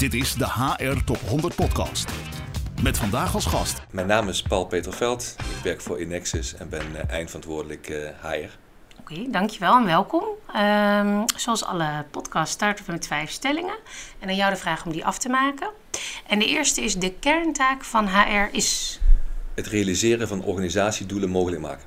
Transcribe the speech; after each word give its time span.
Dit 0.00 0.14
is 0.14 0.34
de 0.34 0.46
HR 0.46 1.04
Top 1.04 1.20
100 1.28 1.54
Podcast. 1.54 2.12
Met 2.82 2.98
vandaag 2.98 3.34
als 3.34 3.46
gast. 3.46 3.80
Mijn 3.90 4.06
naam 4.06 4.28
is 4.28 4.42
Paul 4.42 4.66
Peter 4.66 4.92
Veld. 4.92 5.36
Ik 5.38 5.62
werk 5.62 5.80
voor 5.80 6.00
Inexis 6.00 6.54
en 6.54 6.68
ben 6.68 6.96
eh, 6.96 7.10
eindverantwoordelijk 7.10 8.12
HR. 8.20 8.58
Oké, 9.00 9.30
dankjewel 9.30 9.76
en 9.76 9.84
welkom. 9.84 10.22
Um, 10.56 11.24
zoals 11.36 11.64
alle 11.64 12.04
podcasts 12.10 12.54
starten 12.54 12.84
we 12.84 12.92
met 12.92 13.06
vijf 13.06 13.30
stellingen. 13.30 13.76
En 14.18 14.28
aan 14.28 14.36
jou 14.36 14.50
de 14.50 14.56
vraag 14.56 14.84
om 14.84 14.92
die 14.92 15.04
af 15.04 15.18
te 15.18 15.28
maken. 15.28 15.70
En 16.26 16.38
de 16.38 16.46
eerste 16.46 16.80
is: 16.82 16.94
de 16.94 17.12
kerntaak 17.12 17.84
van 17.84 18.08
HR 18.08 18.48
is. 18.52 19.00
Het 19.54 19.66
realiseren 19.66 20.28
van 20.28 20.42
organisatiedoelen 20.44 21.30
mogelijk 21.30 21.62
maken. 21.62 21.84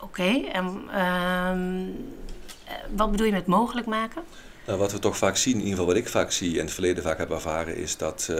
Oké, 0.00 0.42
en 0.52 0.66
um, 1.02 2.14
wat 2.96 3.10
bedoel 3.10 3.26
je 3.26 3.32
met 3.32 3.46
mogelijk 3.46 3.86
maken? 3.86 4.22
Nou, 4.66 4.78
wat 4.78 4.92
we 4.92 4.98
toch 4.98 5.16
vaak 5.16 5.36
zien, 5.36 5.52
in 5.52 5.58
ieder 5.58 5.72
geval 5.74 5.86
wat 5.86 5.96
ik 5.96 6.08
vaak 6.08 6.30
zie 6.30 6.58
en 6.58 6.64
het 6.64 6.74
verleden 6.74 7.02
vaak 7.02 7.18
heb 7.18 7.30
ervaren, 7.30 7.76
is 7.76 7.96
dat 7.96 8.28
uh, 8.30 8.36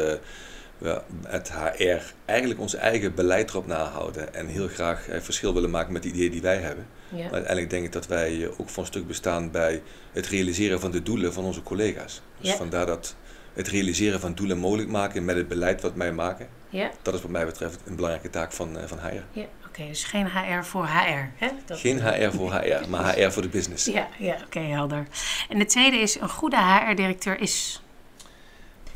we 0.79 1.01
het 1.27 1.53
HR 1.53 2.13
eigenlijk 2.25 2.61
ons 2.61 2.75
eigen 2.75 3.15
beleid 3.15 3.51
erop 3.51 3.67
nahouden 3.67 4.35
en 4.35 4.47
heel 4.47 4.69
graag 4.69 5.09
uh, 5.09 5.21
verschil 5.21 5.55
willen 5.55 5.71
maken 5.71 5.93
met 5.93 6.03
de 6.03 6.09
ideeën 6.09 6.31
die 6.31 6.43
wij 6.43 6.57
hebben. 6.57 6.87
Ja. 7.09 7.17
Maar 7.17 7.33
uiteindelijk 7.33 7.71
denk 7.71 7.85
ik 7.85 7.93
dat 7.93 8.07
wij 8.07 8.35
uh, 8.35 8.49
ook 8.61 8.69
voor 8.69 8.83
een 8.83 8.89
stuk 8.89 9.07
bestaan 9.07 9.51
bij 9.51 9.83
het 10.13 10.27
realiseren 10.27 10.81
van 10.81 10.91
de 10.91 11.03
doelen 11.03 11.33
van 11.33 11.45
onze 11.45 11.63
collega's. 11.63 12.23
Dus 12.41 12.51
ja. 12.51 12.57
vandaar 12.57 12.87
dat 12.87 13.17
het 13.53 13.69
realiseren 13.69 14.21
van 14.21 14.35
doelen 14.35 14.59
mogelijk 14.59 14.89
maken 14.89 15.25
met 15.25 15.37
het 15.37 15.49
beleid 15.49 15.81
wat 15.81 15.93
wij 15.95 16.13
maken. 16.13 16.49
Ja. 16.69 16.91
Dat 17.03 17.15
is 17.15 17.23
wat 17.23 17.31
mij 17.31 17.47
betreft 17.47 17.81
een 17.85 17.97
belangrijke 17.97 18.31
taak 18.31 18.53
van, 18.53 18.77
van 18.87 18.99
HR. 18.99 19.39
Ja. 19.39 19.47
Dus 19.77 20.05
geen 20.05 20.27
HR 20.27 20.65
voor 20.65 20.87
HR. 20.87 21.31
Hè? 21.37 21.49
Dat... 21.67 21.79
Geen 21.79 22.01
HR 22.01 22.31
voor 22.31 22.53
HR, 22.53 22.89
maar 22.89 23.15
HR 23.15 23.31
voor 23.31 23.43
de 23.43 23.49
business. 23.49 23.85
Ja, 23.85 24.09
ja 24.19 24.33
oké, 24.33 24.45
okay, 24.45 24.71
helder. 24.71 25.07
En 25.49 25.59
de 25.59 25.67
tweede 25.67 25.97
is, 25.97 26.21
een 26.21 26.29
goede 26.29 26.57
HR-directeur 26.57 27.41
is? 27.41 27.83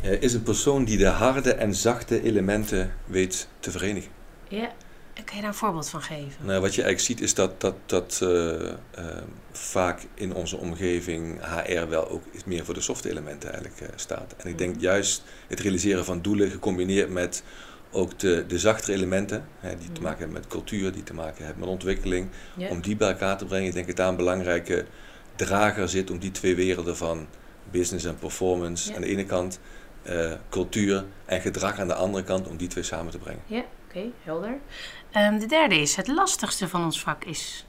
Uh, 0.04 0.22
is 0.22 0.34
een 0.34 0.42
persoon 0.42 0.84
die 0.84 0.98
de 0.98 1.06
harde 1.06 1.54
en 1.54 1.74
zachte 1.74 2.22
elementen 2.22 2.94
weet 3.06 3.48
te 3.60 3.70
verenigen. 3.70 4.10
Ja, 4.48 4.72
kan 5.24 5.36
je 5.36 5.40
daar 5.40 5.50
een 5.50 5.58
voorbeeld 5.58 5.88
van 5.88 6.02
geven? 6.02 6.46
Nou, 6.46 6.60
wat 6.60 6.74
je 6.74 6.82
eigenlijk 6.82 7.00
ziet 7.00 7.20
is 7.20 7.34
dat, 7.34 7.60
dat, 7.60 7.74
dat 7.86 8.20
uh, 8.22 8.30
uh, 8.30 8.72
vaak 9.52 10.06
in 10.14 10.34
onze 10.34 10.56
omgeving 10.56 11.40
HR 11.40 11.88
wel 11.88 12.08
ook 12.08 12.22
meer 12.44 12.64
voor 12.64 12.74
de 12.74 12.80
soft 12.80 13.04
elementen 13.04 13.52
eigenlijk 13.52 13.92
staat. 13.96 14.34
En 14.36 14.48
ik 14.48 14.58
denk 14.58 14.74
mm. 14.74 14.80
juist 14.80 15.22
het 15.48 15.60
realiseren 15.60 16.04
van 16.04 16.22
doelen 16.22 16.50
gecombineerd 16.50 17.10
met 17.10 17.42
ook 17.90 18.18
de, 18.18 18.44
de 18.48 18.58
zachtere 18.58 18.92
elementen, 18.92 19.44
hè, 19.58 19.76
die 19.76 19.92
te 19.92 20.00
maken 20.00 20.18
hebben 20.18 20.36
met 20.36 20.46
cultuur, 20.46 20.92
die 20.92 21.02
te 21.02 21.14
maken 21.14 21.44
hebben 21.44 21.60
met 21.60 21.68
ontwikkeling, 21.68 22.28
om 22.68 22.80
die 22.80 22.96
bij 22.96 23.08
elkaar 23.08 23.38
te 23.38 23.44
brengen. 23.44 23.66
Ik 23.66 23.74
denk 23.74 23.86
dat 23.86 23.96
daar 23.96 24.08
een 24.08 24.16
belangrijke 24.16 24.84
drager 25.36 25.88
zit 25.88 26.10
om 26.10 26.18
die 26.18 26.30
twee 26.30 26.54
werelden 26.54 26.96
van 26.96 27.26
business 27.70 28.04
en 28.04 28.18
performance 28.18 28.94
aan 28.94 29.00
de 29.00 29.06
ene 29.06 29.24
kant, 29.24 29.60
uh, 30.08 30.32
cultuur 30.48 31.04
en 31.24 31.40
gedrag 31.40 31.78
aan 31.78 31.88
de 31.88 31.94
andere 31.94 32.24
kant, 32.24 32.48
om 32.48 32.56
die 32.56 32.68
twee 32.68 32.84
samen 32.84 33.12
te 33.12 33.18
brengen. 33.18 33.42
Ja, 33.46 33.64
oké, 33.88 34.04
helder. 34.22 34.58
Um, 35.16 35.38
de 35.38 35.46
derde 35.46 35.80
is, 35.80 35.96
het 35.96 36.08
lastigste 36.08 36.68
van 36.68 36.84
ons 36.84 37.00
vak 37.00 37.24
is? 37.24 37.66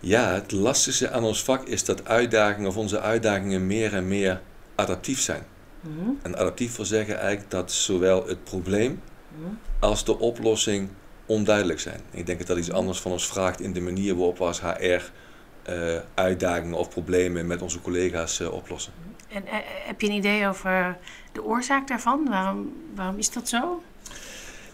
Ja, 0.00 0.32
het 0.32 0.52
lastigste 0.52 1.10
aan 1.10 1.24
ons 1.24 1.44
vak 1.44 1.66
is 1.66 1.84
dat 1.84 2.08
uitdagingen 2.08 2.68
of 2.68 2.76
onze 2.76 3.00
uitdagingen 3.00 3.66
meer 3.66 3.94
en 3.94 4.08
meer 4.08 4.40
adaptief 4.74 5.20
zijn. 5.20 5.42
Mm 5.80 6.18
En 6.22 6.36
adaptief 6.36 6.76
wil 6.76 6.84
zeggen 6.84 7.18
eigenlijk 7.18 7.50
dat 7.50 7.72
zowel 7.72 8.26
het 8.26 8.44
probleem 8.44 9.00
mm 9.38 9.58
als 9.80 10.04
de 10.04 10.18
oplossing 10.18 10.88
onduidelijk 11.26 11.80
zijn. 11.80 12.00
Ik 12.10 12.26
denk 12.26 12.38
dat 12.38 12.46
dat 12.46 12.58
iets 12.58 12.68
mhm. 12.68 12.76
anders 12.76 13.00
van 13.00 13.12
ons 13.12 13.26
vraagt 13.26 13.60
in 13.60 13.72
de 13.72 13.80
manier 13.80 14.16
waarop 14.16 14.38
we 14.38 14.44
als 14.44 14.60
HR 14.60 15.10
uh, 15.68 15.96
uitdagingen 16.14 16.78
of 16.78 16.88
problemen 16.88 17.46
met 17.46 17.62
onze 17.62 17.80
collega's 17.80 18.40
uh, 18.40 18.52
oplossen. 18.52 18.92
Mhm. 18.98 19.36
En 19.36 19.42
uh, 19.46 19.52
heb 19.86 20.00
je 20.00 20.06
een 20.06 20.12
idee 20.12 20.48
over 20.48 20.96
de 21.32 21.44
oorzaak 21.44 21.88
daarvan? 21.88 22.28
Waarom, 22.28 22.72
waarom 22.94 23.18
is 23.18 23.30
dat 23.30 23.48
zo? 23.48 23.82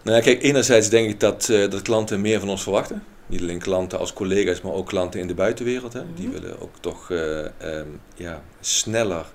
Nou, 0.02 0.22
kijk, 0.22 0.42
enerzijds 0.42 0.88
denk 0.88 1.10
ik 1.10 1.20
dat, 1.20 1.46
dat 1.46 1.82
klanten 1.82 2.20
meer 2.20 2.40
van 2.40 2.48
ons 2.48 2.62
verwachten. 2.62 3.02
Niet 3.26 3.40
alleen 3.40 3.58
klanten 3.58 3.98
als 3.98 4.12
collega's, 4.12 4.60
maar 4.60 4.72
ook 4.72 4.86
klanten 4.86 5.20
in 5.20 5.26
de 5.26 5.34
buitenwereld. 5.34 5.92
Hè. 5.92 6.04
Mm 6.04 6.14
Die 6.14 6.28
mhm. 6.28 6.40
willen 6.40 6.60
ook 6.60 6.74
toch 6.80 7.10
um, 7.10 8.00
ja, 8.14 8.42
sneller 8.60 9.26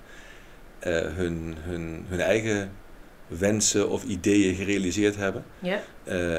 uh, 0.86 1.16
hun, 1.16 1.56
hun, 1.60 2.04
hun 2.08 2.20
eigen 2.20 2.70
wensen 3.38 3.88
of 3.88 4.04
ideeën 4.04 4.54
gerealiseerd 4.54 5.16
hebben. 5.16 5.44
Ja. 5.58 5.80
Uh, 6.04 6.36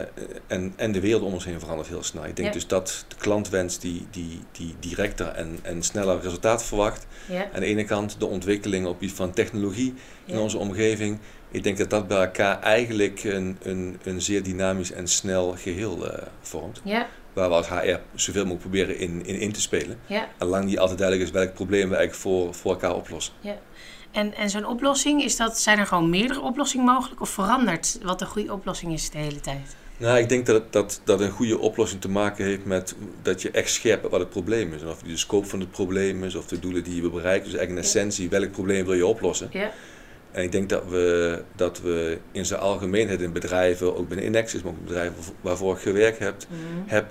en, 0.48 0.74
en 0.76 0.92
de 0.92 1.00
wereld 1.00 1.24
om 1.24 1.34
ons 1.34 1.46
heen 1.46 1.60
verandert 1.60 1.88
heel 1.88 2.04
snel. 2.04 2.26
Ik 2.26 2.36
denk 2.36 2.48
ja. 2.48 2.54
dus 2.54 2.68
dat 2.68 3.06
de 3.08 3.16
klantwens 3.16 3.80
die, 3.80 4.08
die, 4.12 4.40
die 4.52 4.76
directer 4.80 5.28
en, 5.28 5.60
en 5.62 5.84
sneller 5.84 6.22
resultaat 6.22 6.64
verwacht. 6.64 7.08
Ja. 7.30 7.50
Aan 7.54 7.60
de 7.60 7.66
ene 7.66 7.84
kant 7.84 8.20
de 8.20 8.26
ontwikkeling 8.26 8.86
op 8.86 9.02
iets 9.02 9.14
van 9.14 9.34
technologie 9.34 9.94
in 10.26 10.38
onze 10.38 10.58
omgeving. 10.58 11.20
Ik 11.52 11.64
denk 11.64 11.78
dat 11.78 11.90
dat 11.90 12.08
bij 12.08 12.18
elkaar 12.18 12.62
eigenlijk 12.62 13.24
een, 13.24 13.58
een, 13.62 14.00
een 14.04 14.22
zeer 14.22 14.44
dynamisch 14.44 14.92
en 14.92 15.08
snel 15.08 15.56
geheel 15.58 16.06
uh, 16.06 16.14
vormt. 16.42 16.82
Waar 17.34 17.50
we 17.50 17.56
als 17.56 17.70
HR 17.70 18.00
zoveel 18.16 18.46
mogelijk 18.46 18.62
proberen 18.62 18.98
in, 18.98 19.26
in, 19.26 19.40
in 19.40 19.52
te 19.52 19.62
spelen. 19.62 20.00
En 20.38 20.48
lang 20.48 20.66
niet 20.66 20.80
altijd 20.80 20.98
duidelijk 20.98 21.30
is 21.30 21.36
welk 21.36 21.54
probleem 21.54 21.90
we 21.90 21.96
eigenlijk 21.96 22.16
voor, 22.16 22.54
voor 22.54 22.72
elkaar 22.72 22.96
oplossen. 22.96 23.34
En, 24.14 24.36
en 24.36 24.50
zo'n 24.50 24.66
oplossing, 24.66 25.24
is 25.24 25.36
dat, 25.36 25.60
zijn 25.60 25.80
er 25.80 25.88
gewoon 25.88 26.10
meerdere 26.10 26.42
oplossingen 26.42 26.86
mogelijk 26.86 27.22
of 27.22 27.30
verandert 27.30 28.00
wat 28.04 28.22
een 28.22 28.28
goede 28.28 28.54
oplossing 28.54 28.94
is 28.94 29.10
de 29.10 29.18
hele 29.18 29.40
tijd? 29.40 29.76
Nou, 29.98 30.18
ik 30.18 30.30
denk 30.30 30.46
dat, 30.46 30.74
dat, 30.74 31.02
dat 31.04 31.20
een 31.20 31.32
goede 31.32 31.60
oplossing 31.60 32.02
te 32.02 32.10
maken 32.10 32.46
heeft 32.46 32.66
met 32.66 32.96
dat 33.22 33.42
je 33.42 33.52
echt 33.52 33.70
scherp 33.70 34.10
wat 34.10 34.20
het 34.20 34.30
probleem 34.30 34.74
is. 34.74 34.82
En 34.82 34.88
of 34.88 35.02
de 35.02 35.18
scope 35.18 35.48
van 35.48 35.60
het 35.60 35.72
probleem 35.72 36.24
is, 36.24 36.36
of 36.36 36.46
de 36.46 36.60
doelen 36.60 36.84
die 36.84 36.96
je 36.96 37.02
wil 37.02 37.10
bereiken. 37.10 37.44
Dus 37.50 37.58
eigenlijk 37.58 37.86
in 37.86 37.92
essentie, 37.92 38.30
welk 38.30 38.52
probleem 38.52 38.86
wil 38.86 38.94
je 38.94 39.06
oplossen? 39.06 39.50
Ja. 39.52 39.72
En 40.32 40.44
ik 40.44 40.52
denk 40.52 40.70
dat 40.70 40.84
we, 40.90 41.44
dat 41.56 41.82
we 41.82 42.18
in 42.32 42.46
zijn 42.46 42.60
algemeenheid 42.60 43.22
in 43.22 43.32
bedrijven, 43.32 43.98
ook 43.98 44.08
binnen 44.08 44.26
Inexis, 44.26 44.62
maar 44.62 44.72
ook 44.72 44.86
bedrijven 44.86 45.16
waarvoor 45.42 45.76
ik 45.76 45.82
gewerkt 45.82 46.20
heb, 46.20 46.36
mm. 46.50 46.84
heb 46.86 47.06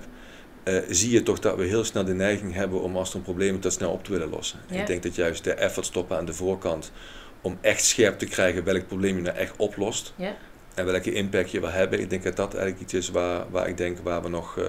uh, 0.63 0.79
zie 0.89 1.11
je 1.11 1.23
toch 1.23 1.39
dat 1.39 1.55
we 1.55 1.63
heel 1.63 1.83
snel 1.83 2.05
de 2.05 2.13
neiging 2.13 2.53
hebben 2.53 2.81
om 2.81 2.97
als 2.97 3.09
er 3.09 3.15
een 3.15 3.21
probleem 3.21 3.55
is, 3.55 3.61
dat 3.61 3.73
snel 3.73 3.91
op 3.91 4.03
te 4.03 4.11
willen 4.11 4.29
lossen. 4.29 4.59
Ja. 4.69 4.79
Ik 4.79 4.87
denk 4.87 5.03
dat 5.03 5.15
juist 5.15 5.43
de 5.43 5.53
effort 5.53 5.85
stoppen 5.85 6.17
aan 6.17 6.25
de 6.25 6.33
voorkant 6.33 6.91
om 7.41 7.57
echt 7.61 7.83
scherp 7.83 8.19
te 8.19 8.25
krijgen 8.25 8.63
welk 8.63 8.87
probleem 8.87 9.15
je 9.15 9.21
nou 9.21 9.37
echt 9.37 9.53
oplost. 9.57 10.13
Ja. 10.15 10.35
En 10.75 10.85
welke 10.85 11.13
impact 11.13 11.51
je 11.51 11.59
wil 11.59 11.69
hebben. 11.69 11.99
Ik 11.99 12.09
denk 12.09 12.23
dat 12.23 12.35
dat 12.35 12.53
eigenlijk 12.53 12.83
iets 12.83 12.93
is 12.93 13.09
waar, 13.09 13.45
waar 13.49 13.67
ik 13.67 13.77
denk 13.77 13.99
waar 13.99 14.21
we 14.21 14.29
nog 14.29 14.57
uh, 14.57 14.65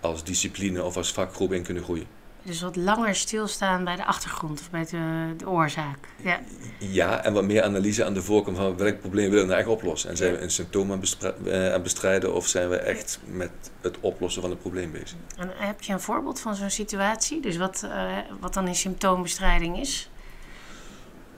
als 0.00 0.24
discipline 0.24 0.84
of 0.84 0.96
als 0.96 1.12
vakgroep 1.12 1.52
in 1.52 1.62
kunnen 1.62 1.82
groeien. 1.82 2.06
Dus 2.46 2.60
wat 2.60 2.76
langer 2.76 3.14
stilstaan 3.14 3.84
bij 3.84 3.96
de 3.96 4.04
achtergrond 4.04 4.60
of 4.60 4.70
bij 4.70 4.84
de, 4.84 5.34
de 5.36 5.48
oorzaak. 5.48 5.98
Ja. 6.22 6.40
ja, 6.78 7.24
en 7.24 7.32
wat 7.32 7.44
meer 7.44 7.62
analyse 7.62 8.04
aan 8.04 8.14
de 8.14 8.22
voorkant 8.22 8.56
van 8.56 8.76
welk 8.76 9.00
probleem 9.00 9.30
willen 9.30 9.44
we 9.44 9.50
nou 9.50 9.60
echt 9.60 9.68
oplossen. 9.68 10.10
En 10.10 10.16
zijn 10.16 10.32
we 10.32 10.40
een 10.40 10.50
symptoom 10.50 10.92
aan, 10.92 11.02
uh, 11.44 11.72
aan, 11.72 11.82
bestrijden 11.82 12.34
of 12.34 12.46
zijn 12.46 12.68
we 12.68 12.76
echt 12.76 13.20
met 13.24 13.50
het 13.80 13.96
oplossen 14.00 14.42
van 14.42 14.50
het 14.50 14.60
probleem 14.60 14.92
bezig. 14.92 15.16
En 15.36 15.50
heb 15.54 15.82
je 15.82 15.92
een 15.92 16.00
voorbeeld 16.00 16.40
van 16.40 16.54
zo'n 16.54 16.70
situatie? 16.70 17.40
Dus 17.40 17.56
wat, 17.56 17.82
uh, 17.84 18.18
wat 18.40 18.54
dan 18.54 18.66
een 18.66 18.74
symptoombestrijding 18.74 19.78
is? 19.78 20.10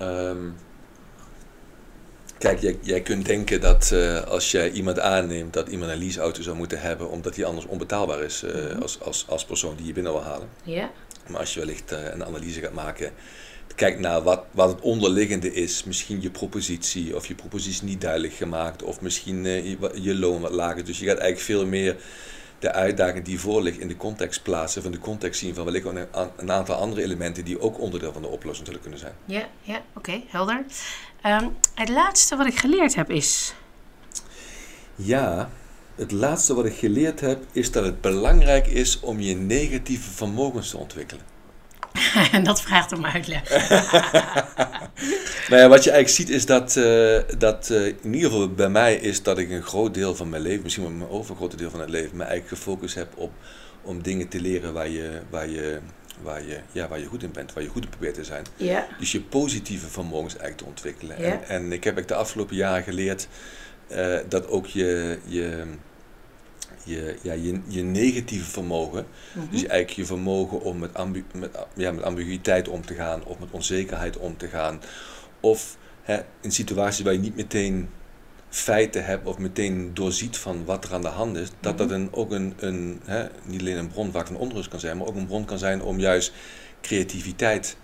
Um, 0.03 0.57
Kijk, 2.38 2.60
jij, 2.60 2.78
jij, 2.81 3.00
kunt 3.00 3.26
denken 3.26 3.60
dat 3.60 3.91
uh, 3.94 4.22
als 4.22 4.50
jij 4.50 4.71
iemand 4.71 5.00
aanneemt 5.00 5.53
dat 5.53 5.69
iemand 5.69 5.91
een 5.91 5.99
leaseauto 5.99 6.43
zou 6.43 6.56
moeten 6.56 6.81
hebben, 6.81 7.10
omdat 7.10 7.34
die 7.34 7.44
anders 7.44 7.66
onbetaalbaar 7.66 8.22
is 8.22 8.43
uh, 8.43 8.54
mm 8.54 8.71
-hmm. 8.71 8.82
als, 8.82 9.00
als, 9.00 9.25
als 9.28 9.44
persoon 9.44 9.76
die 9.76 9.87
je 9.87 9.93
binnen 9.93 10.12
wil 10.12 10.22
halen. 10.22 10.48
Ja. 10.62 10.91
Maar 11.28 11.41
als 11.41 11.54
je 11.54 11.60
wellicht 11.60 11.93
uh, 11.93 11.98
een 12.12 12.25
analyse 12.25 12.60
gaat 12.60 12.72
maken, 12.72 13.12
kijk 13.75 13.98
naar 13.98 14.22
wat, 14.22 14.44
wat 14.50 14.69
het 14.69 14.81
onderliggende 14.81 15.53
is, 15.53 15.84
misschien 15.84 16.22
je 16.22 16.31
propositie 16.31 17.16
of 17.16 17.27
je 17.27 17.34
propositie 17.34 17.84
niet 17.84 18.00
duidelijk 18.00 18.32
gemaakt, 18.32 18.82
of 18.82 19.00
misschien 19.00 19.44
je, 19.44 19.77
je 19.94 20.15
loon 20.15 20.41
wat 20.41 20.53
lager. 20.53 20.84
Dus 20.84 20.98
je 20.98 21.06
gaat 21.06 21.19
eigenlijk 21.19 21.47
veel 21.47 21.66
meer 21.66 21.97
de 22.59 22.73
uitdaging 22.73 23.25
die 23.25 23.41
voor 23.41 23.63
ligt 23.63 23.79
in 23.79 23.89
de 23.89 23.97
context 23.97 24.43
plaatsen, 24.43 24.83
van 24.83 24.93
de 24.93 24.99
context 24.99 25.41
zien 25.41 25.55
van 25.55 25.65
wellicht 25.65 25.87
een, 25.87 26.07
een 26.37 26.51
aantal 26.51 26.75
andere 26.75 27.03
elementen 27.03 27.45
die 27.45 27.61
ook 27.61 27.81
onderdeel 27.81 28.13
van 28.13 28.23
de 28.23 28.29
oplossing 28.29 28.67
zullen 28.67 28.83
kunnen 28.83 28.99
zijn. 28.99 29.15
Ja, 29.25 29.49
ja 29.63 29.83
oké, 29.95 30.23
helder. 30.27 30.65
Um, 31.27 31.57
het 31.75 31.89
laatste 31.89 32.37
wat 32.37 32.47
ik 32.47 32.59
geleerd 32.59 32.95
heb 32.95 33.10
is. 33.10 33.55
Ja, 34.95 35.51
het 35.95 36.13
laatste 36.13 36.55
wat 36.55 36.65
ik 36.65 36.75
geleerd 36.75 37.21
heb 37.21 37.45
is 37.53 37.72
dat 37.72 37.84
het 37.84 38.01
belangrijk 38.01 38.66
is 38.66 39.01
om 39.01 39.21
je 39.21 39.34
negatieve 39.34 40.11
vermogens 40.11 40.71
te 40.71 40.78
ontwikkelen. 40.78 41.25
En 42.33 42.45
dat 42.45 42.63
vraagt 42.63 42.93
om 42.93 43.07
uitleg. 43.07 43.49
nou 45.49 45.63
ja, 45.63 45.69
wat 45.69 45.85
je 45.85 45.91
eigenlijk 45.91 46.09
ziet 46.09 46.29
is 46.29 46.47
dat, 46.47 46.77
uh, 46.77 47.19
dat 47.39 47.69
uh, 47.73 47.87
in 47.87 48.15
ieder 48.15 48.31
geval 48.31 48.49
bij 48.49 48.69
mij 48.69 48.95
is 48.95 49.23
dat 49.23 49.39
ik 49.39 49.51
een 49.51 49.63
groot 49.63 49.95
deel 49.95 50.15
van 50.15 50.29
mijn 50.29 50.43
leven, 50.43 50.63
misschien 50.63 50.85
wel 50.85 50.93
mijn 50.93 51.11
overgrote 51.11 51.57
deel 51.57 51.71
van 51.71 51.81
het 51.81 51.91
leven, 51.91 52.17
me 52.17 52.25
eigenlijk 52.25 52.63
gefocust 52.63 52.95
heb 52.95 53.17
op 53.17 53.33
om 53.83 54.03
dingen 54.03 54.29
te 54.29 54.41
leren 54.41 54.73
waar 54.73 54.89
je, 54.89 55.21
waar 55.31 55.49
je 55.49 55.79
waar 56.23 56.47
je, 56.47 56.59
ja, 56.73 56.89
waar 56.89 56.99
je 56.99 57.07
goed 57.07 57.23
in 57.23 57.33
bent, 57.33 57.53
waar 57.53 57.63
je 57.63 57.69
goed 57.69 57.85
in 57.85 57.91
probeert 57.91 58.15
te 58.15 58.25
zijn. 58.25 58.45
Ja. 58.57 58.87
Dus 58.99 59.13
je 59.13 59.21
positieve 59.21 59.87
vermogens 59.87 60.37
eigenlijk 60.37 60.59
te 60.59 60.69
ontwikkelen. 60.69 61.17
En, 61.17 61.49
en, 61.49 61.73
ik 61.73 61.85
heb 61.85 62.07
de 62.07 62.15
afgelopen 62.15 62.57
jaren 62.57 62.83
geleerd 62.83 63.29
uh, 63.91 64.19
dat 64.29 64.49
ook 64.49 64.67
je, 64.67 65.19
je, 65.25 65.65
je, 66.89 67.17
ja, 67.23 67.33
je, 67.33 67.61
je 67.67 67.83
negatieve 67.83 68.51
vermogen, 68.51 69.07
mm 69.35 69.43
-hmm. 69.43 69.51
dus 69.51 69.61
eigenlijk 69.61 69.91
je 69.91 70.05
vermogen 70.05 70.61
om 70.61 70.79
met, 70.79 70.95
ambu 70.95 71.25
met, 71.35 71.51
ja, 71.75 71.93
met 71.93 72.05
ambiguïteit 72.05 72.69
om 72.69 72.87
te 72.87 72.95
gaan, 72.95 73.25
of 73.25 73.39
met 73.39 73.51
onzekerheid 73.51 74.17
om 74.17 74.37
te 74.37 74.49
gaan, 74.49 74.81
of 75.41 75.77
hè, 76.03 76.21
in 76.41 76.53
situaties 76.53 77.05
waar 77.05 77.13
je 77.13 77.19
niet 77.19 77.37
meteen 77.37 77.89
feiten 78.49 79.05
hebt 79.05 79.27
of 79.27 79.39
meteen 79.39 79.91
doorziet 79.95 80.37
van 80.37 80.65
wat 80.65 80.85
er 80.85 80.95
aan 80.95 81.03
de 81.03 81.09
hand 81.09 81.37
is, 81.37 81.49
dat 81.61 81.79
dat 81.79 81.91
een, 81.91 82.09
ook 82.13 82.33
een, 82.33 82.55
een 82.57 83.01
hè, 83.05 83.27
niet 83.45 83.61
alleen 83.61 83.77
een 83.77 83.89
bron 83.89 84.13
van 84.13 84.37
onrust 84.37 84.69
kan 84.69 84.81
zijn, 84.81 84.97
maar 84.97 85.07
ook 85.07 85.17
een 85.17 85.27
bron 85.27 85.45
kan 85.45 85.59
zijn 85.59 85.83
om 85.83 86.01
juist 86.01 86.33
creativiteit 86.81 87.77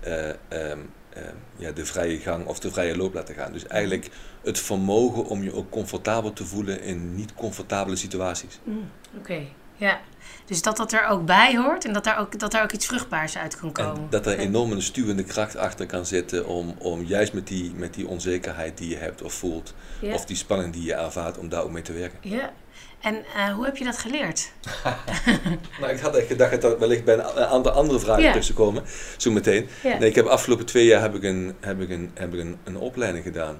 eh, 0.00 0.28
ehm, 0.48 0.78
ehm, 1.14 1.34
ja, 1.56 1.72
de 1.72 1.84
vrije 1.84 2.18
gang 2.18 2.46
of 2.46 2.58
de 2.60 2.70
vrije 2.70 2.96
loop 2.96 3.14
laten 3.14 3.34
gaan. 3.34 3.52
Dus 3.52 3.66
eigenlijk 3.66 4.10
het 4.42 4.58
vermogen 4.58 5.24
om 5.24 5.42
je 5.42 5.54
ook 5.54 5.70
comfortabel 5.70 6.32
te 6.32 6.44
voelen 6.44 6.82
in 6.82 7.14
niet 7.14 7.34
comfortabele 7.34 7.96
situaties. 7.96 8.58
Mm, 8.64 8.90
Oké, 9.18 9.40
ja. 9.76 10.00
Dus 10.46 10.62
dat 10.62 10.76
dat 10.76 10.92
er 10.92 11.06
ook 11.06 11.24
bij 11.26 11.56
hoort 11.56 11.84
en 11.84 11.92
dat 11.92 12.04
daar 12.04 12.18
ook, 12.18 12.38
dat 12.38 12.52
daar 12.52 12.62
ook 12.62 12.72
iets 12.72 12.86
vruchtbaars 12.86 13.36
uit 13.38 13.56
kan 13.56 13.72
komen. 13.72 13.94
En 13.96 14.06
dat 14.10 14.26
er 14.26 14.38
enorm 14.38 14.72
een 14.72 14.82
stuwende 14.82 15.24
kracht 15.24 15.56
achter 15.56 15.86
kan 15.86 16.06
zitten 16.06 16.46
om, 16.46 16.74
om 16.78 17.02
juist 17.02 17.32
met 17.32 17.46
die, 17.46 17.72
met 17.74 17.94
die 17.94 18.06
onzekerheid 18.08 18.78
die 18.78 18.88
je 18.88 18.96
hebt 18.96 19.22
of 19.22 19.32
voelt, 19.32 19.74
Ja. 20.00 20.14
of 20.14 20.24
die 20.24 20.36
spanning 20.36 20.72
die 20.72 20.82
je 20.82 20.94
ervaart, 20.94 21.38
om 21.38 21.48
daar 21.48 21.62
ook 21.62 21.70
mee 21.70 21.82
te 21.82 21.92
werken. 21.92 22.18
Ja. 22.22 22.52
En 23.02 23.24
eh, 23.36 23.54
hoe 23.54 23.64
heb 23.64 23.76
je 23.76 23.84
dat 23.84 23.98
geleerd? 23.98 24.50
Nou, 25.80 25.92
ik 25.92 26.00
had 26.00 26.16
echt 26.16 26.26
gedacht 26.26 26.60
dat 26.60 26.72
er 26.72 26.78
wellicht 26.78 27.04
bij 27.04 27.14
een 27.14 27.20
a- 27.20 27.44
aantal 27.46 27.72
andere 27.72 28.00
vragen 28.00 28.22
tussen 28.32 28.54
komen, 28.54 28.82
zo 29.16 29.30
meteen. 29.30 29.68
Nee, 29.98 30.08
ik 30.08 30.14
heb 30.14 30.26
afgelopen 30.26 30.66
twee 30.66 30.84
jaar 30.86 31.00
heb 31.00 31.14
ik 31.14 31.22
een, 31.22 31.54
heb 31.60 31.80
ik 31.80 31.90
een, 31.90 32.10
heb 32.14 32.34
ik 32.34 32.40
een, 32.40 32.58
een 32.64 32.76
opleiding 32.76 33.24
gedaan 33.24 33.58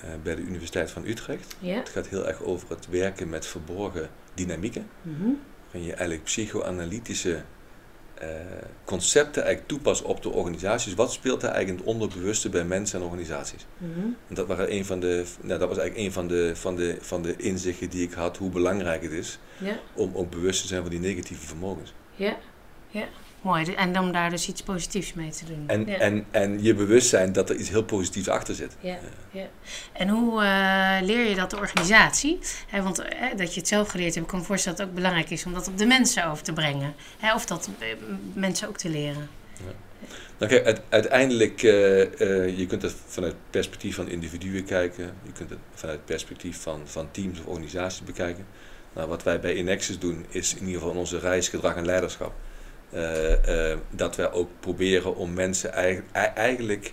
eh, 0.00 0.08
bij 0.22 0.34
de 0.34 0.42
Universiteit 0.42 0.90
van 0.90 1.06
Utrecht. 1.06 1.56
Het 1.78 1.88
gaat 1.88 2.06
heel 2.08 2.26
erg 2.26 2.42
over 2.42 2.68
het 2.68 2.88
werken 2.90 3.28
met 3.28 3.46
verborgen 3.46 4.08
dynamieken. 4.34 4.88
Waarin 5.64 5.82
je 5.88 5.92
eigenlijk 5.92 6.22
psychoanalytische 6.24 7.42
eh, 8.20 8.28
concepten 8.84 9.42
eigenlijk 9.42 9.68
toepast 9.72 10.02
op 10.02 10.22
de 10.22 10.30
organisaties. 10.30 10.94
Wat 10.94 11.12
speelt 11.12 11.42
er 11.42 11.48
eigenlijk 11.48 11.78
in 11.78 11.86
het 11.86 11.94
onderbewuste 11.94 12.48
bij 12.48 12.64
mensen 12.64 12.98
en 12.98 13.04
organisaties? 13.04 13.66
Mhm. 13.78 14.00
En 14.28 14.34
dat, 14.34 14.46
waren 14.46 14.72
een 14.74 14.84
van 14.84 15.00
de, 15.00 15.24
nou, 15.40 15.58
dat 15.58 15.68
was 15.68 15.78
eigenlijk 15.78 16.06
een 16.06 16.12
van 16.12 16.28
de, 16.28 16.50
van, 16.56 16.76
de, 16.76 16.96
van 17.00 17.22
de 17.22 17.36
inzichten 17.36 17.90
die 17.90 18.02
ik 18.06 18.12
had, 18.12 18.36
hoe 18.36 18.50
belangrijk 18.50 19.02
het 19.02 19.12
is 19.12 19.38
Ja. 19.58 19.78
om 19.94 20.10
ook 20.14 20.30
bewust 20.30 20.60
te 20.60 20.66
zijn 20.66 20.80
van 20.82 20.90
die 20.90 21.00
negatieve 21.00 21.46
vermogens. 21.46 21.92
Ja. 22.14 22.36
Ja. 22.88 23.08
Mooi. 23.42 23.74
En 23.74 23.98
om 23.98 24.12
daar 24.12 24.30
dus 24.30 24.48
iets 24.48 24.62
positiefs 24.62 25.12
mee 25.12 25.30
te 25.30 25.44
doen. 25.44 25.64
En, 25.66 25.86
ja. 25.86 25.96
en, 25.98 26.26
en 26.30 26.62
je 26.62 26.74
bewust 26.74 27.08
zijn 27.08 27.32
dat 27.32 27.50
er 27.50 27.56
iets 27.56 27.68
heel 27.68 27.84
positiefs 27.84 28.28
achter 28.28 28.54
zit. 28.54 28.76
Ja, 28.80 28.98
ja. 29.30 29.46
En 29.92 30.08
hoe 30.08 30.42
eh, 30.42 30.96
leer 31.06 31.28
je 31.28 31.34
dat 31.34 31.50
de 31.50 31.56
organisatie? 31.56 32.38
Hè, 32.66 32.82
want 32.82 32.98
eh, 32.98 33.20
dat 33.36 33.54
je 33.54 33.60
het 33.60 33.68
zelf 33.68 33.88
geleerd 33.88 34.14
hebt, 34.14 34.26
ik 34.26 34.30
kan 34.30 34.40
me 34.40 34.44
voorstellen 34.44 34.78
dat 34.78 34.86
het 34.86 34.96
ook 34.96 35.02
belangrijk 35.02 35.30
is 35.30 35.46
om 35.46 35.52
dat 35.54 35.68
op 35.68 35.78
de 35.78 35.86
mensen 35.86 36.26
over 36.30 36.44
te 36.44 36.52
brengen. 36.52 36.94
Hè, 37.18 37.34
of 37.34 37.46
dat 37.46 37.68
eh, 37.78 37.88
mensen 38.32 38.68
ook 38.68 38.76
te 38.78 38.88
leren. 38.88 39.28
Nou 40.38 40.50
kijk, 40.52 40.64
uite- 40.64 40.82
uiteindelijk, 40.88 41.62
eh, 41.62 42.58
je 42.58 42.66
kunt 42.68 42.82
het 42.82 42.94
vanuit 43.06 43.32
het 43.32 43.50
perspectief 43.50 43.94
van 43.94 44.08
individuen 44.08 44.64
kijken. 44.64 45.04
Je 45.22 45.32
kunt 45.32 45.50
het 45.50 45.58
vanuit 45.74 45.96
het 45.96 46.06
perspectief 46.06 46.60
van, 46.60 46.80
van 46.84 47.10
teams 47.10 47.40
of 47.40 47.46
organisaties 47.46 48.02
bekijken. 48.02 48.46
Nou, 48.92 49.08
wat 49.08 49.22
wij 49.22 49.40
bij 49.40 49.54
Inexus 49.54 49.98
doen, 49.98 50.26
is 50.28 50.54
in 50.54 50.66
ieder 50.66 50.80
geval 50.80 50.96
onze 50.96 51.18
reis 51.18 51.48
gedrag 51.48 51.76
en 51.76 51.86
leiderschap. 51.86 52.32
Eh, 52.90 53.70
eh, 53.72 53.78
dat 53.90 54.16
wij 54.16 54.32
ook 54.32 54.50
proberen 54.60 55.16
om 55.16 55.32
mensen 55.32 55.72
eigen- 55.72 56.04
ei- 56.12 56.32
eigenlijk 56.34 56.92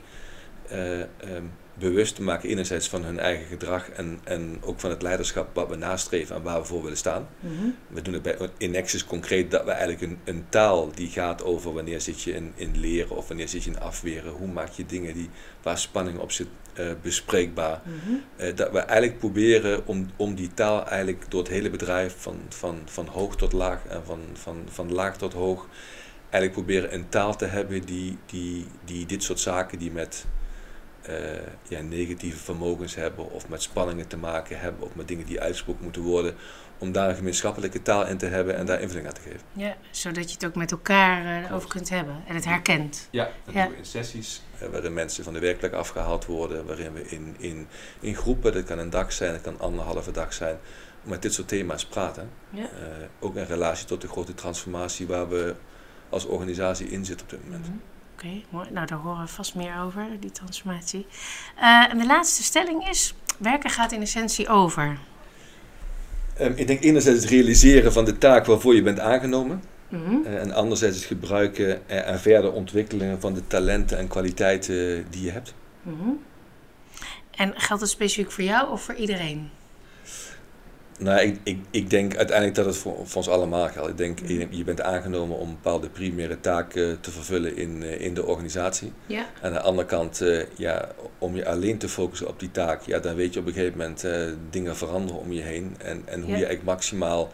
eh, 0.70 1.02
ehm, 1.02 1.44
bewust 1.80 2.16
te 2.16 2.22
maken, 2.22 2.50
enerzijds 2.50 2.90
van 2.90 3.04
hun 3.04 3.20
eigen 3.20 3.46
gedrag 3.46 3.90
en, 3.90 4.20
en 4.24 4.58
ook 4.62 4.80
van 4.80 4.90
het 4.90 5.02
leiderschap 5.02 5.56
wat 5.56 5.70
we 5.70 5.76
nastreven 5.76 6.36
en 6.36 6.42
waar 6.42 6.60
we 6.60 6.66
voor 6.66 6.82
willen 6.82 6.98
staan. 6.98 7.28
Mhm. 7.40 7.54
We 7.88 8.02
doen 8.02 8.14
het 8.14 8.24
bij 8.24 8.38
Inexus 8.58 9.06
concreet 9.06 9.52
dat 9.52 9.64
we 9.64 9.72
eigenlijk 9.72 10.02
een, 10.02 10.18
een 10.24 10.46
taal 10.50 10.92
die 10.92 11.10
gaat 11.10 11.44
over 11.44 11.74
wanneer 11.74 12.02
zit 12.02 12.22
je 12.22 12.34
in, 12.34 12.54
in 12.56 12.80
leren 12.80 13.16
of 13.16 13.28
wanneer 13.28 13.48
zit 13.48 13.64
je 13.64 13.70
in 13.70 13.80
afweren, 13.80 14.32
hoe 14.32 14.48
maak 14.48 14.70
je 14.70 14.86
dingen 14.86 15.14
die, 15.14 15.30
waar 15.62 15.78
spanning 15.78 16.20
op 16.20 16.32
zit 16.32 16.48
eh, 16.74 16.86
bespreekbaar. 17.02 17.82
Mhm. 17.84 18.16
Eh, 18.36 18.56
dat 18.56 18.72
we 18.72 18.80
eigenlijk 18.80 19.20
proberen 19.20 19.88
om, 19.88 20.10
om 20.16 20.36
die 20.36 20.54
taal 20.54 20.88
eigenlijk 20.88 21.26
door 21.30 21.42
het 21.42 21.52
hele 21.52 21.70
bedrijf 21.70 22.16
van, 22.18 22.40
van, 22.50 22.82
van 22.86 23.08
hoog 23.08 23.36
tot 23.36 23.54
laag 23.54 23.86
en 23.86 24.06
van, 24.06 24.20
van, 24.34 24.64
van 24.70 24.94
laag 24.94 25.18
tot 25.18 25.34
hoog 25.34 25.68
eigenlijk 26.30 26.52
proberen 26.52 26.94
een 26.94 27.10
taal 27.10 27.36
te 27.36 27.46
hebben 27.46 27.86
die, 27.86 28.18
die, 28.26 28.66
die 28.86 29.06
dit 29.06 29.24
soort 29.24 29.40
zaken 29.40 29.80
die 29.80 29.92
met 29.92 30.26
eh, 31.08 31.42
ja, 31.68 31.82
negatieve 31.82 32.38
vermogens 32.38 32.96
hebben 32.96 33.32
of 33.32 33.50
met 33.50 33.62
spanningen 33.62 34.08
te 34.08 34.18
maken 34.18 34.60
hebben 34.60 34.84
of 34.86 34.96
met 34.96 35.08
dingen 35.08 35.26
die 35.26 35.42
uitgesproken 35.42 35.84
moeten 35.84 36.02
worden, 36.02 36.36
om 36.78 36.92
daar 36.92 37.10
een 37.10 37.16
gemeenschappelijke 37.16 37.82
taal 37.82 38.06
in 38.08 38.18
te 38.18 38.26
hebben 38.26 38.56
en 38.56 38.66
daar 38.66 38.82
invulling 38.82 39.08
aan 39.08 39.14
te 39.14 39.22
geven. 39.22 39.40
Ja, 39.54 39.76
zodat 39.92 40.28
je 40.28 40.34
het 40.34 40.46
ook 40.46 40.56
met 40.56 40.72
elkaar 40.72 41.44
eh, 41.44 41.54
over 41.56 41.70
kunt 41.70 41.90
hebben 41.90 42.24
en 42.28 42.36
het 42.36 42.46
herkent. 42.46 43.08
Ja, 43.12 43.30
dat 43.46 43.54
Ja. 43.54 43.64
doen 43.64 43.72
we 43.72 43.78
in 43.78 43.86
sessies 43.86 44.42
eh, 44.60 44.68
waarin 44.68 44.94
mensen 44.94 45.24
van 45.24 45.34
de 45.34 45.40
werkplek 45.40 45.74
afgehaald 45.74 46.26
worden, 46.26 46.66
waarin 46.66 46.94
we 46.94 47.02
in, 47.10 47.36
in, 47.38 47.68
in 48.00 48.16
groepen, 48.16 48.54
dat 48.54 48.64
kan 48.64 48.80
een 48.80 48.90
dag 48.90 49.12
zijn, 49.14 49.32
dat 49.32 49.42
kan 49.42 49.60
anderhalve 49.60 50.12
dag 50.12 50.34
zijn, 50.34 50.58
met 51.04 51.22
dit 51.22 51.34
soort 51.34 51.48
thema's 51.48 51.86
praten. 51.86 52.30
Ja. 52.50 52.70
Ook 53.20 53.36
in 53.36 53.44
relatie 53.44 53.86
tot 53.86 54.02
de 54.02 54.08
grote 54.08 54.34
transformatie 54.34 55.08
waar 55.08 55.30
we 55.30 55.56
als 56.10 56.26
organisatie 56.26 56.88
in 56.88 57.06
zitten 57.06 57.26
op 57.26 57.32
dit 57.32 57.44
moment. 57.44 57.68
Mhm. 57.68 57.78
Oké, 58.26 58.42
mooi. 58.50 58.68
Nou, 58.72 58.88
daar 58.88 58.98
horen 58.98 59.22
we 59.22 59.28
vast 59.28 59.56
meer 59.56 59.82
over, 59.82 60.08
die 60.20 60.32
transformatie. 60.32 61.06
Eh, 61.56 61.92
en 61.92 61.98
de 61.98 62.06
laatste 62.06 62.44
stelling 62.44 62.90
is, 62.90 63.14
werken 63.38 63.70
gaat 63.70 63.92
in 63.92 64.02
essentie 64.02 64.48
over. 64.48 64.98
Ehm, 66.38 66.54
ik 66.56 66.68
denk 66.68 66.84
enerzijds 66.84 67.22
het 67.22 67.30
realiseren 67.30 67.94
van 67.94 68.06
de 68.06 68.18
taak 68.18 68.46
waarvoor 68.46 68.76
je 68.76 68.82
bent 68.82 69.00
aangenomen. 69.00 69.64
Mhm. 69.90 70.26
eh, 70.26 70.42
en 70.42 70.52
anderzijds 70.52 70.96
het 70.98 71.06
gebruiken 71.06 71.90
en, 71.90 72.06
en 72.06 72.20
verder 72.20 72.52
ontwikkelen 72.52 73.22
van 73.22 73.34
de 73.34 73.48
talenten 73.48 73.98
en 73.98 74.08
kwaliteiten 74.08 75.06
die 75.10 75.24
je 75.24 75.32
hebt. 75.32 75.54
Mhm. 75.82 76.10
En 77.32 77.54
geldt 77.56 77.82
het 77.82 77.92
specifiek 77.92 78.32
voor 78.32 78.44
jou 78.44 78.72
of 78.72 78.82
voor 78.82 78.96
iedereen? 78.96 79.50
Nou, 81.00 81.20
ik, 81.22 81.38
ik, 81.44 81.58
ik 81.72 81.90
denk 81.90 82.16
uiteindelijk 82.16 82.56
dat 82.58 82.66
het 82.66 82.78
voor, 82.78 82.96
voor 83.04 83.18
ons 83.18 83.30
allemaal 83.30 83.68
geldt. 83.70 83.90
Ik 83.90 83.98
denk, 83.98 84.20
je, 84.28 84.48
je 84.50 84.64
bent 84.64 84.82
aangenomen 84.82 85.38
om 85.38 85.50
bepaalde 85.50 85.90
primaire 85.90 86.40
taken 86.40 87.00
te 87.00 87.12
vervullen 87.12 87.58
in, 87.58 87.84
eh, 87.84 88.02
in 88.02 88.14
de 88.14 88.26
organisatie. 88.26 88.92
Ja. 89.06 89.26
Aan 89.42 89.52
de 89.54 89.60
andere 89.62 89.88
kant, 89.88 90.22
eh, 90.22 90.44
ja, 90.58 90.90
om 91.18 91.36
je 91.36 91.46
alleen 91.48 91.78
te 91.78 91.90
focussen 91.90 92.28
op 92.28 92.40
die 92.40 92.52
taak, 92.52 92.82
ja, 92.82 93.00
dan 93.00 93.16
weet 93.16 93.34
je 93.34 93.40
op 93.40 93.46
een 93.48 93.54
gegeven 93.54 93.78
moment 93.78 94.04
eh, 94.04 94.22
dingen 94.50 94.76
veranderen 94.76 95.22
om 95.22 95.32
je 95.32 95.42
heen. 95.42 95.76
En, 95.78 96.02
en 96.06 96.20
hoe 96.22 96.30
Ja. 96.32 96.38
je 96.38 96.46
eigenlijk 96.46 96.64
maximaal 96.64 97.30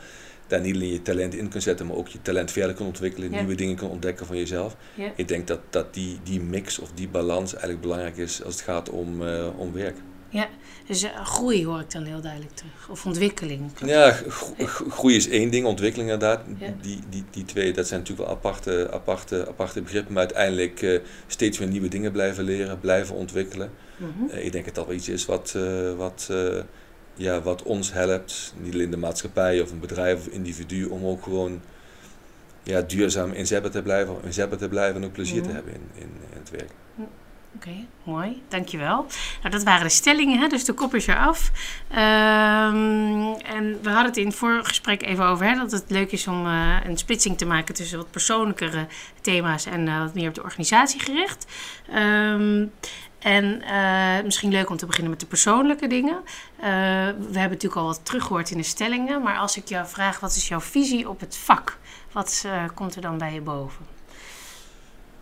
daar 0.47 0.61
niet 0.61 0.75
alleen 0.75 0.91
je 0.91 1.01
talent 1.01 1.35
in 1.35 1.49
kunt 1.49 1.63
zetten, 1.63 1.85
maar 1.87 1.95
ook 1.95 2.07
je 2.07 2.21
talent 2.21 2.51
verder 2.51 2.75
kunt 2.75 2.87
ontwikkelen, 2.87 3.31
Ja. 3.31 3.37
nieuwe 3.37 3.55
dingen 3.55 3.75
kunt 3.75 3.91
ontdekken 3.91 4.25
van 4.25 4.37
jezelf. 4.37 4.75
Ja. 4.95 5.11
Ik 5.15 5.27
denk 5.27 5.47
dat, 5.47 5.59
dat 5.69 5.93
die, 5.93 6.19
die 6.23 6.41
mix 6.41 6.79
of 6.79 6.91
die 6.93 7.07
balans 7.09 7.51
eigenlijk 7.51 7.81
belangrijk 7.81 8.17
is 8.17 8.43
als 8.43 8.53
het 8.53 8.63
gaat 8.63 8.89
om, 8.89 9.21
om 9.57 9.73
werk. 9.73 9.95
Ja, 10.31 10.49
dus 10.87 11.03
eh, 11.03 11.25
groei 11.25 11.65
hoor 11.65 11.79
ik 11.79 11.91
dan 11.91 12.03
heel 12.03 12.21
duidelijk 12.21 12.55
terug. 12.55 12.89
Of 12.89 13.05
ontwikkeling. 13.05 13.71
Ja, 13.85 14.11
gro- 14.11 14.53
gro- 14.57 14.89
groei 14.89 15.15
is 15.15 15.29
één 15.29 15.49
ding, 15.51 15.65
ontwikkeling 15.65 16.11
inderdaad. 16.11 16.41
Ja. 16.59 16.73
Die, 16.81 16.99
die, 17.09 17.23
die 17.31 17.45
twee, 17.45 17.73
dat 17.73 17.87
zijn 17.87 17.99
natuurlijk 17.99 18.27
wel 18.27 18.37
aparte, 18.37 18.89
aparte, 18.91 19.47
aparte 19.47 19.81
begrippen, 19.81 20.13
maar 20.13 20.23
uiteindelijk 20.23 20.81
eh, 20.81 20.99
steeds 21.27 21.57
weer 21.57 21.67
nieuwe 21.67 21.87
dingen 21.87 22.11
blijven 22.11 22.43
leren, 22.43 22.79
blijven 22.79 23.15
ontwikkelen. 23.15 23.71
Mhm. 23.97 24.29
Eh, 24.31 24.45
ik 24.45 24.51
denk 24.51 24.65
dat 24.65 24.75
dat 24.75 24.85
wel 24.85 24.95
iets 24.95 25.09
is 25.09 25.25
wat, 25.25 25.57
wat, 25.97 26.29
ja, 27.15 27.41
wat 27.41 27.63
ons 27.63 27.93
helpt, 27.93 28.53
niet 28.61 28.73
alleen 28.73 28.89
de 28.91 28.97
maatschappij 28.97 29.61
of 29.61 29.71
een 29.71 29.79
bedrijf 29.79 30.19
of 30.19 30.27
individu, 30.27 30.85
om 30.85 31.05
ook 31.05 31.23
gewoon 31.23 31.61
ja, 32.63 32.81
duurzaam 32.81 33.31
inzetbaar 33.31 33.71
te 33.71 33.81
blijven, 33.81 34.15
inzetbaar 34.23 34.57
te 34.59 34.67
blijven 34.69 35.01
en 35.01 35.07
ook 35.07 35.13
plezier 35.13 35.39
Mhm. 35.39 35.47
te 35.47 35.53
hebben 35.53 35.73
in, 35.73 35.81
in, 35.93 36.01
in 36.31 36.39
het 36.39 36.49
werk. 36.49 36.71
Oké, 37.55 37.85
mooi. 38.03 38.41
Dankjewel. 38.47 39.05
Nou, 39.39 39.49
dat 39.49 39.63
waren 39.63 39.83
de 39.83 39.89
stellingen, 39.89 40.39
hè? 40.39 40.47
dus 40.47 40.65
de 40.65 40.73
kop 40.73 40.95
is 40.95 41.07
eraf. 41.07 41.51
Ehm 41.87 43.21
en 43.61 43.81
we 43.81 43.89
hadden 43.89 44.05
het 44.05 44.17
in 44.17 44.27
het 44.27 44.67
gesprek 44.67 45.03
even 45.03 45.25
over 45.25 45.45
hè, 45.45 45.55
dat 45.55 45.71
het 45.71 45.83
leuk 45.87 46.11
is 46.11 46.27
om 46.27 46.45
eh, 46.45 46.77
een 46.83 46.97
splitsing 46.97 47.37
te 47.37 47.45
maken 47.45 47.73
tussen 47.73 47.97
wat 47.97 48.11
persoonlijkere 48.11 48.87
thema's 49.21 49.65
en 49.65 49.87
eh, 49.87 49.99
wat 49.99 50.13
meer 50.13 50.27
op 50.27 50.35
de 50.35 50.43
organisatie 50.43 50.99
gericht. 50.99 51.45
Ehm, 51.89 52.65
en 53.19 53.61
eh, 53.61 54.23
misschien 54.23 54.51
leuk 54.51 54.69
om 54.69 54.77
te 54.77 54.85
beginnen 54.85 55.11
met 55.11 55.19
de 55.19 55.25
persoonlijke 55.25 55.87
dingen. 55.87 56.19
We 56.57 56.65
hebben 56.67 57.33
natuurlijk 57.33 57.75
al 57.75 57.85
wat 57.85 58.05
teruggehoord 58.05 58.51
in 58.51 58.57
de 58.57 58.63
stellingen, 58.63 59.21
maar 59.21 59.37
als 59.37 59.57
ik 59.57 59.67
jou 59.67 59.87
vraag 59.87 60.19
wat 60.19 60.35
is 60.35 60.47
jouw 60.47 60.61
visie 60.61 61.09
op 61.09 61.19
het 61.19 61.37
vak, 61.37 61.77
wat 62.11 62.45
komt 62.73 62.95
er 62.95 63.01
dan 63.01 63.17
bij 63.17 63.33
je 63.33 63.41
boven? 63.41 64.00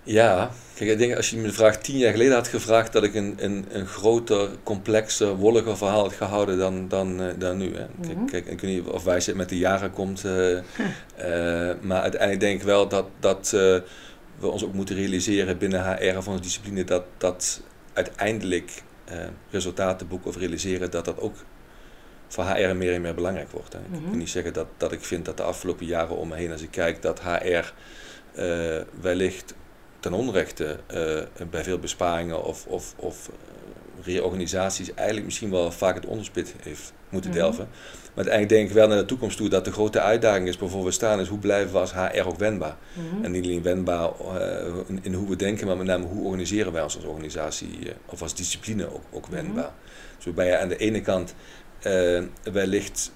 Ja, 0.03 0.51
kijk, 0.75 0.89
ik 0.89 0.97
denk 0.97 1.15
als 1.15 1.29
je 1.29 1.37
me 1.37 1.47
de 1.47 1.53
vraag 1.53 1.77
tien 1.77 1.97
jaar 1.97 2.11
geleden 2.11 2.33
had 2.33 2.47
gevraagd 2.47 2.93
dat 2.93 3.03
ik 3.03 3.13
een, 3.15 3.33
een, 3.37 3.65
een 3.69 3.87
groter, 3.87 4.49
complexer, 4.63 5.35
wolliger 5.35 5.77
verhaal 5.77 6.01
had 6.01 6.13
gehouden 6.13 6.57
dan, 6.57 6.87
dan, 6.87 7.21
eh, 7.21 7.27
dan 7.37 7.57
nu. 7.57 7.75
Hè. 7.75 7.85
Kijk, 8.01 8.15
Mhm. 8.17 8.25
kijk, 8.25 8.45
ik 8.45 8.61
weet 8.61 8.71
niet 8.75 8.87
of 8.87 9.03
wijsheid 9.03 9.37
met 9.37 9.49
de 9.49 9.57
jaren 9.57 9.91
komt, 9.91 10.23
eh, 10.25 10.57
eh, 10.57 11.75
maar 11.81 12.01
uiteindelijk 12.01 12.39
denk 12.39 12.59
ik 12.59 12.65
wel 12.65 12.87
dat, 12.87 13.05
dat 13.19 13.49
we 14.39 14.47
ons 14.47 14.63
ook 14.65 14.73
moeten 14.73 14.95
realiseren 14.95 15.57
binnen 15.57 15.97
HR 15.97 16.17
of 16.17 16.27
onze 16.27 16.41
discipline 16.41 16.83
dat, 16.83 17.03
dat 17.17 17.61
uiteindelijk 17.93 18.83
resultaten 19.51 20.07
boeken 20.07 20.29
of 20.29 20.37
realiseren 20.37 20.91
dat 20.91 21.05
dat 21.05 21.19
ook 21.19 21.35
voor 22.27 22.43
HR 22.43 22.75
meer 22.75 22.93
en 22.93 23.01
meer 23.01 23.13
belangrijk 23.15 23.51
wordt. 23.51 23.73
Hè. 23.73 23.79
Ik 23.79 23.85
Mhm. 24.01 24.09
kan 24.09 24.17
niet 24.17 24.29
zeggen 24.29 24.53
dat, 24.53 24.67
dat 24.77 24.91
ik 24.91 25.03
vind 25.03 25.25
dat 25.25 25.37
de 25.37 25.43
afgelopen 25.43 25.85
jaren 25.85 26.17
om 26.17 26.27
me 26.27 26.35
heen, 26.35 26.51
als 26.51 26.61
ik 26.61 26.71
kijk, 26.71 27.01
dat 27.01 27.21
HR 27.21 27.73
wellicht 29.01 29.53
ten 29.99 30.13
onrechte 30.13 30.79
eh, 30.87 31.45
bij 31.49 31.63
veel 31.63 31.79
besparingen 31.79 32.43
of, 32.43 32.65
of, 32.65 32.93
of 32.97 33.27
eh, 33.27 33.33
reorganisaties 34.05 34.93
eigenlijk 34.93 35.25
misschien 35.25 35.49
wel 35.51 35.71
vaak 35.71 35.95
het 35.95 36.05
onderspit 36.05 36.53
heeft 36.63 36.93
moeten 37.09 37.29
Mhm. 37.29 37.39
delven. 37.39 37.67
Maar 38.13 38.27
uiteindelijk 38.27 38.49
denk 38.49 38.67
ik 38.67 38.75
wel 38.75 38.87
naar 38.87 38.97
de 38.97 39.05
toekomst 39.05 39.37
toe 39.37 39.49
dat 39.49 39.65
de 39.65 39.71
grote 39.71 39.99
uitdaging 39.99 40.47
is 40.47 40.57
waarvoor 40.57 40.83
we 40.83 40.91
staan 40.91 41.19
is 41.19 41.27
hoe 41.27 41.39
blijven 41.39 41.71
we 41.71 41.77
als 41.77 41.93
HR 41.93 42.27
ook 42.27 42.37
wendbaar. 42.37 42.75
Mhm. 42.93 43.23
En 43.23 43.31
niet 43.31 43.43
alleen 43.45 43.61
wendbaar 43.63 44.09
eh, 44.35 44.65
in, 44.87 44.99
in 45.01 45.13
hoe 45.13 45.29
we 45.29 45.35
denken, 45.35 45.67
maar 45.67 45.77
met 45.77 45.87
name 45.87 46.05
hoe 46.05 46.25
organiseren 46.25 46.71
wij 46.73 46.83
ons 46.83 46.95
als 46.95 47.05
organisatie 47.05 47.79
of 48.05 48.21
als 48.21 48.35
discipline 48.35 48.93
ook, 48.93 49.03
ook 49.11 49.27
wendbaar. 49.27 49.71
Dus 50.15 50.25
waarbij 50.25 50.47
je 50.47 50.57
aan 50.57 50.67
de 50.69 50.77
ene 50.77 51.01
kant 51.01 51.35
wellicht 52.43 53.11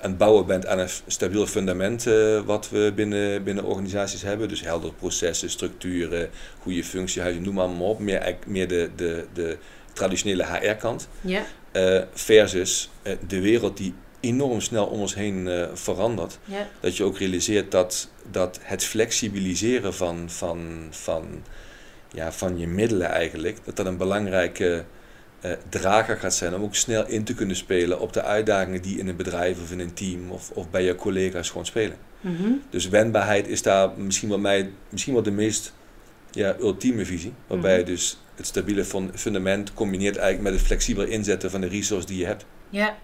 aan 0.00 0.10
het 0.10 0.18
bouwen 0.18 0.46
bent 0.46 0.66
aan 0.66 0.78
een 0.78 0.88
stabiel 1.06 1.46
fundament 1.46 2.06
eh, 2.06 2.40
wat 2.40 2.68
we 2.70 2.92
binnen, 2.94 3.44
binnen 3.44 3.64
organisaties 3.64 4.22
hebben. 4.22 4.48
Dus 4.48 4.60
heldere 4.60 4.92
processen, 4.92 5.50
structuren, 5.50 6.30
goede 6.58 6.84
functiehuizen, 6.84 7.42
noem 7.42 7.54
maar, 7.54 7.68
maar 7.68 7.86
op. 7.86 7.98
Meer, 7.98 8.36
meer 8.46 8.68
de, 8.68 8.90
de, 8.96 9.26
de 9.32 9.58
traditionele 9.92 10.44
HR-kant. 10.46 11.08
Ja. 11.20 11.44
eh, 11.72 12.02
versus 12.12 12.90
eh, 13.02 13.12
de 13.26 13.40
wereld 13.40 13.76
die 13.76 13.94
enorm 14.20 14.60
snel 14.60 14.86
om 14.86 15.00
ons 15.00 15.14
heen 15.14 15.68
verandert. 15.74 16.38
Ja. 16.44 16.68
Dat 16.80 16.96
je 16.96 17.04
ook 17.04 17.18
realiseert 17.18 17.70
dat, 17.70 18.08
dat 18.30 18.58
het 18.62 18.84
flexibiliseren 18.84 19.94
van, 19.94 20.30
van, 20.30 20.86
van, 20.90 21.42
ja, 22.12 22.32
van 22.32 22.58
je 22.58 22.66
middelen 22.66 23.08
eigenlijk, 23.08 23.58
dat 23.64 23.76
dat 23.76 23.86
een 23.86 23.96
belangrijke 23.96 24.84
eh, 25.50 25.56
drager 25.68 26.16
gaat 26.16 26.34
zijn 26.34 26.54
om 26.54 26.62
ook 26.62 26.74
snel 26.74 27.06
in 27.06 27.24
te 27.24 27.34
kunnen 27.34 27.56
spelen 27.56 28.00
op 28.00 28.12
de 28.12 28.22
uitdagingen 28.22 28.82
die 28.82 28.98
in 28.98 29.08
een 29.08 29.16
bedrijf 29.16 29.62
of 29.62 29.72
in 29.72 29.80
een 29.80 29.94
team 29.94 30.30
of, 30.30 30.50
of 30.50 30.70
bij 30.70 30.82
je 30.84 30.94
collega's 30.94 31.48
gewoon 31.48 31.66
spelen. 31.66 31.96
Mhm. 32.20 32.48
Dus 32.70 32.88
wendbaarheid 32.88 33.48
is 33.48 33.62
daar 33.62 33.90
misschien 33.96 34.28
wel, 34.28 34.38
mij, 34.38 34.70
misschien 34.88 35.14
wel 35.14 35.22
de 35.22 35.30
meest 35.30 35.72
ja, 36.30 36.56
ultieme 36.60 37.04
visie. 37.04 37.32
Waarbij 37.46 37.70
Mhm. 37.70 37.80
je 37.80 37.86
dus 37.92 38.18
het 38.34 38.46
stabiele 38.46 38.84
fun- 38.84 39.10
fundament 39.14 39.74
combineert 39.74 40.16
eigenlijk 40.16 40.48
met 40.50 40.58
het 40.58 40.68
flexibel 40.68 41.04
inzetten 41.04 41.50
van 41.50 41.60
de 41.60 41.68
resources 41.68 42.06
die 42.10 42.18
je 42.18 42.26
hebt. 42.26 42.44
Ja, 42.70 42.96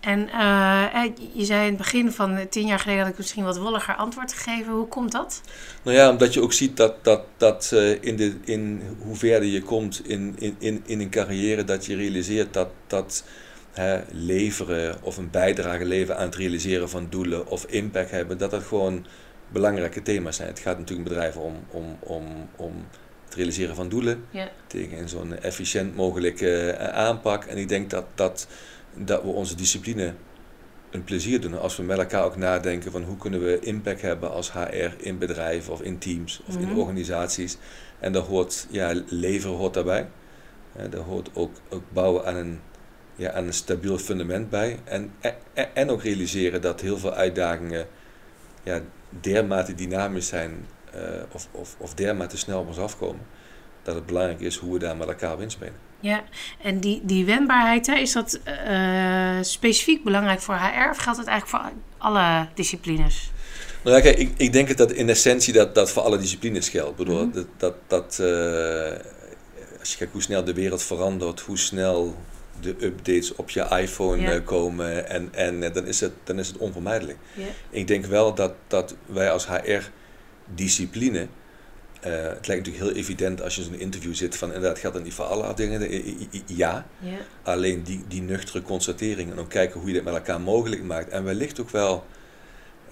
en 0.00 0.28
eh, 0.28 1.04
eh, 1.04 1.12
je 1.32 1.44
zei 1.44 1.60
in 1.60 1.68
het 1.68 1.76
begin 1.76 2.12
van 2.12 2.36
eh, 2.36 2.46
tien 2.46 2.66
jaar 2.66 2.78
geleden 2.78 3.02
had 3.02 3.10
ik 3.12 3.18
misschien 3.18 3.44
wat 3.44 3.58
wolliger 3.58 3.94
antwoord 3.94 4.32
gegeven. 4.32 4.72
Hoe 4.72 4.88
komt 4.88 5.12
dat? 5.12 5.40
Nou 5.82 5.96
ja, 5.96 6.10
omdat 6.10 6.34
je 6.34 6.42
ook 6.42 6.52
ziet 6.52 6.76
dat, 6.76 7.04
dat, 7.04 7.22
dat 7.36 7.72
in, 8.00 8.16
de, 8.16 8.36
in 8.44 8.82
hoe 8.98 9.16
verder 9.16 9.48
je 9.48 9.62
komt 9.62 10.08
in, 10.08 10.34
in, 10.38 10.56
in, 10.58 10.82
in 10.86 11.00
een 11.00 11.10
carrière, 11.10 11.64
dat 11.64 11.86
je 11.86 11.96
realiseert 11.96 12.54
dat, 12.54 12.68
dat 12.86 13.24
hè, 13.72 14.00
leveren 14.10 15.02
of 15.02 15.16
een 15.16 15.30
bijdrage 15.30 15.84
leveren 15.84 16.16
aan 16.16 16.26
het 16.26 16.36
realiseren 16.36 16.88
van 16.88 17.06
doelen 17.10 17.46
of 17.46 17.64
impact 17.64 18.10
hebben, 18.10 18.38
dat 18.38 18.50
dat 18.50 18.62
gewoon 18.62 19.06
belangrijke 19.48 20.02
thema's 20.02 20.36
zijn. 20.36 20.48
Het 20.48 20.58
gaat 20.58 20.78
natuurlijk 20.78 21.08
in 21.08 21.14
bedrijven 21.14 21.40
om, 21.40 21.54
om, 21.70 21.96
om, 22.00 22.24
om 22.56 22.86
het 23.24 23.34
realiseren 23.34 23.74
van 23.74 23.88
doelen 23.88 24.24
Ja. 24.30 24.50
tegen 24.66 24.98
een 24.98 25.08
zo'n 25.08 25.38
efficiënt 25.38 25.96
mogelijke 25.96 26.76
aanpak. 26.92 27.44
En 27.44 27.56
ik 27.56 27.68
denk 27.68 27.90
dat, 27.90 28.04
dat, 28.14 28.46
dat 28.94 29.22
we 29.22 29.28
onze 29.28 29.54
discipline 29.54 30.14
een 30.90 31.04
plezier 31.04 31.40
doen 31.40 31.58
als 31.58 31.76
we 31.76 31.82
met 31.82 31.98
elkaar 31.98 32.24
ook 32.24 32.36
nadenken 32.36 32.92
van 32.92 33.02
hoe 33.02 33.16
kunnen 33.16 33.44
we 33.44 33.58
impact 33.60 34.02
hebben 34.02 34.30
als 34.30 34.52
HR 34.52 34.90
in 34.96 35.18
bedrijven 35.18 35.72
of 35.72 35.82
in 35.82 35.98
teams 35.98 36.42
of 36.46 36.58
Mhm. 36.58 36.68
in 36.68 36.76
organisaties. 36.76 37.58
En 37.98 38.12
daar 38.12 38.22
hoort, 38.22 38.66
ja, 38.70 39.02
leveren 39.06 39.56
hoort 39.56 39.74
daarbij. 39.74 40.08
Eh, 40.76 40.84
daar 40.90 41.00
hoort 41.00 41.30
ook, 41.34 41.50
ook 41.68 41.82
bouwen 41.92 42.24
aan 42.26 42.36
een, 42.36 42.60
ja, 43.16 43.32
aan 43.32 43.46
een 43.46 43.52
stabiel 43.52 43.98
fundament 43.98 44.50
bij. 44.50 44.78
En, 44.84 45.12
en, 45.20 45.34
en 45.74 45.90
ook 45.90 46.02
realiseren 46.02 46.60
dat 46.60 46.80
heel 46.80 46.98
veel 46.98 47.12
uitdagingen 47.12 47.86
ja, 48.62 48.80
dermate 49.20 49.74
dynamisch 49.74 50.26
zijn 50.28 50.66
eh, 50.92 51.00
of, 51.32 51.48
of, 51.50 51.76
of 51.78 51.94
dermate 51.94 52.36
snel 52.38 52.60
op 52.60 52.66
ons 52.68 52.78
afkomen. 52.78 53.26
Dat 53.92 53.98
het 53.98 54.06
belangrijk 54.06 54.40
is 54.40 54.56
hoe 54.56 54.72
we 54.72 54.78
daar 54.78 54.96
met 54.96 55.08
elkaar 55.08 55.32
op 55.32 55.40
inspelen. 55.40 55.74
Ja, 56.00 56.22
en 56.62 56.80
die, 56.80 57.00
die 57.04 57.24
wendbaarheid, 57.24 57.86
hè, 57.86 57.94
is 57.94 58.12
dat 58.12 58.40
eh, 58.44 59.38
specifiek 59.40 60.04
belangrijk 60.04 60.40
voor 60.40 60.54
HR 60.54 60.90
of 60.90 60.96
geldt 60.96 61.18
dat 61.18 61.26
eigenlijk 61.28 61.46
voor 61.64 61.72
alle 61.98 62.48
disciplines? 62.54 63.32
Nou 63.84 63.96
ja, 63.96 64.02
kijk, 64.02 64.18
ik, 64.18 64.30
ik 64.36 64.52
denk 64.52 64.68
het 64.68 64.78
dat 64.78 64.92
in 64.92 65.08
essentie 65.08 65.52
dat, 65.52 65.74
dat 65.74 65.90
voor 65.90 66.02
alle 66.02 66.18
disciplines 66.18 66.68
geldt. 66.68 66.90
Ik 66.90 66.96
bedoel, 66.96 67.26
Mhm. 67.26 67.30
dat, 67.32 67.46
dat, 67.56 67.74
dat 67.86 68.18
eh, 68.18 68.98
als 69.80 69.90
je 69.90 69.96
kijkt 69.96 70.12
hoe 70.12 70.22
snel 70.22 70.44
de 70.44 70.54
wereld 70.54 70.82
verandert, 70.82 71.40
hoe 71.40 71.58
snel 71.58 72.16
de 72.60 72.74
updates 72.80 73.34
op 73.34 73.50
je 73.50 73.66
iPhone 73.80 74.20
Ja. 74.22 74.30
eh, 74.32 74.44
komen, 74.44 75.08
en, 75.08 75.28
en 75.32 75.72
dan, 75.72 75.86
is 75.86 76.00
het, 76.00 76.12
dan 76.24 76.38
is 76.38 76.48
het 76.48 76.56
onvermijdelijk. 76.56 77.18
Ja. 77.34 77.44
Ik 77.70 77.86
denk 77.86 78.04
wel 78.06 78.34
dat, 78.34 78.52
dat 78.66 78.94
wij 79.06 79.30
als 79.30 79.46
HR-discipline, 79.48 81.26
eh, 82.00 82.12
het 82.12 82.46
lijkt 82.46 82.66
natuurlijk 82.66 82.84
heel 82.84 82.92
evident 83.02 83.42
als 83.42 83.54
je 83.54 83.60
in 83.62 83.66
zo'n 83.66 83.78
interview 83.80 84.14
zit 84.14 84.36
van 84.36 84.52
inderdaad 84.52 84.78
geldt 84.78 84.96
dat 84.96 85.04
niet 85.04 85.14
voor 85.14 85.24
alle 85.24 85.54
i- 86.32 86.42
ja. 86.46 86.86
Ja. 86.98 87.16
Alleen 87.42 87.82
die, 87.82 88.04
die 88.08 88.22
nuchtere 88.22 88.62
constatering 88.62 89.30
en 89.30 89.38
ook 89.38 89.48
kijken 89.50 89.78
hoe 89.80 89.88
je 89.88 89.94
dit 89.94 90.04
met 90.04 90.14
elkaar 90.14 90.40
mogelijk 90.40 90.82
maakt. 90.82 91.08
En 91.08 91.24
wellicht 91.24 91.60
ook 91.60 91.70
wel 91.70 92.04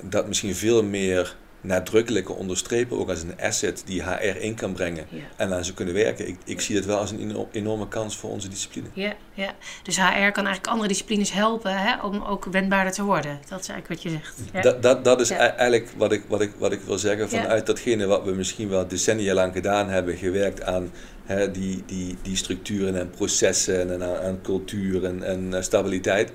dat 0.02 0.26
misschien 0.26 0.54
veel 0.54 0.82
meer 0.82 1.36
nadrukkelijker 1.60 2.34
onderstrepen, 2.34 2.98
ook 2.98 3.08
als 3.08 3.22
een 3.22 3.40
asset 3.40 3.82
die 3.86 4.02
HR 4.02 4.36
in 4.40 4.54
kan 4.54 4.72
brengen 4.72 5.06
Ja. 5.08 5.18
en 5.36 5.52
aan 5.52 5.64
ze 5.64 5.74
kunnen 5.74 5.94
werken. 5.94 6.28
Ik, 6.28 6.36
ik 6.44 6.60
zie 6.60 6.76
het 6.76 6.84
wel 6.84 6.98
als 6.98 7.10
een 7.10 7.20
eno- 7.20 7.48
enorme 7.52 7.88
kans 7.88 8.16
voor 8.16 8.30
onze 8.30 8.48
discipline. 8.48 8.86
Ja, 8.92 9.14
ja, 9.34 9.54
dus 9.82 9.96
HR 9.96 10.02
kan 10.30 10.44
eigenlijk 10.44 10.66
andere 10.66 10.88
disciplines 10.88 11.32
helpen 11.32 11.78
hè, 11.78 12.00
om 12.02 12.22
ook 12.24 12.44
wendbaarder 12.44 12.92
te 12.92 13.02
worden. 13.02 13.38
Dat 13.48 13.60
is 13.60 13.68
eigenlijk 13.68 14.02
wat 14.02 14.12
je 14.12 14.18
zegt. 14.18 14.34
Ja. 14.52 14.60
Dat, 14.60 14.82
dat, 14.82 15.04
dat 15.04 15.20
is 15.20 15.28
Ja. 15.28 15.36
e- 15.36 15.38
eigenlijk 15.56 15.90
wat 15.96 16.12
ik, 16.12 16.22
wat, 16.28 16.40
ik, 16.40 16.52
wat 16.58 16.72
ik 16.72 16.80
wil 16.80 16.98
zeggen 16.98 17.28
vanuit 17.28 17.66
datgene 17.66 18.06
wat 18.06 18.24
we 18.24 18.32
misschien 18.32 18.68
wel 18.68 18.88
decennia 18.88 19.34
lang 19.34 19.52
gedaan 19.52 19.88
hebben, 19.88 20.16
gewerkt 20.16 20.62
aan 20.62 20.90
hè, 21.24 21.50
die, 21.50 21.82
die, 21.86 22.16
die 22.22 22.36
structuren 22.36 22.96
en 22.98 23.10
processen 23.10 23.92
en 23.92 24.02
aan, 24.02 24.16
aan 24.16 24.40
cultuur 24.42 25.04
en, 25.04 25.22
en 25.22 25.54
eh, 25.54 25.62
stabiliteit. 25.62 26.32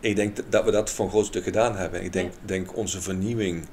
Ik 0.00 0.16
denk 0.16 0.36
dat- 0.36 0.44
dat 0.48 0.64
we 0.64 0.70
dat 0.70 0.90
voor 0.90 1.04
een 1.04 1.10
groot 1.10 1.26
stuk 1.26 1.44
gedaan 1.44 1.76
hebben. 1.76 2.04
Ik 2.04 2.12
denk, 2.12 2.32
denk 2.44 2.76
onze 2.76 3.00
vernieuwing 3.00 3.64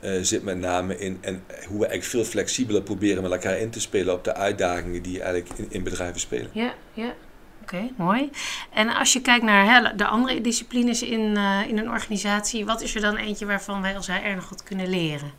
eh, 0.00 0.12
zit 0.22 0.42
met 0.42 0.58
name 0.58 0.98
in 0.98 1.18
en 1.20 1.42
hoe 1.68 1.78
we 1.80 1.86
eigenlijk 1.86 2.04
veel 2.04 2.24
flexibeler 2.24 2.82
proberen 2.82 3.22
met 3.22 3.32
elkaar 3.32 3.58
in 3.58 3.70
te 3.70 3.80
spelen 3.80 4.14
op 4.14 4.24
de 4.24 4.34
uitdagingen 4.34 5.02
die 5.02 5.22
eigenlijk 5.22 5.58
in, 5.58 5.66
in 5.68 5.82
bedrijven 5.82 6.20
spelen. 6.20 6.50
Ja, 6.52 6.74
ja. 6.92 7.14
Oké, 7.62 7.90
mooi. 7.96 8.30
En 8.74 8.88
als 8.88 9.12
je 9.12 9.20
kijkt 9.20 9.44
naar 9.44 9.64
hè, 9.74 9.96
de 9.96 10.06
andere 10.06 10.40
disciplines 10.40 11.02
in, 11.02 11.36
eh, 11.36 11.60
in 11.68 11.78
een 11.78 11.90
organisatie, 11.90 12.64
wat 12.64 12.82
is 12.82 12.94
er 12.94 13.00
dan 13.00 13.16
eentje 13.16 13.46
waarvan 13.46 13.82
wij 13.82 13.96
als 13.96 14.06
HR 14.06 14.34
nog 14.34 14.48
wat 14.48 14.62
kunnen 14.62 14.88
leren? 14.88 15.32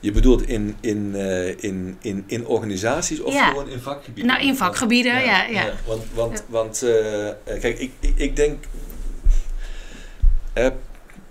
Je 0.00 0.12
bedoelt 0.12 0.42
in, 0.48 0.76
in, 0.80 1.14
eh, 1.14 1.48
in, 1.48 1.96
in, 2.00 2.24
in 2.26 2.46
organisaties 2.46 3.20
of 3.20 3.32
Ja. 3.34 3.48
gewoon 3.48 3.68
in 3.68 3.80
vakgebieden? 3.80 4.26
Nou, 4.32 4.46
in 4.46 4.56
vakgebieden, 4.56 5.24
ja. 5.24 5.44
ja, 5.44 5.72
Want, 5.86 6.02
want, 6.14 6.38
Ja. 6.38 6.44
want 6.48 6.82
eh, 6.82 7.28
eh, 7.28 7.34
kijk, 7.44 7.78
ik, 7.78 7.92
ik, 8.00 8.12
ik 8.16 8.36
denk, 8.36 8.64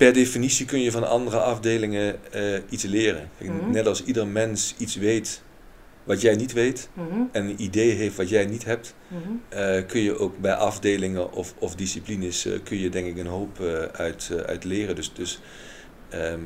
per 0.03 0.13
definitie 0.13 0.65
kun 0.65 0.81
je 0.81 0.91
van 0.91 1.07
andere 1.07 1.39
afdelingen 1.39 2.31
eh, 2.31 2.59
iets 2.69 2.83
leren. 2.83 3.29
Kijk, 3.37 3.51
Mhm. 3.51 3.71
Net 3.71 3.87
als 3.87 4.03
ieder 4.03 4.27
mens 4.27 4.75
iets 4.77 4.95
weet 4.95 5.41
wat 6.03 6.21
jij 6.21 6.35
niet 6.35 6.53
weet 6.53 6.89
Mhm, 6.93 7.21
en 7.31 7.45
een 7.45 7.61
idee 7.61 7.91
heeft 7.91 8.15
wat 8.15 8.29
jij 8.29 8.45
niet 8.45 8.65
hebt, 8.65 8.95
mhm. 9.07 9.19
eh, 9.49 9.85
kun 9.87 10.01
je 10.01 10.17
ook 10.19 10.37
bij 10.39 10.53
afdelingen 10.53 11.31
of, 11.31 11.53
of 11.57 11.75
disciplines 11.75 12.45
eh, 12.45 12.53
kun 12.63 12.77
je 12.79 12.89
denk 12.89 13.07
ik 13.07 13.17
een 13.17 13.27
hoop 13.27 13.59
uit, 13.93 14.31
uit 14.45 14.63
leren. 14.63 14.95
Dus, 14.95 15.13
dus 15.13 15.39
ehm, 16.09 16.39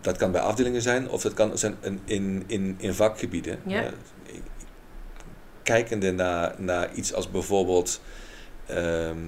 dat 0.00 0.16
kan 0.16 0.32
bij 0.32 0.40
afdelingen 0.40 0.82
zijn 0.82 1.08
of 1.08 1.22
dat 1.22 1.34
kan 1.34 1.58
zijn 1.58 1.76
in, 2.04 2.42
in, 2.46 2.74
in, 2.78 2.94
vakgebieden. 2.94 3.58
Kijkende 5.62 6.12
naar, 6.12 6.54
naar 6.58 6.94
iets 6.94 7.14
als 7.14 7.30
bijvoorbeeld 7.30 8.00
ehm, 8.66 9.18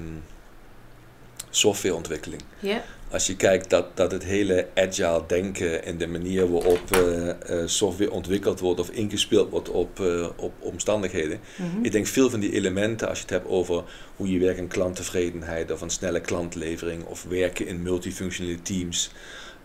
softwareontwikkeling. 1.51 2.43
Ja, 2.59 2.83
Als 3.11 3.27
je 3.27 3.37
kijkt 3.37 3.71
dat, 3.71 3.97
dat 3.97 4.13
het 4.13 4.25
hele 4.25 4.69
agile 4.75 5.23
denken 5.27 5.85
en 5.85 5.99
de 5.99 6.07
manier 6.07 6.51
waarop 6.53 6.91
eh, 6.91 7.63
software 7.67 8.11
ontwikkeld 8.11 8.61
wordt 8.61 8.81
of 8.81 8.91
ingespeeld 8.91 9.51
wordt 9.51 9.71
op, 9.71 10.01
eh, 10.01 10.29
op 10.37 10.53
omstandigheden. 10.59 11.41
mhm. 11.57 11.85
Ik 11.85 11.93
denk 11.93 12.07
veel 12.07 12.31
van 12.31 12.41
die 12.41 12.53
elementen, 12.53 13.09
als 13.09 13.17
je 13.17 13.25
het 13.25 13.33
hebt 13.33 13.49
over 13.49 13.85
hoe 14.17 14.31
je 14.31 14.39
werkt 14.39 14.59
aan 14.61 14.69
klanttevredenheid 14.69 15.71
of 15.71 15.81
een 15.81 15.91
snelle 15.91 16.21
klantlevering 16.21 17.05
of 17.05 17.25
werken 17.29 17.67
in 17.67 17.83
multifunctionele 17.83 18.63
teams, 18.63 19.11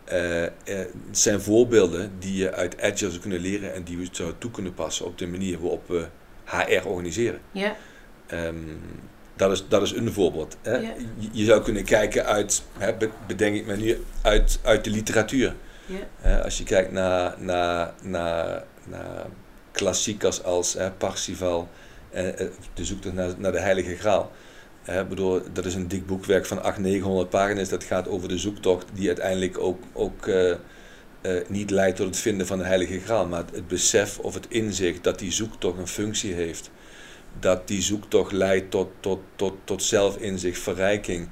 eh, 0.04 0.46
zijn 1.12 1.42
voorbeelden 1.42 2.12
die 2.20 2.36
je 2.36 2.54
uit 2.54 2.82
Agile 2.82 3.10
zou 3.10 3.20
kunnen 3.20 3.40
leren 3.40 3.74
en 3.74 3.84
die 3.84 3.98
we 3.98 4.08
zouden 4.12 4.38
toe 4.38 4.52
kunnen 4.52 4.74
passen 4.74 5.06
op 5.06 5.18
de 5.18 5.28
manier 5.28 5.60
waarop 5.60 5.88
we 5.88 6.06
HR 6.46 6.88
organiseren. 6.88 7.40
ja, 7.52 7.76
Ehm, 8.32 8.56
dat, 9.48 9.52
is, 9.52 9.66
dat 9.68 9.82
is 9.82 9.92
een 9.92 10.12
voorbeeld. 10.14 10.58
Hè. 10.62 10.76
Ja. 10.76 10.94
Je, 11.18 11.28
je 11.32 11.46
zou 11.46 11.62
kunnen 11.62 11.84
kijken 11.84 12.26
uit, 12.26 12.64
hè, 12.78 12.94
be- 12.94 13.10
bedenk 13.28 13.56
ik 13.56 13.66
me 13.66 13.78
nu, 13.78 13.98
uit, 14.22 14.60
uit 14.64 14.84
de 14.84 14.90
literatuur. 14.90 15.56
ja, 15.86 15.96
Hè, 16.18 16.44
als 16.44 16.58
je 16.58 16.64
kijkt 16.64 16.92
naar, 16.92 17.36
naar, 17.40 17.94
naar, 18.04 18.64
naar 18.90 19.26
klassiekers 19.72 20.44
als 20.44 20.74
hè, 20.74 20.92
Parsifal, 20.92 21.70
eh, 22.10 22.28
eh, 22.28 22.48
de 22.74 22.86
zoektocht 22.86 23.16
naar, 23.16 23.34
naar 23.38 23.52
de 23.52 23.60
Heilige 23.60 23.96
Graal. 23.96 24.32
Hè, 24.82 25.06
bedoel, 25.06 25.42
dat 25.54 25.66
is 25.66 25.76
een 25.76 25.88
dik 25.88 26.06
boekwerk 26.06 26.46
van 26.46 26.58
800, 26.58 26.94
900 26.94 27.30
pagina's. 27.30 27.70
Dat 27.70 27.84
gaat 27.84 28.08
over 28.08 28.28
de 28.28 28.38
zoektocht 28.38 28.86
die 28.94 29.08
uiteindelijk 29.08 29.58
ook, 29.60 29.80
ook 29.94 30.28
eh, 30.28 30.52
eh, 30.52 30.58
niet 31.48 31.70
leidt 31.70 31.96
tot 31.98 32.06
het 32.08 32.18
vinden 32.18 32.48
van 32.48 32.58
de 32.58 32.64
Heilige 32.64 33.00
Graal. 33.00 33.28
Maar 33.28 33.40
het, 33.46 33.56
het 33.56 33.68
besef 33.68 34.20
of 34.20 34.34
het 34.34 34.46
inzicht 34.50 35.04
dat 35.04 35.20
die 35.20 35.32
zoektocht 35.32 35.78
een 35.80 35.88
functie 35.88 36.34
heeft. 36.34 36.70
Dat 37.40 37.68
die 37.68 37.82
zoektocht 37.82 38.32
leidt 38.32 38.72
tot, 38.72 38.90
tot, 39.00 39.20
tot, 39.36 39.54
tot 39.64 39.84
zelfinzicht, 39.84 40.60
verrijking. 40.60 41.28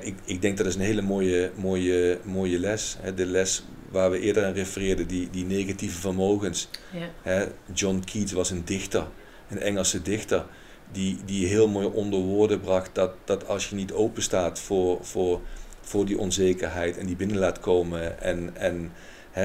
Ik, 0.00 0.14
ik 0.24 0.42
denk 0.42 0.56
dat 0.56 0.66
is 0.66 0.74
een 0.74 0.80
hele 0.80 1.02
mooie, 1.02 1.50
mooie, 1.54 2.18
mooie 2.24 2.58
les. 2.58 2.96
De 3.14 3.26
les 3.26 3.64
waar 3.90 4.10
we 4.10 4.20
eerder 4.20 4.44
aan 4.44 4.52
refereerden, 4.52 5.06
die, 5.06 5.30
die 5.30 5.44
negatieve 5.44 6.00
vermogens. 6.00 6.68
Ja. 7.24 7.46
John 7.72 8.02
Keats 8.04 8.32
was 8.32 8.50
een 8.50 8.64
dichter, 8.64 9.06
een 9.48 9.60
Engelse 9.60 10.02
dichter, 10.02 10.46
die, 10.92 11.18
die 11.24 11.46
heel 11.46 11.68
mooi 11.68 11.86
onder 11.86 12.20
woorden 12.20 12.60
bracht 12.60 12.94
dat, 12.94 13.12
dat 13.24 13.46
als 13.46 13.68
je 13.68 13.74
niet 13.74 13.92
open 13.92 14.22
staat 14.22 14.60
voor, 14.60 14.98
voor, 15.04 15.40
voor 15.80 16.04
die 16.04 16.18
onzekerheid 16.18 16.98
en 16.98 17.06
die 17.06 17.16
binnen 17.16 17.38
laat 17.38 17.60
komen 17.60 18.20
en, 18.20 18.56
en 18.56 18.92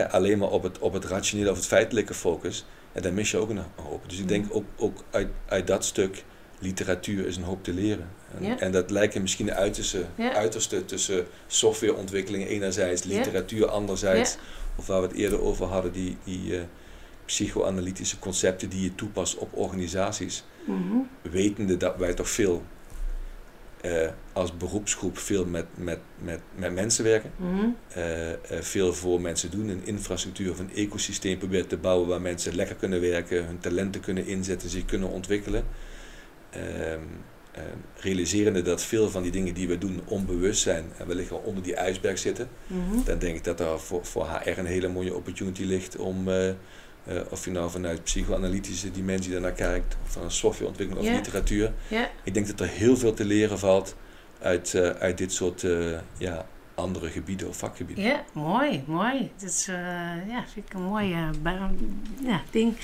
alleen 0.10 0.38
maar 0.38 0.50
op 0.50 0.64
het, 0.64 0.80
op 0.80 0.94
het 0.94 1.06
rationele 1.06 1.52
of 1.52 1.56
het 1.56 1.66
feitelijke 1.66 2.14
focus, 2.14 2.66
en 2.92 3.02
dan 3.02 3.14
mis 3.14 3.32
je 3.32 3.38
ook 3.38 3.50
een 3.50 3.62
hoop. 3.76 4.10
Dus 4.10 4.20
ik 4.20 4.28
denk 4.28 4.46
ook, 4.50 4.66
ook 4.78 5.04
uit, 5.12 5.28
uit 5.46 5.68
dat 5.68 5.86
stuk, 5.86 6.24
literatuur 6.60 7.26
is 7.28 7.38
een 7.38 7.44
hoop 7.44 7.64
te 7.64 7.74
leren. 7.74 8.08
En, 8.38 8.44
Ja. 8.46 8.60
en 8.60 8.72
dat 8.72 8.92
lijken 8.92 9.22
misschien 9.22 9.46
de 9.46 9.54
uiterste, 9.54 10.06
Ja. 10.16 10.34
uiterste 10.34 10.86
tussen 10.86 11.26
softwareontwikkeling 11.48 12.48
enerzijds, 12.48 13.04
literatuur 13.04 13.68
anderzijds, 13.68 14.38
of 14.76 14.88
waar 14.88 15.02
we 15.02 15.08
het 15.08 15.16
eerder 15.16 15.42
over 15.42 15.66
hadden, 15.66 15.92
die, 15.92 16.18
die 16.24 16.56
eh, 16.58 16.62
psychoanalytische 17.26 18.20
concepten 18.20 18.70
die 18.70 18.82
je 18.84 18.96
toepast 18.96 19.38
op 19.38 19.50
organisaties, 19.58 20.44
Mhm. 20.66 20.98
wetende 21.22 21.78
dat 21.78 21.96
wij 21.98 22.14
toch 22.14 22.30
veel 22.30 22.64
eh, 23.82 24.10
als 24.34 24.58
beroepsgroep 24.58 25.18
veel 25.18 25.46
met, 25.46 25.66
met, 25.76 26.00
met, 26.22 26.40
met 26.56 26.74
mensen 26.74 27.04
werken, 27.04 27.32
Mhm. 27.38 27.66
eh, 27.94 28.32
eh, 28.32 28.38
veel 28.60 28.94
voor 28.94 29.22
mensen 29.22 29.52
doen, 29.52 29.68
een 29.70 29.86
infrastructuur 29.86 30.52
of 30.52 30.60
een 30.60 30.74
ecosysteem 30.76 31.38
proberen 31.38 31.68
te 31.68 31.78
bouwen 31.78 32.08
waar 32.08 32.22
mensen 32.22 32.56
lekker 32.56 32.76
kunnen 32.76 33.02
werken, 33.02 33.46
hun 33.46 33.60
talenten 33.60 34.02
kunnen 34.02 34.26
inzetten, 34.28 34.70
zich 34.70 34.86
kunnen 34.86 35.10
ontwikkelen. 35.10 35.64
Ehm, 36.50 37.00
ehm, 37.52 37.78
realiserende 37.96 38.62
dat 38.62 38.84
veel 38.84 39.10
van 39.10 39.22
die 39.24 39.32
dingen 39.32 39.54
die 39.54 39.68
we 39.68 39.78
doen 39.78 40.02
onbewust 40.06 40.62
zijn 40.62 40.86
en 40.98 41.08
wellicht 41.08 41.30
wel 41.30 41.40
onder 41.46 41.64
die 41.64 41.76
ijsberg 41.76 42.18
zitten, 42.18 42.48
Mhm. 42.68 43.04
dan 43.06 43.20
denk 43.20 43.36
ik 43.36 43.44
dat 43.44 43.58
daar 43.58 43.80
voor, 43.80 44.06
voor 44.06 44.28
HR 44.28 44.58
een 44.60 44.66
hele 44.66 44.88
mooie 44.88 45.16
opportunity 45.16 45.64
ligt 45.64 45.96
om, 45.98 46.28
eh, 47.10 47.22
of 47.30 47.46
je 47.46 47.52
nou 47.52 47.70
vanuit 47.70 48.04
psychoanalytische 48.04 48.92
dimensie 48.92 49.32
daarnaar 49.32 49.52
kijkt, 49.52 49.98
of 50.04 50.12
van 50.12 50.24
een 50.24 50.32
softwareontwikkeling 50.32 51.08
of 51.08 51.14
literatuur. 51.16 51.74
Ik 52.24 52.34
denk 52.34 52.48
dat 52.48 52.60
er 52.60 52.68
heel 52.68 52.98
veel 52.98 53.14
te 53.14 53.26
leren 53.26 53.60
valt 53.60 53.96
uit, 54.42 54.74
eh, 54.74 54.90
uit 54.90 55.18
dit 55.18 55.34
soort 55.34 55.64
eh, 55.64 55.98
ja, 56.18 56.46
andere 56.76 57.10
gebieden 57.10 57.48
of 57.48 57.58
vakgebieden. 57.58 58.04
Ja, 58.04 58.24
mooi, 58.32 58.84
mooi. 58.88 59.32
Dat 59.38 59.50
is, 59.50 59.66
ja, 60.28 60.44
vind 60.54 60.66
ik 60.68 60.74
een 60.74 60.82
mooi 60.82 61.08
ja, 62.24 62.42
ding. 62.52 62.76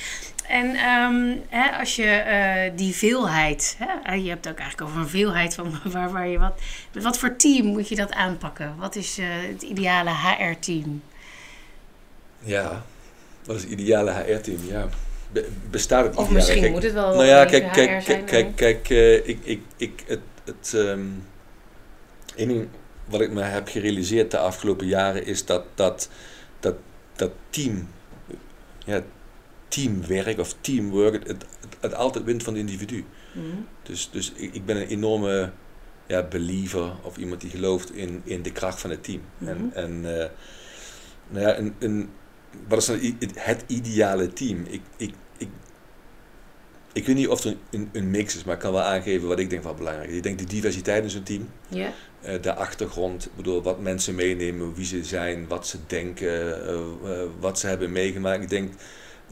En 0.47 0.75
ehm, 0.75 1.37
hè, 1.49 1.79
als 1.79 1.95
je 1.95 2.71
die 2.75 2.95
veelheid, 2.95 3.77
hè, 3.79 4.13
je 4.13 4.29
hebt 4.29 4.45
het 4.45 4.53
ook 4.53 4.59
eigenlijk 4.59 4.89
over 4.89 5.01
een 5.01 5.09
veelheid 5.09 5.53
van 5.53 5.79
waar, 5.91 6.11
waar 6.11 6.27
je 6.27 6.39
wat, 6.39 6.61
wat 6.91 7.17
voor 7.17 7.35
team 7.35 7.65
moet 7.65 7.89
je 7.89 7.95
dat 7.95 8.13
aanpakken? 8.13 8.75
Wat 8.77 8.95
is 8.95 9.17
het 9.21 9.61
ideale 9.61 10.11
HR-team? 10.11 11.01
Ja, 12.39 12.85
wat 13.45 13.55
is 13.55 13.61
het 13.61 13.71
ideale 13.71 14.11
HR-team? 14.11 14.57
Ja, 14.67 14.87
be- 15.31 15.47
bestaat 15.69 16.03
het 16.05 16.15
Of 16.15 16.19
ideale? 16.19 16.35
misschien 16.35 16.61
Kijk, 16.61 16.71
moet 16.73 16.83
het 16.83 16.93
wel 16.93 17.13
Nou 17.13 17.25
ja, 17.25 17.45
kijk, 17.45 17.71
kijk, 17.71 18.03
kijk, 18.03 18.25
kijk, 18.25 18.55
kijk 18.55 18.89
eh, 18.89 19.27
ik, 19.27 19.39
ik, 19.43 19.61
ik, 19.77 20.03
het, 20.07 20.19
het, 20.43 20.75
ding 22.35 22.67
wat 23.05 23.21
ik 23.21 23.31
me 23.31 23.41
heb 23.41 23.67
gerealiseerd 23.67 24.31
de 24.31 24.37
afgelopen 24.37 24.87
jaren 24.87 25.25
is 25.25 25.45
dat, 25.45 25.63
dat, 25.75 26.09
dat, 26.59 26.75
dat 27.15 27.31
team, 27.49 27.87
ja, 28.85 29.01
teamwerk 29.67 30.39
of 30.39 30.55
teamwork, 30.61 31.13
het, 31.13 31.27
het, 31.27 31.45
het 31.79 31.93
altijd 31.95 32.25
wint 32.25 32.43
van 32.43 32.53
het 32.53 32.61
individu. 32.61 33.05
Mhm. 33.31 33.45
Dus, 33.83 34.09
dus 34.11 34.31
ik, 34.35 34.53
ik 34.53 34.65
ben 34.65 34.75
een 34.75 34.87
enorme 34.87 35.51
ja, 36.07 36.23
believer 36.23 36.91
of 37.01 37.17
iemand 37.17 37.41
die 37.41 37.49
gelooft 37.49 37.95
in, 37.95 38.21
in 38.23 38.41
de 38.41 38.51
kracht 38.51 38.81
van 38.81 38.89
het 38.89 39.03
team. 39.03 39.21
En, 39.45 39.57
Mhm. 39.57 39.77
en 39.77 40.21
eh, 40.21 40.29
nou 41.27 41.47
ja, 41.47 41.57
een, 41.57 41.75
een, 41.79 42.09
wat 42.67 42.81
is 42.81 42.87
het, 42.87 43.31
het 43.35 43.63
ideale 43.67 44.33
team? 44.33 44.65
Ik, 44.69 44.81
ik, 44.97 45.13
ik, 45.37 45.47
ik 46.93 47.05
weet 47.05 47.15
niet 47.15 47.27
of 47.27 47.43
er 47.43 47.55
een, 47.71 47.89
een, 47.91 48.11
mix 48.11 48.35
is, 48.35 48.43
maar 48.43 48.53
ik 48.53 48.59
kan 48.59 48.71
wel 48.71 48.81
aangeven 48.81 49.27
wat 49.27 49.39
ik 49.39 49.49
denk 49.49 49.63
wat 49.63 49.75
belangrijk 49.75 50.09
is. 50.09 50.15
Ik 50.15 50.23
denk 50.23 50.39
de 50.39 50.45
diversiteit 50.45 51.03
in 51.03 51.09
zo'n 51.09 51.23
team, 51.23 51.49
Ja, 51.67 51.93
eh, 52.21 52.41
de 52.41 52.53
achtergrond, 52.53 53.29
bedoel, 53.35 53.61
wat 53.61 53.79
mensen 53.79 54.15
meenemen, 54.15 54.73
wie 54.73 54.85
ze 54.85 55.03
zijn, 55.03 55.47
wat 55.47 55.67
ze 55.67 55.77
denken, 55.87 56.65
eh, 56.67 56.73
eh, 56.73 57.29
wat 57.39 57.59
ze 57.59 57.67
hebben 57.67 57.91
meegemaakt. 57.91 58.43
Ik 58.43 58.49
denk 58.49 58.73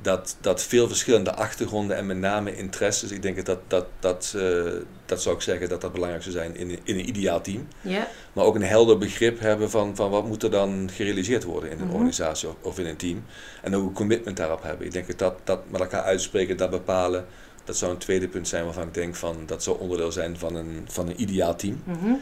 dat, 0.02 0.38
dat 0.42 0.64
veel 0.64 0.88
verschillende 0.88 1.34
achtergronden 1.36 1.98
en 1.98 2.06
met 2.06 2.18
name 2.18 2.56
interesses, 2.56 3.12
ik 3.12 3.22
denk 3.22 3.46
dat 3.46 3.60
dat, 3.68 3.86
dat, 4.00 4.34
eh, 4.38 4.64
dat 5.06 5.22
zou 5.22 5.36
ik 5.36 5.42
zeggen 5.42 5.70
dat 5.70 5.82
dat 5.82 5.92
belangrijk 5.94 6.24
zou 6.24 6.36
zijn 6.36 6.56
in, 6.56 6.70
in 6.70 6.80
een 7.00 7.08
ideaal 7.08 7.42
team. 7.42 7.68
Maar 8.34 8.46
ook 8.46 8.56
een 8.56 8.64
helder 8.64 8.98
begrip 8.98 9.40
hebben 9.40 9.70
van, 9.70 9.96
van 9.96 10.10
wat 10.10 10.28
moet 10.28 10.44
er 10.44 10.52
dan 10.52 10.90
gerealiseerd 10.94 11.44
worden 11.44 11.70
in 11.72 11.80
een 11.80 11.86
Mhm. 11.86 11.94
organisatie 11.96 12.48
of, 12.50 12.56
of 12.62 12.80
in 12.80 12.86
een 12.86 12.96
team. 12.98 13.24
En 13.62 13.76
ook 13.76 13.88
een 13.88 13.94
commitment 13.94 14.38
daarop 14.38 14.64
hebben. 14.64 14.86
Ik 14.86 14.92
denk 14.92 15.08
dat 15.08 15.20
dat, 15.20 15.40
dat 15.44 15.60
met 15.70 15.82
elkaar 15.82 16.04
uitspreken, 16.04 16.58
dat 16.58 16.70
bepalen, 16.70 17.26
dat 17.64 17.78
zou 17.78 17.92
een 17.92 17.98
tweede 17.98 18.28
punt 18.28 18.48
zijn 18.48 18.64
waarvan 18.66 18.88
ik 18.88 18.94
denk 18.94 19.16
van 19.16 19.38
dat 19.46 19.64
zou 19.64 19.80
onderdeel 19.80 20.12
zijn 20.12 20.38
van 20.38 20.56
een, 20.56 20.86
van 20.90 21.08
een 21.08 21.22
ideaal 21.22 21.56
team. 21.56 21.82
mhm. 21.86 22.14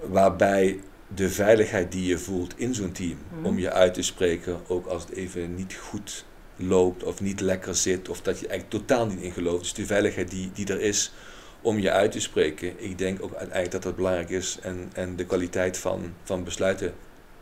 Waarbij 0.00 0.80
de 1.14 1.30
veiligheid 1.30 1.92
die 1.92 2.06
je 2.06 2.18
voelt 2.18 2.54
in 2.58 2.74
zo'n 2.74 2.92
team, 2.92 3.18
Mhm. 3.36 3.44
om 3.46 3.58
je 3.58 3.70
uit 3.72 3.94
te 3.94 4.02
spreken, 4.02 4.60
ook 4.66 4.86
als 4.86 5.02
het 5.02 5.12
even 5.12 5.54
niet 5.54 5.74
goed 5.74 6.24
loopt 6.56 7.02
of 7.02 7.20
niet 7.20 7.40
lekker 7.40 7.74
zit, 7.74 8.08
of 8.08 8.20
dat 8.20 8.40
je 8.40 8.48
eigenlijk 8.48 8.80
totaal 8.80 9.06
niet 9.06 9.20
in 9.20 9.32
gelooft. 9.32 9.62
Dus 9.62 9.74
die 9.74 9.86
veiligheid 9.86 10.30
die, 10.30 10.50
die 10.54 10.66
er 10.66 10.80
is 10.80 11.12
om 11.64 11.78
je 11.78 11.90
uit 11.90 12.12
te 12.12 12.20
spreken, 12.20 12.74
ik 12.76 12.98
denk 12.98 13.22
ook 13.22 13.30
uiteindelijk 13.30 13.70
dat 13.70 13.82
dat 13.82 13.96
belangrijk 13.96 14.30
is 14.30 14.58
en, 14.62 14.90
en 14.92 15.16
de 15.16 15.24
kwaliteit 15.24 15.78
van, 15.78 16.14
van 16.22 16.44
besluiten 16.44 16.94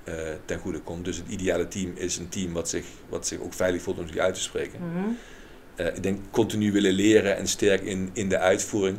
eh, 0.05 0.15
ten 0.45 0.59
goede 0.59 0.81
komt. 0.81 1.05
Dus 1.05 1.17
het 1.17 1.29
ideale 1.29 1.69
team 1.69 1.93
is 1.95 2.17
een 2.17 2.29
team 2.29 2.53
wat 2.53 2.69
zich, 2.69 2.85
wat 3.09 3.27
zich 3.27 3.41
ook 3.41 3.55
veilig 3.55 3.83
voelt 3.83 3.99
om 3.99 4.07
zich 4.07 4.17
uit 4.17 4.35
te 4.35 4.41
spreken. 4.41 4.79
Mhm. 4.81 5.09
Eh, 5.75 5.87
ik 5.87 6.03
denk 6.03 6.19
continu 6.31 6.73
willen 6.73 6.93
leren 6.93 7.37
en 7.37 7.47
sterk 7.47 7.83
in, 7.83 8.11
in 8.13 8.29
de 8.29 8.39
uitvoering. 8.39 8.99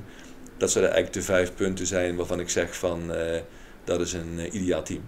Dat 0.58 0.72
zouden 0.72 0.94
eigenlijk 0.94 1.26
de 1.26 1.34
vijf 1.34 1.56
punten 1.56 1.88
zijn 1.88 2.16
waarvan 2.16 2.40
ik 2.40 2.50
zeg 2.50 2.76
van 2.76 3.14
eh, 3.14 3.42
dat 3.84 4.02
is 4.02 4.14
een 4.14 4.56
ideaal 4.56 4.84
team. 4.84 5.02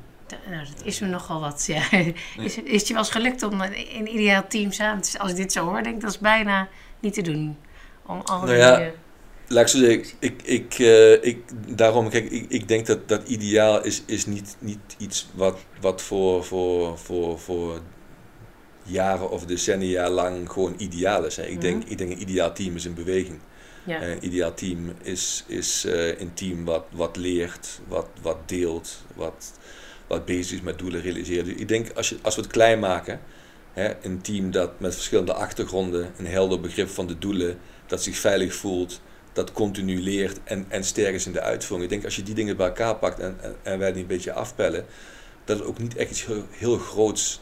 Nou, 0.49 0.65
dat 0.75 0.85
is 0.85 0.99
me 0.99 1.07
nogal 1.07 1.39
wat. 1.39 1.63
Ja. 1.67 1.91
Is, 2.37 2.57
is 2.57 2.79
het 2.79 2.87
je 2.87 2.93
wel 2.93 3.03
eens 3.03 3.11
gelukt 3.11 3.43
om 3.43 3.61
een, 3.61 3.73
een 3.97 4.13
ideaal 4.15 4.47
team 4.47 4.71
samen 4.71 5.01
te 5.01 5.19
Als 5.19 5.31
ik 5.31 5.37
dit 5.37 5.51
zo 5.51 5.65
hoor, 5.65 5.83
denk 5.83 5.95
ik 5.95 6.01
dat 6.01 6.11
is 6.11 6.19
bijna 6.19 6.67
niet 6.99 7.13
te 7.13 7.21
doen. 7.21 7.57
Om 8.05 8.21
al 8.23 8.37
Nou 8.37 8.47
die, 8.47 8.57
ja, 8.57 8.79
eh, 8.79 8.87
Laat 9.47 9.61
ik 9.61 9.67
zo 9.67 9.77
zeggen, 9.77 10.03
ik, 10.19 10.41
ik, 10.43 10.73
eh, 10.79 11.23
ik, 11.23 11.37
daarom, 11.77 12.09
kijk, 12.09 12.29
ik, 12.31 12.45
ik 12.49 12.67
denk 12.67 12.85
dat 12.85 13.07
dat 13.07 13.27
ideaal 13.27 13.83
is, 13.83 14.03
is 14.05 14.25
niet, 14.25 14.55
niet 14.59 14.95
iets 14.97 15.27
wat, 15.33 15.59
wat 15.81 16.01
voor, 16.01 16.43
voor, 16.43 16.97
voor, 16.97 17.39
voor 17.39 17.79
jaren 18.83 19.29
of 19.29 19.45
decennia 19.45 20.09
lang 20.09 20.51
gewoon 20.51 20.73
ideaal 20.77 21.23
is. 21.25 21.35
Hè. 21.35 21.43
Ik, 21.43 21.51
Mhm. 21.51 21.59
denk, 21.61 21.83
ik 21.83 21.97
denk 21.97 22.11
een 22.11 22.21
ideaal 22.21 22.53
team 22.53 22.75
is 22.75 22.85
een 22.85 22.93
beweging. 22.93 23.39
ja. 23.83 23.99
En 23.99 24.11
een 24.11 24.25
ideaal 24.25 24.53
team 24.53 24.93
is, 25.01 25.43
is 25.47 25.85
eh, 25.85 26.19
een 26.19 26.33
team 26.33 26.65
wat, 26.65 26.83
wat 26.91 27.15
leert, 27.17 27.79
wat, 27.87 28.07
wat 28.21 28.37
deelt, 28.49 29.03
wat, 29.15 29.51
wat 30.07 30.25
bezig 30.25 30.57
is 30.57 30.61
met 30.61 30.79
doelen 30.79 31.01
realiseren. 31.01 31.45
Dus 31.45 31.53
ik 31.53 31.67
denk 31.67 31.91
als, 31.95 32.09
je, 32.09 32.17
als 32.21 32.35
we 32.35 32.41
het 32.41 32.51
klein 32.51 32.79
maken, 32.79 33.19
hè, 33.73 33.93
een 34.01 34.21
team 34.21 34.51
dat 34.51 34.79
met 34.79 34.93
verschillende 34.93 35.33
achtergronden, 35.33 36.11
een 36.17 36.27
helder 36.27 36.59
begrip 36.59 36.89
van 36.89 37.07
de 37.07 37.17
doelen, 37.17 37.57
dat 37.85 38.03
zich 38.03 38.17
veilig 38.17 38.53
voelt, 38.53 39.01
dat 39.33 39.51
continu 39.51 40.01
leert 40.01 40.39
en, 40.43 40.65
en 40.67 40.83
sterk 40.83 41.13
is 41.13 41.25
in 41.25 41.31
de 41.31 41.41
uitvoering. 41.41 41.83
Ik 41.83 41.89
denk 41.89 42.05
als 42.05 42.15
je 42.15 42.23
die 42.23 42.35
dingen 42.35 42.57
bij 42.57 42.67
elkaar 42.67 42.95
pakt 42.95 43.19
en, 43.19 43.37
en, 43.41 43.55
en 43.63 43.79
wij 43.79 43.91
die 43.91 44.01
een 44.01 44.07
beetje 44.07 44.33
afpellen, 44.33 44.85
dat 45.43 45.57
het 45.59 45.67
ook 45.67 45.79
niet 45.79 45.95
echt 45.95 46.11
iets 46.11 46.25
heel, 46.25 46.45
heel 46.49 46.77
groots 46.77 47.41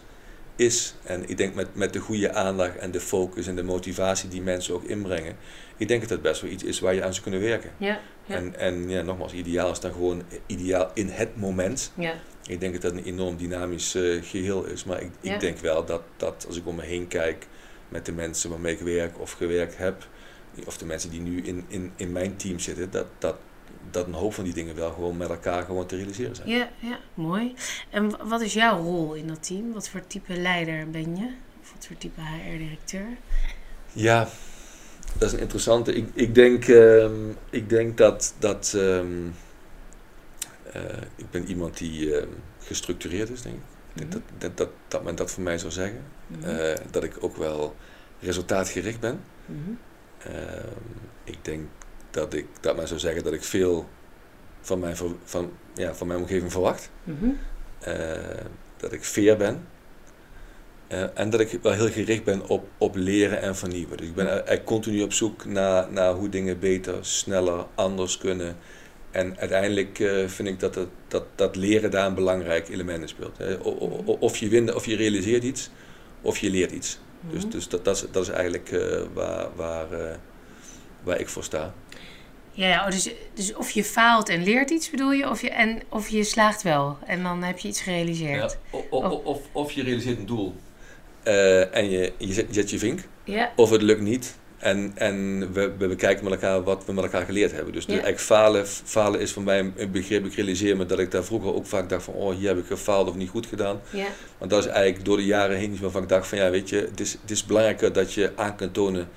is. 0.55 0.95
En 1.03 1.29
ik 1.29 1.37
denk 1.37 1.55
met, 1.55 1.75
met 1.75 1.93
de 1.93 1.99
goede 1.99 2.33
aandacht 2.33 2.77
en 2.77 2.91
de 2.91 2.99
focus 2.99 3.47
en 3.47 3.55
de 3.55 3.63
motivatie 3.63 4.29
die 4.29 4.41
mensen 4.41 4.73
ook 4.73 4.83
inbrengen, 4.83 5.35
ik 5.77 5.87
denk 5.87 6.01
dat 6.01 6.09
het 6.09 6.21
best 6.21 6.41
wel 6.41 6.51
iets 6.51 6.63
is 6.63 6.79
waar 6.79 6.93
je 6.93 7.03
aan 7.03 7.11
zou 7.11 7.23
kunnen 7.23 7.41
werken. 7.41 7.71
ja, 7.77 7.99
ja, 8.25 8.35
En, 8.35 8.59
en 8.59 8.89
ja, 8.89 9.01
nogmaals, 9.01 9.33
ideaal 9.33 9.71
is 9.71 9.79
dan 9.79 9.91
gewoon 9.91 10.23
ideaal 10.45 10.91
in 10.93 11.07
het 11.07 11.35
moment. 11.35 11.91
ja. 11.95 12.13
Ik 12.47 12.59
denk 12.59 12.73
dat 12.73 12.81
dat 12.81 12.91
een 12.91 13.03
enorm 13.03 13.37
dynamisch 13.37 13.95
eh, 13.95 14.23
geheel 14.23 14.65
is. 14.65 14.83
Maar 14.83 15.01
ik, 15.01 15.09
Ja. 15.21 15.33
ik 15.33 15.39
denk 15.39 15.57
wel 15.57 15.85
dat, 15.85 16.01
dat 16.17 16.45
als 16.47 16.57
ik 16.57 16.67
om 16.67 16.75
me 16.75 16.81
heen 16.83 17.07
kijk 17.07 17.47
met 17.89 18.05
de 18.05 18.11
mensen 18.11 18.49
waarmee 18.49 18.73
ik 18.73 18.79
werk 18.79 19.19
of 19.19 19.31
gewerkt 19.31 19.77
heb, 19.77 20.07
of 20.65 20.77
de 20.77 20.85
mensen 20.85 21.09
die 21.09 21.21
nu 21.21 21.41
in, 21.41 21.65
in, 21.67 21.91
in 21.95 22.11
mijn 22.11 22.35
team 22.35 22.59
zitten, 22.59 22.91
dat, 22.91 23.05
dat, 23.17 23.35
dat 23.91 24.07
een 24.07 24.13
hoop 24.13 24.33
van 24.33 24.43
die 24.43 24.53
dingen 24.53 24.75
wel 24.75 24.91
gewoon 24.91 25.17
met 25.17 25.29
elkaar 25.29 25.63
gewoon 25.63 25.85
te 25.85 25.95
realiseren 25.95 26.35
zijn. 26.35 26.49
Ja, 26.49 26.69
ja, 26.79 26.99
mooi. 27.13 27.53
En 27.89 28.27
wat 28.27 28.41
is 28.41 28.53
jouw 28.53 28.81
rol 28.83 29.13
in 29.13 29.27
dat 29.27 29.43
team? 29.47 29.73
Wat 29.73 29.89
voor 29.89 30.07
type 30.07 30.33
leider 30.35 30.89
ben 30.89 31.15
je? 31.15 31.33
Of 31.61 31.71
wat 31.75 31.85
voor 31.87 31.97
type 31.97 32.21
HR-directeur? 32.21 33.07
Ja, 33.93 34.27
dat 35.17 35.27
is 35.27 35.33
een 35.33 35.39
interessante. 35.39 35.93
Ik, 35.93 36.07
ik, 36.13 36.35
denk, 36.35 36.67
ehm, 36.67 37.29
ik 37.49 37.69
denk 37.69 37.97
dat, 37.97 38.33
dat 38.39 38.73
ehm, 38.75 39.05
eh, 39.05 39.31
ik 41.15 41.29
ben 41.31 41.47
iemand 41.47 41.77
die 41.77 42.15
ehm, 42.17 42.27
gestructureerd 42.59 43.29
is, 43.29 43.41
denk 43.41 43.55
ik. 43.55 43.61
Ik 43.93 44.11
denk 44.11 44.13
Mhm. 44.13 44.21
dat, 44.37 44.57
dat, 44.57 44.69
dat, 44.87 45.03
men 45.03 45.15
dat 45.15 45.31
voor 45.31 45.43
mij 45.43 45.57
zou 45.57 45.71
zeggen. 45.71 46.03
Mhm. 46.27 46.49
Eh, 46.49 46.77
dat 46.91 47.03
ik 47.03 47.13
ook 47.19 47.37
wel 47.37 47.75
resultaatgericht 48.19 48.99
ben. 48.99 49.19
Mhm. 49.45 49.59
Ehm, 50.17 50.67
ik 51.23 51.37
denk 51.41 51.67
dat 52.11 52.33
ik 52.33 52.47
dat 52.59 52.75
maar 52.75 52.87
zou 52.87 52.99
zeggen 52.99 53.23
dat 53.23 53.33
ik 53.33 53.43
veel 53.43 53.89
van 54.61 54.79
mijn, 54.79 54.95
van, 55.23 55.51
ja, 55.73 55.95
van 55.95 56.07
mijn 56.07 56.19
omgeving 56.19 56.51
verwacht. 56.51 56.89
Eh, 57.79 58.17
dat 58.77 58.91
ik 58.93 59.03
fair 59.03 59.37
ben. 59.37 59.67
Eh, 60.87 61.19
en 61.19 61.29
dat 61.29 61.39
ik 61.39 61.59
wel 61.61 61.71
heel 61.71 61.89
gericht 61.91 62.23
ben 62.23 62.47
op, 62.47 62.67
op 62.77 62.95
leren 62.95 63.41
en 63.41 63.55
vernieuwen. 63.55 63.97
Dus 63.97 64.07
ik 64.07 64.15
ben 64.15 64.27
eigenlijk 64.27 64.65
continu 64.65 65.01
op 65.01 65.13
zoek 65.13 65.45
naar, 65.45 65.91
naar 65.91 66.13
hoe 66.13 66.29
dingen 66.29 66.59
beter, 66.59 67.05
sneller, 67.05 67.65
anders 67.75 68.17
kunnen. 68.17 68.55
En 69.13 69.37
uiteindelijk 69.39 69.99
eh, 69.99 70.27
vind 70.27 70.47
ik 70.49 70.59
dat, 70.59 70.75
het, 70.75 70.87
dat 71.07 71.23
dat 71.35 71.55
leren 71.55 71.91
daar 71.91 72.05
een 72.07 72.13
belangrijk 72.15 72.69
element 72.69 73.01
in 73.01 73.07
speelt. 73.07 73.37
hè. 73.37 73.53
O- 73.59 73.77
o- 73.79 74.03
o- 74.05 74.17
Of 74.19 74.37
je 74.37 74.47
wint, 74.47 74.73
of 74.73 74.85
je 74.85 74.95
realiseert 74.95 75.43
iets, 75.43 75.69
of 76.21 76.37
je 76.37 76.49
leert 76.49 76.71
iets. 76.71 76.99
Dus, 77.31 77.41
Mhm. 77.43 77.51
dus 77.51 77.67
dat, 77.67 77.85
dat, 77.85 77.95
is, 77.95 78.05
dat 78.11 78.23
is 78.23 78.29
eigenlijk 78.29 78.71
eh, 78.71 79.01
waar, 79.13 79.47
waar, 79.55 79.91
eh, 79.91 80.15
waar 81.03 81.19
ik 81.19 81.29
voor 81.29 81.43
sta. 81.43 81.73
Ja, 82.51 82.67
ja, 82.67 82.85
oh, 82.85 82.91
dus, 82.91 83.09
dus 83.33 83.53
of 83.55 83.69
je 83.71 83.83
faalt 83.83 84.29
en 84.29 84.43
leert 84.43 84.69
iets 84.69 84.89
bedoel 84.89 85.11
je, 85.11 85.29
of 85.29 85.41
je, 85.41 85.49
en, 85.49 85.81
of 85.89 86.07
je 86.09 86.23
slaagt 86.23 86.61
wel 86.61 86.97
en 87.05 87.23
dan 87.23 87.43
heb 87.43 87.57
je 87.59 87.67
iets 87.67 87.81
gerealiseerd. 87.81 88.57
o- 88.89 89.21
of, 89.23 89.41
of 89.51 89.71
je 89.71 89.83
realiseert 89.83 90.17
een 90.17 90.25
doel 90.25 90.55
eh, 91.23 91.75
en 91.75 91.89
je, 91.89 92.13
je, 92.17 92.33
zet, 92.33 92.45
je 92.47 92.53
zet 92.53 92.69
je 92.69 92.77
vink, 92.79 92.99
Ja, 93.23 93.51
of 93.55 93.69
het 93.69 93.81
lukt 93.81 94.01
niet. 94.01 94.35
En, 94.63 94.91
en 94.95 95.39
we, 95.53 95.73
we 95.77 95.87
bekijken 95.87 96.23
met 96.23 96.33
elkaar 96.33 96.63
wat 96.63 96.85
we 96.85 96.93
met 96.93 97.03
elkaar 97.03 97.25
geleerd 97.25 97.51
hebben. 97.51 97.73
Dus 97.73 97.83
Ja. 97.85 97.89
eigenlijk 97.91 98.19
falen, 98.21 98.67
falen 98.67 99.19
is 99.19 99.31
voor 99.31 99.43
mij 99.43 99.59
een- 99.75 99.91
begrip. 99.91 100.25
Ik 100.25 100.33
realiseer 100.33 100.77
me 100.77 100.85
dat 100.85 100.99
ik 100.99 101.11
daar 101.11 101.23
vroeger 101.23 101.53
ook 101.53 101.65
vaak 101.65 101.89
dacht 101.89 102.03
van... 102.03 102.13
oh, 102.13 102.35
hier 102.35 102.47
heb 102.47 102.57
ik 102.57 102.65
gefaald 102.65 103.07
of 103.09 103.15
niet 103.15 103.29
goed 103.29 103.45
gedaan. 103.45 103.81
ja, 103.89 104.05
Want 104.37 104.51
dat 104.51 104.65
is 104.65 104.71
eigenlijk 104.71 105.05
door 105.05 105.17
de 105.17 105.25
jaren 105.25 105.57
heen 105.57 105.71
iets 105.71 105.81
waarvan 105.81 106.01
ik 106.03 106.09
dacht 106.09 106.27
van... 106.27 106.37
ja, 106.37 106.49
weet 106.49 106.69
je, 106.69 106.75
het 106.75 106.99
is, 106.99 107.11
het 107.21 107.31
is 107.31 107.45
belangrijker 107.45 107.93
dat 107.93 108.13
je 108.13 108.31
aan 108.35 108.55
kunt 108.55 108.73
tonen 108.73 109.07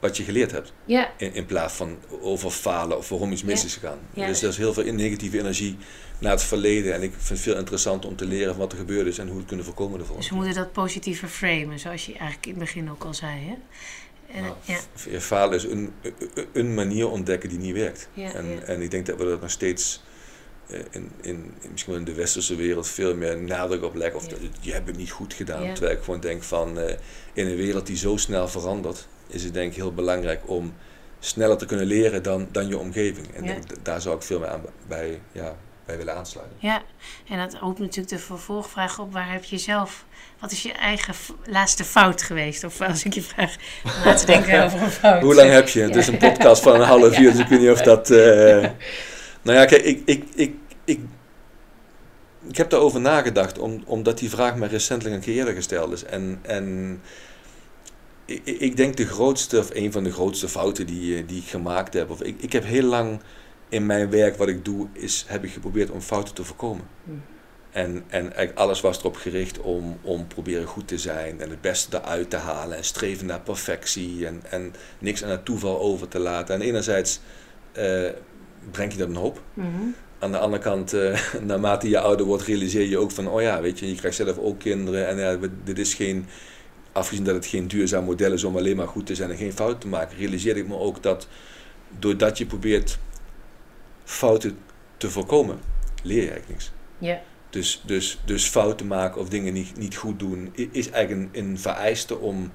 wat 0.00 0.16
je 0.16 0.22
geleerd 0.22 0.50
hebt. 0.50 0.72
ja, 0.84 1.10
In, 1.16 1.34
in 1.34 1.46
plaats 1.46 1.74
van 1.74 1.96
over 2.20 2.50
falen 2.50 2.96
of 2.98 3.08
waarom 3.08 3.32
iets 3.32 3.42
mis 3.42 3.60
Ja. 3.60 3.66
is 3.66 3.74
gegaan. 3.74 3.98
Ja. 4.14 4.26
Dus 4.26 4.42
er 4.42 4.48
is 4.48 4.56
heel 4.56 4.72
veel 4.72 4.92
negatieve 4.92 5.38
energie 5.38 5.76
naar 6.18 6.32
het 6.32 6.42
verleden. 6.42 6.94
En 6.94 7.02
ik 7.02 7.10
vind 7.16 7.28
het 7.28 7.40
veel 7.40 7.56
interessant 7.56 8.04
om 8.04 8.16
te 8.16 8.24
leren 8.26 8.48
van 8.50 8.58
wat 8.58 8.72
er 8.72 8.78
gebeurd 8.78 9.06
is... 9.06 9.18
en 9.18 9.24
hoe 9.24 9.32
we 9.32 9.38
het 9.38 9.48
kunnen 9.48 9.64
voorkomen 9.66 10.00
ervoor. 10.00 10.16
dus 10.16 10.28
we 10.28 10.34
moeten 10.34 10.54
dat 10.54 10.72
positiever 10.72 11.28
framen, 11.28 11.78
zoals 11.78 12.06
je 12.06 12.12
eigenlijk 12.12 12.46
in 12.46 12.50
het 12.52 12.60
begin 12.60 12.90
ook 12.90 13.04
al 13.04 13.14
zei. 13.14 13.32
Hè? 13.46 13.54
En, 14.32 14.42
Nou, 14.42 14.54
ja, 15.10 15.20
Falen 15.20 15.54
is 15.56 15.64
een, 15.64 15.92
een- 16.52 16.74
manier 16.74 17.08
ontdekken 17.10 17.48
die 17.48 17.58
niet 17.58 17.74
werkt. 17.74 18.08
ja, 18.12 18.32
En, 18.32 18.46
ja. 18.46 18.60
en 18.60 18.82
ik 18.82 18.90
denk 18.90 19.06
dat 19.06 19.18
we 19.18 19.24
er 19.30 19.38
nog 19.40 19.50
steeds 19.50 20.02
eh, 20.66 20.80
in, 20.90 21.10
in, 21.20 21.54
misschien 21.70 21.92
wel 21.92 22.00
in 22.00 22.08
de 22.08 22.14
westerse 22.14 22.54
wereld 22.56 22.88
veel 22.88 23.16
meer 23.16 23.38
nadruk 23.38 23.82
op 23.82 23.94
leggen. 23.94 24.16
Of 24.20 24.24
Ja. 24.24 24.30
dat, 24.30 24.40
je 24.60 24.72
hebt 24.72 24.86
het 24.86 24.96
niet 24.96 25.10
goed 25.10 25.34
gedaan. 25.34 25.62
Ja. 25.62 25.72
Terwijl 25.72 25.96
ik 25.96 26.02
gewoon 26.04 26.20
denk 26.20 26.42
van 26.42 26.78
eh, 26.78 26.94
in 27.32 27.46
een 27.46 27.56
wereld 27.56 27.86
die 27.86 27.96
zo 27.96 28.16
snel 28.16 28.48
verandert, 28.48 29.08
is 29.26 29.44
het 29.44 29.54
denk 29.54 29.70
ik 29.70 29.76
heel 29.76 29.94
belangrijk 29.94 30.40
om 30.48 30.74
sneller 31.18 31.56
te 31.56 31.66
kunnen 31.66 31.86
leren 31.86 32.22
dan, 32.22 32.48
dan 32.52 32.68
je 32.68 32.78
omgeving. 32.78 33.34
En 33.34 33.46
denk, 33.46 33.84
daar 33.84 34.00
zou 34.00 34.16
ik 34.16 34.22
veel 34.22 34.38
meer 34.38 34.48
aan 34.48 34.62
bij, 34.88 35.20
ja, 35.32 35.56
bij 35.84 35.96
willen 35.96 36.14
aansluiten. 36.16 36.56
Ja, 36.60 36.82
en 37.28 37.38
dat 37.38 37.54
roept 37.60 37.78
natuurlijk 37.78 38.08
de 38.08 38.18
vervolgvraag 38.18 38.98
op: 38.98 39.12
waar 39.12 39.32
heb 39.32 39.44
je 39.44 39.58
zelf, 39.58 40.04
wat 40.40 40.52
is 40.52 40.62
je 40.62 40.72
eigen 40.72 41.14
laatste 41.46 41.84
fout 41.84 42.22
geweest? 42.22 42.64
Of 42.64 42.80
als 42.80 43.04
ik 43.04 43.14
je 43.14 43.22
vraag 43.22 43.56
na 44.04 44.14
te 44.14 44.26
denken 44.26 44.62
over 44.64 44.82
een 44.82 44.90
fout. 44.90 45.22
Hoe 45.22 45.34
lang 45.34 45.50
heb 45.50 45.68
je? 45.68 45.80
Het 45.80 45.96
is 45.96 46.06
een 46.06 46.16
podcast 46.18 46.62
van 46.62 46.74
een 46.74 46.86
half 46.96 47.18
uur, 47.18 47.30
dus 47.30 47.40
ik 47.40 47.46
weet 47.46 47.60
niet 47.60 47.70
of 47.70 47.80
dat... 47.82 48.10
eh, 48.10 48.68
Nou 49.42 49.58
ja, 49.58 49.64
kijk, 49.64 49.82
ik, 49.82 50.02
ik, 50.04 50.24
ik, 50.34 50.54
ik, 50.84 51.00
ik 52.48 52.56
heb 52.56 52.70
daarover 52.70 53.00
nagedacht, 53.00 53.58
om, 53.58 53.82
omdat 53.86 54.18
die 54.18 54.30
vraag 54.30 54.56
mij 54.56 54.68
recentelijk 54.68 55.14
een 55.16 55.20
keer 55.22 55.34
eerder 55.36 55.54
gesteld 55.54 55.92
is. 55.92 56.04
En, 56.04 56.38
en 56.42 57.00
ik, 58.24 58.40
ik- 58.44 58.76
denk 58.76 58.96
de 58.96 59.06
grootste, 59.06 59.58
of 59.58 59.70
een 59.72 59.92
van 59.92 60.04
de 60.04 60.12
grootste 60.12 60.48
fouten 60.48 60.86
die, 60.86 61.16
eh, 61.16 61.22
die 61.26 61.38
ik 61.42 61.48
gemaakt 61.48 61.94
heb, 61.94 62.10
of 62.10 62.22
ik, 62.22 62.42
ik 62.42 62.52
heb 62.52 62.64
heel 62.64 62.82
lang 62.82 63.20
in 63.68 63.86
mijn 63.86 64.10
werk 64.10 64.36
wat 64.36 64.48
ik 64.48 64.64
doe, 64.64 64.86
is, 64.92 65.24
heb 65.28 65.44
ik 65.44 65.52
geprobeerd 65.52 65.90
om 65.90 66.00
fouten 66.00 66.34
te 66.34 66.44
voorkomen. 66.44 66.84
Hm. 67.04 67.10
En, 67.78 68.04
en 68.08 68.54
alles 68.54 68.80
was 68.80 68.98
erop 68.98 69.16
gericht 69.16 69.60
om, 69.60 69.98
om 70.02 70.26
proberen 70.26 70.66
goed 70.66 70.88
te 70.88 70.98
zijn 70.98 71.40
en 71.40 71.50
het 71.50 71.60
beste 71.60 71.96
eruit 71.96 72.30
te 72.30 72.36
halen 72.36 72.76
en 72.76 72.84
streven 72.84 73.26
naar 73.26 73.40
perfectie 73.40 74.26
en, 74.26 74.42
en 74.50 74.74
niks 74.98 75.24
aan 75.24 75.30
het 75.30 75.44
toeval 75.44 75.80
over 75.80 76.08
te 76.08 76.18
laten. 76.18 76.54
En 76.54 76.60
enerzijds 76.60 77.20
eh, 77.72 78.08
breng 78.70 78.92
je 78.92 78.98
dat 78.98 79.08
een 79.08 79.16
hoop. 79.16 79.42
Mhm. 79.54 79.66
Aan 80.18 80.32
de 80.32 80.38
andere 80.38 80.62
kant, 80.62 80.92
eh, 80.92 81.20
naarmate 81.40 81.88
je 81.88 81.98
ouder 81.98 82.26
wordt, 82.26 82.42
realiseer 82.42 82.88
je 82.88 82.98
ook 82.98 83.10
van, 83.10 83.28
oh 83.28 83.42
ja, 83.42 83.60
weet 83.60 83.78
je, 83.78 83.88
je 83.88 83.94
krijgt 83.94 84.16
zelf 84.16 84.38
ook 84.38 84.58
kinderen 84.58 85.08
en 85.08 85.18
ja, 85.18 85.48
dit 85.64 85.78
is 85.78 85.94
geen, 85.94 86.26
afgezien 86.92 87.24
dat 87.24 87.34
het 87.34 87.46
geen 87.46 87.68
duurzaam 87.68 88.04
model 88.04 88.32
is 88.32 88.44
om 88.44 88.56
alleen 88.56 88.76
maar 88.76 88.88
goed 88.88 89.06
te 89.06 89.14
zijn 89.14 89.30
en 89.30 89.36
geen 89.36 89.52
fouten 89.52 89.78
te 89.78 89.88
maken, 89.88 90.18
realiseerde 90.18 90.60
ik 90.60 90.68
me 90.68 90.78
ook 90.78 91.02
dat 91.02 91.28
doordat 91.98 92.38
je 92.38 92.46
probeert 92.46 92.98
fouten 94.04 94.58
te 94.96 95.10
voorkomen, 95.10 95.58
leer 96.02 96.22
je 96.22 96.30
eigenlijk 96.30 96.48
niks. 96.48 96.72
Ja, 96.98 97.20
Dus, 97.50 97.82
dus, 97.84 98.18
dus 98.24 98.44
fouten 98.48 98.86
maken 98.86 99.20
of 99.20 99.28
dingen 99.28 99.52
niet, 99.52 99.76
niet 99.76 99.96
goed 99.96 100.18
doen, 100.18 100.52
is 100.54 100.90
eigenlijk 100.90 101.34
een, 101.34 101.44
een 101.48 101.58
vereiste 101.58 102.18
om, 102.18 102.52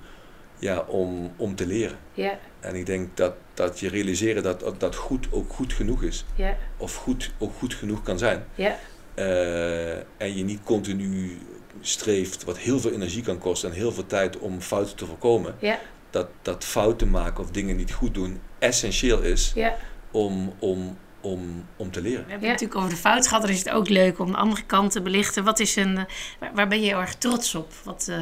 ja, 0.59 0.79
om, 0.79 1.31
om 1.35 1.55
te 1.55 1.65
leren. 1.67 1.97
ja, 2.13 2.39
En 2.59 2.75
ik 2.75 2.85
denk 2.85 3.17
dat, 3.17 3.33
dat 3.53 3.79
je 3.79 3.89
realiseren 3.89 4.43
dat, 4.43 4.73
dat 4.77 4.95
goed 4.95 5.27
ook 5.31 5.53
goed 5.53 5.73
genoeg 5.73 6.03
is. 6.03 6.25
ja, 6.35 6.57
Of 6.77 6.95
goed 6.95 7.31
ook 7.37 7.53
goed 7.57 7.73
genoeg 7.73 8.03
kan 8.03 8.17
zijn. 8.17 8.43
ja, 8.55 8.77
Eh, 9.15 9.95
en 9.97 10.35
je 10.35 10.43
niet 10.43 10.63
continu 10.63 11.37
streeft, 11.81 12.43
wat 12.43 12.57
heel 12.57 12.79
veel 12.79 12.91
energie 12.91 13.23
kan 13.23 13.37
kosten 13.37 13.69
en 13.69 13.75
heel 13.75 13.91
veel 13.91 14.05
tijd 14.05 14.37
om 14.37 14.61
fouten 14.61 14.95
te 14.95 15.05
voorkomen. 15.05 15.55
ja, 15.59 15.79
Dat, 16.09 16.27
dat 16.41 16.63
fouten 16.63 17.09
maken 17.09 17.43
of 17.43 17.51
dingen 17.51 17.75
niet 17.75 17.93
goed 17.93 18.13
doen 18.13 18.39
essentieel 18.59 19.21
is 19.21 19.51
ja. 19.55 19.75
om, 20.11 20.53
om, 20.59 20.97
om, 21.23 21.65
om 21.75 21.91
te 21.91 22.01
leren. 22.01 22.25
We 22.25 22.31
hebben 22.31 22.49
het 22.49 22.61
natuurlijk 22.61 22.79
over 22.79 22.89
de 22.89 23.01
fout 23.01 23.27
gehad. 23.27 23.41
Dan 23.41 23.51
is 23.51 23.59
het 23.59 23.69
ook 23.69 23.89
leuk 23.89 24.19
om 24.19 24.31
de 24.31 24.37
andere 24.37 24.63
kant 24.63 24.91
te 24.91 25.01
belichten. 25.01 25.43
Wat 25.43 25.59
is 25.59 25.75
een, 25.75 25.97
eh, 25.97 26.03
waar, 26.39 26.53
waar 26.53 26.67
ben 26.67 26.81
je 26.81 26.87
heel 26.87 26.99
erg 26.99 27.15
trots 27.15 27.55
op? 27.55 27.73
Wat, 27.83 28.07
eh, 28.07 28.19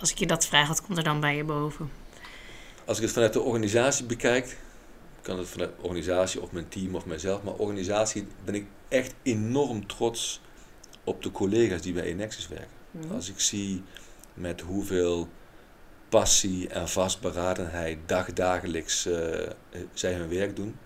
als 0.00 0.10
ik 0.10 0.18
je 0.18 0.26
dat 0.26 0.46
vraag, 0.46 0.68
wat 0.68 0.82
komt 0.82 0.98
er 0.98 1.04
dan 1.04 1.20
bij 1.20 1.36
je 1.36 1.44
boven? 1.44 1.90
Als 2.84 2.96
ik 2.96 3.02
het 3.02 3.12
vanuit 3.12 3.32
de 3.32 3.40
organisatie 3.40 4.04
bekijk, 4.04 4.56
kan 5.22 5.38
het 5.38 5.48
vanuit 5.48 5.70
de 5.76 5.82
organisatie 5.82 6.42
of 6.42 6.52
mijn 6.52 6.68
team 6.68 6.94
of 6.94 7.06
mijzelf, 7.06 7.42
maar 7.42 7.54
organisatie 7.54 8.26
ben 8.44 8.54
ik 8.54 8.66
echt 8.88 9.14
enorm 9.22 9.86
trots 9.86 10.40
op 11.04 11.22
de 11.22 11.30
collega's 11.30 11.80
die 11.80 11.92
bij 11.92 12.02
Enexis 12.02 12.48
werken. 12.48 12.68
Mhm. 12.90 13.14
Als 13.14 13.28
ik 13.28 13.40
zie 13.40 13.82
met 14.34 14.60
hoeveel 14.60 15.28
passie 16.08 16.68
en 16.68 16.88
vastberadenheid 16.88 17.98
dagdagelijks 18.06 19.06
eh, 19.06 19.80
zij 19.92 20.12
hun 20.12 20.28
werk 20.28 20.56
doen. 20.56 20.76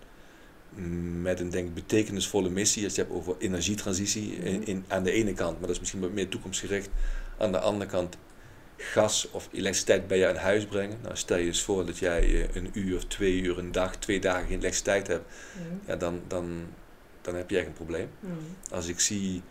Met 1.22 1.40
een 1.40 1.50
denk 1.50 1.74
betekenisvolle 1.74 2.50
missie. 2.50 2.84
Als 2.84 2.94
je 2.94 3.00
hebt 3.00 3.14
over 3.14 3.34
energietransitie 3.38 4.32
in, 4.36 4.66
in, 4.66 4.84
aan 4.88 5.02
de 5.02 5.12
ene 5.12 5.32
kant, 5.32 5.52
maar 5.52 5.60
dat 5.60 5.70
is 5.70 5.78
misschien 5.78 6.00
wat 6.00 6.12
meer 6.12 6.28
toekomstgericht. 6.28 6.88
Aan 7.38 7.52
de 7.52 7.58
andere 7.58 7.90
kant 7.90 8.16
gas 8.76 9.28
of 9.30 9.48
elektriciteit 9.52 10.06
bij 10.06 10.18
je 10.18 10.28
aan 10.28 10.36
huis 10.36 10.64
brengen. 10.64 10.98
Nou, 11.02 11.16
stel 11.16 11.36
je 11.36 11.46
eens 11.46 11.62
voor 11.62 11.86
dat 11.86 11.98
jij 11.98 12.22
eh, 12.22 12.54
een 12.54 12.70
uur 12.72 13.06
twee 13.06 13.40
uur, 13.40 13.58
een 13.58 13.72
dag, 13.72 13.96
twee 13.96 14.20
dagen 14.20 14.46
geen 14.46 14.58
elektriciteit 14.58 15.06
hebt. 15.06 15.24
Mhm. 15.54 15.74
Ja, 15.86 15.96
dan, 15.96 16.20
dan, 16.26 16.66
dan 17.20 17.34
heb 17.34 17.50
je 17.50 17.56
echt 17.56 17.66
een 17.66 17.72
probleem. 17.72 18.08
Mhm. 18.20 18.34
Als 18.70 18.86
ik 18.86 19.00
zie 19.00 19.42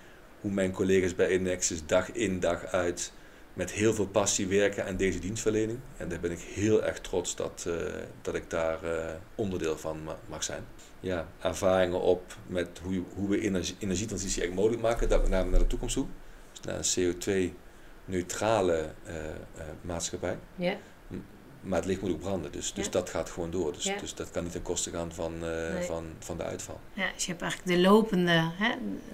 hoe 0.42 0.52
mijn 0.52 0.72
collega's 0.72 1.16
bij 1.16 1.34
Inexus 1.34 1.86
dag 1.86 2.12
in 2.12 2.40
dag 2.40 2.66
uit 2.66 3.12
met 3.54 3.72
heel 3.72 3.94
veel 3.94 4.08
passie 4.08 4.48
werken 4.48 4.86
aan 4.86 4.96
deze 4.98 5.20
dienstverlening. 5.20 5.80
En 5.98 6.10
daar 6.10 6.20
ben 6.20 6.32
ik 6.32 6.40
heel 6.40 6.84
erg 6.84 7.00
trots 7.00 7.36
dat, 7.36 7.66
eh, 7.68 7.74
dat 8.22 8.36
ik 8.36 8.50
daar 8.50 8.84
eh, 8.84 9.14
onderdeel 9.36 9.78
van 9.78 10.04
ma- 10.04 10.20
mag 10.28 10.44
zijn. 10.44 10.64
Ja, 11.00 11.28
ervaringen 11.42 12.02
op 12.02 12.36
met 12.48 12.70
hoe, 12.84 13.04
hoe 13.16 13.30
we 13.30 13.40
energie, 13.42 13.76
energietransitie 13.80 14.44
echt 14.44 14.54
mogelijk 14.54 14.82
maken. 14.82 15.10
Dat 15.10 15.22
met 15.22 15.30
name 15.30 15.50
naar 15.50 15.60
de 15.60 15.68
toekomst 15.68 15.96
toe. 15.96 16.06
Dus 16.52 16.62
naar 16.62 16.76
een 16.78 17.14
CO2-neutrale 18.08 18.92
eh, 19.04 19.26
eh, 19.30 19.34
maatschappij. 19.82 20.38
Ja, 20.56 20.78
Maar 21.62 21.78
het 21.80 21.88
licht 21.88 22.02
moet 22.02 22.12
ook 22.12 22.20
branden, 22.20 22.52
dus, 22.52 22.74
dus 22.74 22.86
Ja. 22.86 22.92
dat 22.92 23.10
gaat 23.10 23.30
gewoon 23.30 23.52
door. 23.52 23.74
Dus, 23.74 23.84
Ja. 23.84 23.98
dus 23.98 24.14
dat 24.16 24.32
kan 24.32 24.44
niet 24.44 24.52
ten 24.52 24.62
koste 24.62 24.90
gaan 24.92 25.12
van, 25.14 25.34
eh, 25.34 25.74
Nee. 25.74 25.84
van, 25.84 26.06
van 26.20 26.38
de 26.38 26.44
uitval. 26.44 26.80
ja, 26.94 27.10
dus 27.14 27.26
je 27.26 27.32
hebt 27.32 27.42
eigenlijk 27.44 27.72
de 27.76 27.88
lopende, 27.90 28.32
hè, 28.54 28.70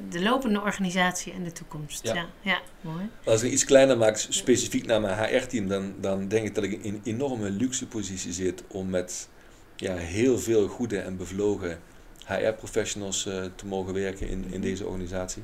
de 0.10 0.21
lopende 0.21 0.62
organisatie 0.62 1.34
en 1.34 1.43
de 1.43 1.51
toekomst. 1.51 2.03
Ja, 2.03 2.13
Ja. 2.13 2.25
ja, 2.41 2.62
mooi. 2.81 3.10
Als 3.25 3.41
ik 3.41 3.51
iets 3.51 3.65
kleiner 3.65 3.97
maak, 3.97 4.17
specifiek 4.17 4.86
naar 4.86 5.01
mijn 5.01 5.17
HR-team, 5.17 5.67
dan, 5.67 5.93
dan 5.99 6.27
denk 6.27 6.47
ik 6.47 6.55
dat 6.55 6.63
ik 6.63 6.71
in 6.84 6.93
een 6.93 7.01
enorme 7.03 7.49
luxe 7.49 7.88
positie 7.88 8.34
zit 8.34 8.63
om 8.67 8.89
met 8.89 9.29
ja, 9.75 9.95
heel 9.95 10.39
veel 10.39 10.67
goede 10.67 10.99
en 10.99 11.17
bevlogen 11.17 11.79
HR-professionals 12.25 13.25
eh, 13.25 13.43
te 13.55 13.65
mogen 13.65 13.93
werken 13.93 14.27
in, 14.29 14.45
in 14.51 14.62
deze 14.62 14.86
organisatie. 14.86 15.43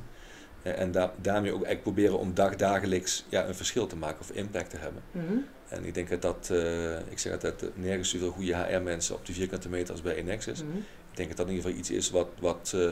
Eh, 0.62 0.78
en 0.80 0.92
da- 0.92 1.12
daarmee 1.20 1.52
ook 1.54 1.62
echt 1.62 1.82
proberen 1.82 2.18
om 2.18 2.34
dagdagelijks 2.34 3.24
ja, 3.28 3.46
een 3.46 3.54
verschil 3.54 3.86
te 3.86 3.96
maken 3.96 4.20
of 4.20 4.30
impact 4.30 4.70
te 4.70 4.76
hebben. 4.76 5.02
Mhm. 5.10 5.32
En 5.68 5.84
ik 5.84 5.94
denk 5.94 6.08
dat 6.08 6.22
dat, 6.22 6.48
eh, 6.52 6.98
ik 6.98 7.18
zeg 7.18 7.32
altijd, 7.32 7.62
eh, 7.62 7.68
nergens 7.74 8.10
zoveel 8.10 8.30
goede 8.30 8.56
HR-mensen 8.56 9.14
op 9.14 9.26
de 9.26 9.32
vierkante 9.32 9.68
meter 9.68 9.92
als 9.92 10.02
bij 10.02 10.14
Enexis. 10.14 10.62
Mhm. 10.62 10.76
Ik 11.10 11.16
denk 11.16 11.28
dat 11.28 11.36
dat 11.36 11.46
in 11.46 11.52
ieder 11.52 11.66
geval 11.70 11.80
iets 11.84 11.90
is 11.90 12.10
wat, 12.10 12.28
wat, 12.40 12.72
eh, 12.74 12.90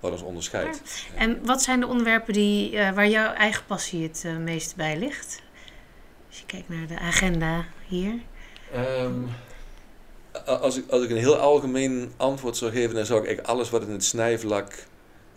wat 0.00 0.12
ons 0.12 0.22
onderscheidt. 0.22 0.80
En 1.16 1.38
wat 1.46 1.62
zijn 1.62 1.80
de 1.80 1.86
onderwerpen 1.86 2.32
die, 2.32 2.76
eh, 2.78 2.92
waar 2.92 3.08
jouw 3.08 3.32
eigen 3.32 3.64
passie 3.66 4.02
het 4.02 4.24
meest 4.38 4.76
bij 4.76 4.98
ligt? 4.98 5.42
Als 6.28 6.38
je 6.38 6.46
kijkt 6.46 6.68
naar 6.68 6.86
de 6.86 6.98
agenda 6.98 7.64
hier. 7.86 8.14
Ehm, 8.72 9.12
als 10.46 10.76
ik, 10.78 10.90
als 10.90 11.02
ik 11.04 11.10
een 11.10 11.16
heel 11.16 11.36
algemeen 11.36 12.12
antwoord 12.16 12.56
zou 12.56 12.70
geven, 12.72 12.94
dan 12.94 13.06
zou 13.06 13.18
ik 13.20 13.26
eigenlijk 13.26 13.54
alles 13.54 13.70
wat 13.70 13.82
in 13.82 13.90
het 13.90 14.04
snijvlak 14.04 14.72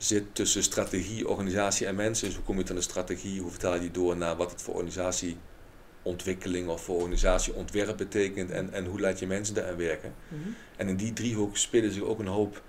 zit 0.05 0.35
tussen 0.35 0.63
strategie, 0.63 1.27
organisatie 1.27 1.87
en 1.87 1.95
mensen. 1.95 2.25
Dus 2.27 2.35
hoe 2.35 2.43
kom 2.45 2.57
je 2.57 2.63
tot 2.63 2.75
een 2.75 2.83
strategie? 2.83 3.41
Hoe 3.41 3.49
vertaal 3.51 3.73
je 3.73 3.79
die 3.79 3.91
door 3.91 4.17
naar 4.17 4.35
wat 4.35 4.51
het 4.51 4.61
voor 4.61 4.73
organisatieontwikkeling 4.73 6.67
of 6.69 6.83
voor 6.83 6.95
organisatieontwerp 6.95 7.97
betekent 7.97 8.49
en, 8.51 8.73
en 8.73 8.85
hoe 8.85 8.99
laat 8.99 9.19
je 9.19 9.27
mensen 9.27 9.55
daaraan 9.55 9.77
werken? 9.77 10.13
Mhm. 10.27 10.49
En 10.77 10.87
in 10.87 10.95
die 10.95 11.13
driehoek 11.13 11.57
spelen 11.57 11.91
zich 11.91 12.03
ook 12.03 12.19
een 12.19 12.27
hoop 12.27 12.61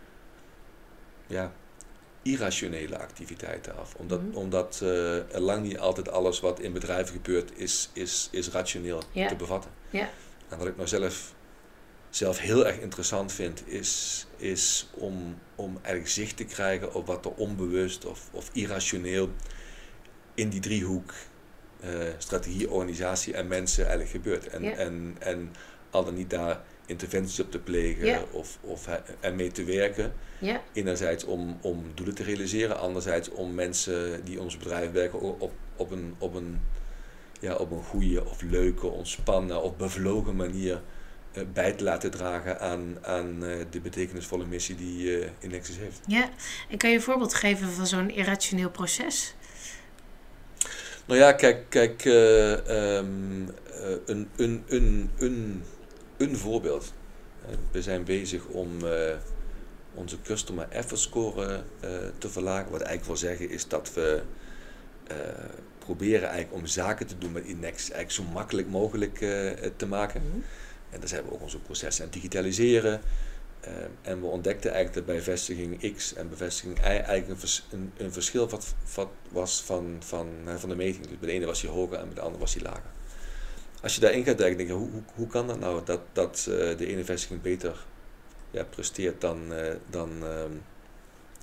ja, 1.27 1.53
irrationele 2.23 2.99
activiteiten 2.99 3.77
af. 3.77 3.95
Omdat, 3.95 4.23
Mhm. 4.23 4.37
omdat 4.37 4.81
eh, 4.83 5.41
lang 5.41 5.63
niet 5.63 5.79
altijd 5.79 6.09
alles 6.11 6.41
wat 6.41 6.61
in 6.61 6.73
bedrijven 6.73 7.15
gebeurt 7.15 7.51
is, 7.57 7.91
is, 7.93 8.29
is 8.33 8.49
rationeel 8.51 9.03
Ja. 9.13 9.29
te 9.29 9.37
bevatten. 9.37 9.71
Ja. 9.91 10.09
En 10.49 10.59
wat 10.59 10.67
ik 10.67 10.77
nou 10.77 10.89
zelf, 10.89 11.35
zelf 12.17 12.39
heel 12.39 12.67
erg 12.67 12.79
interessant 12.79 13.33
vind, 13.33 13.63
is, 13.67 14.27
is 14.37 14.89
om, 14.95 15.39
om 15.55 15.79
eigenlijk 15.83 16.09
zicht 16.15 16.37
te 16.37 16.45
krijgen 16.45 16.95
op 16.95 17.07
wat 17.07 17.25
er 17.25 17.31
onbewust 17.35 18.05
of, 18.07 18.29
of 18.31 18.51
irrationeel 18.53 19.31
in 20.35 20.49
die 20.49 20.61
driehoek 20.61 21.13
eh, 21.81 21.91
strategie, 22.19 22.71
organisatie 22.71 23.35
en 23.35 23.49
mensen 23.49 23.83
eigenlijk 23.87 24.11
gebeurt. 24.15 24.47
En, 24.49 24.63
en, 24.79 25.17
en 25.19 25.53
al 25.91 26.05
dan 26.05 26.15
niet 26.15 26.31
daar 26.31 26.63
interventies 26.87 27.41
op 27.41 27.51
te 27.51 27.59
plegen 27.59 28.07
of, 28.33 28.59
of 28.61 28.87
he- 28.87 29.01
ermee 29.21 29.51
te 29.51 29.65
werken. 29.65 30.13
Ja, 30.39 30.63
Enerzijds 30.73 31.25
om, 31.25 31.59
om 31.61 31.85
doelen 31.95 32.15
te 32.15 32.23
realiseren, 32.23 32.79
anderzijds 32.79 33.31
om 33.31 33.55
mensen 33.55 34.25
die 34.25 34.35
in 34.37 34.41
ons 34.43 34.57
bedrijf 34.57 34.91
werken 34.91 35.21
op, 35.21 35.53
op 35.77 35.91
een, 35.91 36.15
op 36.19 36.35
een, 36.35 36.61
ja, 37.41 37.55
op 37.55 37.71
een 37.71 37.83
goede 37.83 38.25
of 38.25 38.43
leuke, 38.43 38.87
ontspannen 38.87 39.63
of 39.63 39.77
bevlogen 39.77 40.37
manier 40.37 40.81
bij 41.53 41.73
te 41.73 41.85
laten 41.85 42.11
dragen 42.11 42.61
aan, 42.61 42.99
aan 43.03 43.45
eh, 43.45 43.57
de 43.71 43.81
betekenisvolle 43.81 44.47
missie 44.47 44.77
die 44.77 45.19
eh 45.19 45.31
Indexis 45.39 45.77
heeft. 45.77 46.01
ja. 46.07 46.29
En 46.69 46.79
kan 46.79 46.91
je 46.91 46.97
een 46.97 47.03
voorbeeld 47.03 47.35
geven 47.35 47.69
van 47.69 47.87
zo'n 47.87 48.11
irrationeel 48.11 48.71
proces? 48.71 49.35
Nou 51.07 51.21
ja, 51.21 51.33
kijk, 51.33 51.65
kijk 51.69 52.05
eh, 52.05 52.53
ehm, 52.97 53.49
eh, 53.83 53.97
een, 54.07 54.29
een, 54.37 54.63
een, 54.67 55.11
een, 55.19 55.63
een 56.17 56.37
voorbeeld. 56.37 56.93
Eh, 57.49 57.55
we 57.71 57.83
zijn 57.83 58.05
bezig 58.05 58.45
om 58.47 58.87
eh, 58.87 59.15
onze 59.95 60.17
customer 60.23 60.67
effort 60.71 61.01
score 61.01 61.63
eh, 61.81 61.91
te 62.19 62.29
verlagen. 62.29 62.71
Wat 62.71 62.81
eigenlijk 62.81 63.07
wil 63.07 63.31
zeggen 63.31 63.51
is 63.51 63.69
dat 63.69 63.93
we 63.95 64.23
eh, 65.07 65.17
proberen 65.79 66.29
eigenlijk 66.29 66.63
om 66.63 66.67
zaken 66.67 67.07
te 67.07 67.19
doen 67.19 67.33
met 67.33 67.45
Inex 67.45 67.91
eigenlijk 67.91 68.11
zo 68.11 68.23
makkelijk 68.23 68.69
mogelijk 68.69 69.21
eh, 69.21 69.51
te 69.77 69.87
maken. 69.87 70.23
Mhm. 70.23 70.39
En 70.95 71.01
daar 71.01 71.09
zijn 71.09 71.25
we 71.25 71.33
ook 71.33 71.43
onze 71.43 71.59
processen 71.59 72.05
aan 72.05 72.11
het 72.11 72.21
digitaliseren. 72.23 73.01
Eh, 73.61 73.73
en 74.03 74.21
we 74.21 74.27
ontdekten 74.27 74.73
eigenlijk 74.73 75.07
dat 75.07 75.17
bij 75.17 75.25
vestiging 75.25 75.95
X 75.97 76.15
en 76.15 76.29
bevestiging 76.29 76.79
Y 76.79 76.83
eigenlijk 76.83 77.43
een, 77.71 77.93
een, 77.97 78.13
verschil 78.13 78.49
wat, 78.49 78.75
wat 78.95 79.09
was 79.31 79.63
van, 79.63 79.97
van, 79.99 80.29
eh, 80.47 80.55
van 80.55 80.69
de 80.69 80.75
meting. 80.75 81.07
Dus 81.07 81.19
bij 81.19 81.29
de 81.29 81.35
ene 81.35 81.47
was 81.47 81.63
hij 81.63 81.71
hoger 81.71 81.99
en 81.99 82.05
bij 82.05 82.15
de 82.15 82.21
andere 82.21 82.41
was 82.41 82.55
hij 82.55 82.63
lager. 82.63 82.91
Als 83.83 83.95
je 83.95 84.01
daarin 84.01 84.25
gaat 84.25 84.39
denken, 84.39 84.57
denk 84.57 84.69
je, 84.69 84.75
hoe, 84.75 84.91
hoe, 84.91 85.03
hoe 85.15 85.27
kan 85.27 85.47
dat 85.47 85.59
nou 85.59 85.85
dat, 85.85 86.01
dat 86.13 86.39
eh, 86.39 86.77
de 86.77 86.87
ene 86.87 87.05
vestiging 87.05 87.43
beter 87.43 87.85
ja, 88.51 88.65
presteert 88.65 89.21
dan, 89.21 89.53
dan, 89.91 90.11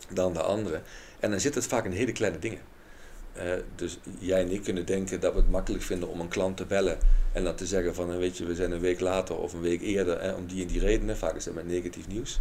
dan 0.10 0.34
de 0.34 0.42
andere? 0.42 0.82
En 1.20 1.32
dan 1.32 1.40
zit 1.40 1.56
het 1.56 1.68
vaak 1.68 1.86
in 1.86 1.92
hele 1.92 2.12
kleine 2.12 2.40
dingen. 2.40 2.60
Eh, 3.34 3.52
dus 3.76 3.98
jij 4.20 4.41
en 4.41 4.52
ik 4.52 4.63
kunnen 4.63 4.86
denken 4.86 5.20
dat 5.20 5.34
we 5.34 5.39
het 5.39 5.50
makkelijk 5.50 5.84
vinden 5.84 6.10
om 6.10 6.20
een 6.20 6.28
klant 6.28 6.58
te 6.58 6.65
bellen 6.65 6.98
en 7.32 7.44
dan 7.44 7.56
te 7.56 7.65
zeggen 7.65 7.96
van, 7.96 8.12
eh, 8.12 8.17
weet 8.17 8.38
je, 8.38 8.46
we 8.46 8.56
zijn 8.56 8.72
een 8.72 8.80
week 8.80 9.00
later 9.00 9.38
of 9.38 9.54
een 9.54 9.62
week 9.62 9.82
eerder 9.82 10.22
hè, 10.22 10.32
om 10.32 10.48
die 10.48 10.62
en 10.62 10.67
die 10.67 10.80
redenen. 10.80 11.17
Vaak 11.17 11.36
is 11.36 11.44
dat 11.44 11.54
met 11.54 11.67
negatief 11.67 12.08
nieuws. 12.08 12.39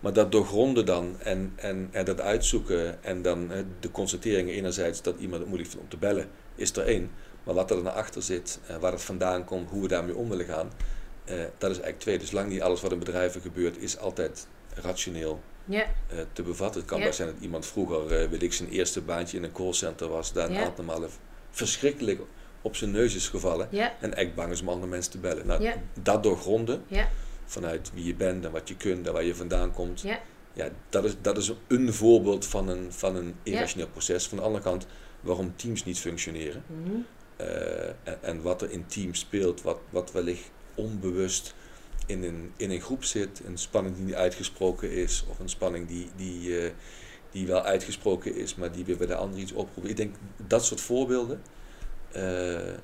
Maar 0.00 0.12
dat 0.12 0.32
doorgronden 0.32 0.86
dan 0.86 1.16
en, 1.20 1.52
en, 1.56 1.88
en 1.90 2.04
dat 2.04 2.20
uitzoeken 2.20 3.04
en 3.04 3.22
dan 3.22 3.52
eh, 3.52 3.58
de 3.80 3.90
constateringen 3.90 4.54
enerzijds 4.54 5.02
dat 5.02 5.18
iemand 5.18 5.38
het 5.38 5.48
moeilijk 5.48 5.70
vindt 5.70 5.84
om 5.84 5.90
te 5.90 6.06
bellen, 6.06 6.28
is 6.54 6.76
er 6.76 6.86
één. 6.86 7.10
Maar 7.44 7.54
wat 7.54 7.70
er 7.70 7.76
dan 7.76 7.94
achter 7.94 8.22
zit, 8.22 8.58
eh, 8.66 8.76
waar 8.76 8.92
het 8.92 9.02
vandaan 9.02 9.44
komt, 9.44 9.70
hoe 9.70 9.82
we 9.82 9.88
daarmee 9.88 10.16
om 10.16 10.28
willen 10.28 10.46
gaan, 10.46 10.70
dat 11.58 11.70
is 11.70 11.76
eigenlijk 11.76 11.98
twee. 11.98 12.18
Dus 12.18 12.30
lang 12.30 12.48
niet 12.48 12.62
alles 12.62 12.80
wat 12.80 12.92
in 12.92 12.98
bedrijven 12.98 13.40
gebeurt 13.40 13.76
is 13.76 13.98
altijd 13.98 14.46
rationeel 14.74 15.40
Eh, 16.08 16.18
te 16.32 16.42
bevatten. 16.42 16.80
Het 16.80 16.90
kan 16.90 17.00
best 17.00 17.16
zijn 17.16 17.28
dat 17.28 17.36
iemand 17.40 17.66
vroeger, 17.66 18.20
eh 18.20 18.28
weet 18.28 18.42
ik, 18.42 18.52
zijn 18.52 18.68
eerste 18.68 19.00
baantje 19.00 19.36
in 19.36 19.44
een 19.44 19.52
callcenter 19.52 20.08
was, 20.08 20.32
daar 20.32 20.50
een 20.50 20.56
aantal 20.56 20.84
malen 20.84 21.08
verschrikkelijk 21.50 22.20
op 22.62 22.76
zijn 22.76 22.90
neus 22.90 23.14
is 23.14 23.28
gevallen. 23.28 23.68
En 24.00 24.14
eigenlijk 24.14 24.34
bang 24.34 24.52
is 24.52 24.60
om 24.60 24.68
andere 24.68 24.90
mensen 24.90 25.12
te 25.12 25.18
bellen. 25.18 25.46
Nou, 25.46 25.62
dat 26.02 26.22
doorgronden, 26.22 26.82
vanuit 27.44 27.90
wie 27.94 28.04
je 28.04 28.14
bent 28.14 28.44
en 28.44 28.50
wat 28.50 28.68
je 28.68 28.76
kunt 28.76 29.06
en 29.06 29.12
waar 29.12 29.24
je 29.24 29.34
vandaan 29.34 29.72
komt. 29.72 30.00
ja, 30.00 30.20
Ja, 30.52 30.68
dat, 30.88 31.04
is, 31.04 31.14
dat 31.20 31.36
is 31.38 31.52
een 31.68 31.92
voorbeeld 31.92 32.46
van 32.46 32.68
een, 32.68 32.92
van 32.92 33.16
een 33.16 33.34
irrationeel 33.42 33.88
proces. 33.88 34.26
Van 34.26 34.38
de 34.38 34.44
andere 34.44 34.64
kant, 34.64 34.86
waarom 35.20 35.56
teams 35.56 35.84
niet 35.84 35.98
functioneren. 35.98 36.62
Mhm. 36.66 36.96
eh, 37.36 37.86
en, 37.88 38.22
en 38.22 38.42
wat 38.42 38.62
er 38.62 38.70
in 38.70 38.86
teams 38.86 39.18
speelt, 39.18 39.62
wat, 39.62 39.78
wat 39.90 40.12
wellicht 40.12 40.50
onbewust 40.74 41.54
in 42.06 42.22
een, 42.22 42.52
in 42.56 42.70
een 42.70 42.80
groep 42.80 43.04
zit. 43.04 43.40
Een 43.46 43.58
spanning 43.58 43.96
die 43.96 44.04
niet 44.04 44.14
uitgesproken 44.14 44.92
is, 44.92 45.24
of 45.30 45.38
een 45.38 45.48
spanning 45.48 45.88
die, 45.88 46.08
die, 46.16 46.58
eh, 46.60 46.70
die 47.30 47.46
wel 47.46 47.62
uitgesproken 47.62 48.36
is, 48.36 48.54
maar 48.54 48.72
die 48.72 48.84
weer 48.84 48.96
bij 48.96 49.06
de 49.06 49.14
ander 49.14 49.38
iets 49.40 49.52
oproept. 49.52 49.88
Ik 49.88 49.96
denk 49.96 50.14
dat 50.46 50.64
soort 50.64 50.80
voorbeelden 50.80 51.42
eh, 52.12 52.22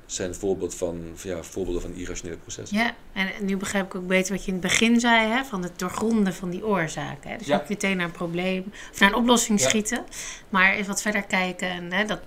zijn 0.06 0.28
een 0.28 0.34
voorbeeld 0.34 0.74
van, 0.74 1.00
ja, 1.22 1.42
voorbeelden 1.42 1.82
van 1.82 1.94
irrationele 1.94 2.36
processen. 2.38 2.78
Ja, 2.78 2.94
en 3.12 3.28
nu 3.40 3.56
begrijp 3.56 3.86
ik 3.86 3.94
ook 3.94 4.06
beter 4.06 4.32
wat 4.34 4.44
je 4.44 4.52
in 4.52 4.58
het 4.58 4.62
begin 4.66 5.00
zei, 5.00 5.28
hè, 5.28 5.44
van 5.44 5.62
het 5.62 5.78
doorgronden 5.78 6.34
van 6.34 6.50
die 6.50 6.66
oorzaken. 6.66 7.30
Hè. 7.30 7.36
Dus 7.36 7.46
Ja. 7.46 7.58
niet 7.58 7.68
meteen 7.68 7.96
naar 7.96 8.06
een 8.06 8.12
probleem 8.12 8.64
of 8.92 9.00
naar 9.00 9.08
een 9.08 9.14
oplossing 9.14 9.60
Ja. 9.60 9.68
schieten, 9.68 10.04
maar 10.48 10.72
eens 10.74 10.86
wat 10.86 11.02
verder 11.02 11.22
kijken 11.22 11.68
en 11.70 11.92
hè, 11.92 12.04
dat, 12.04 12.20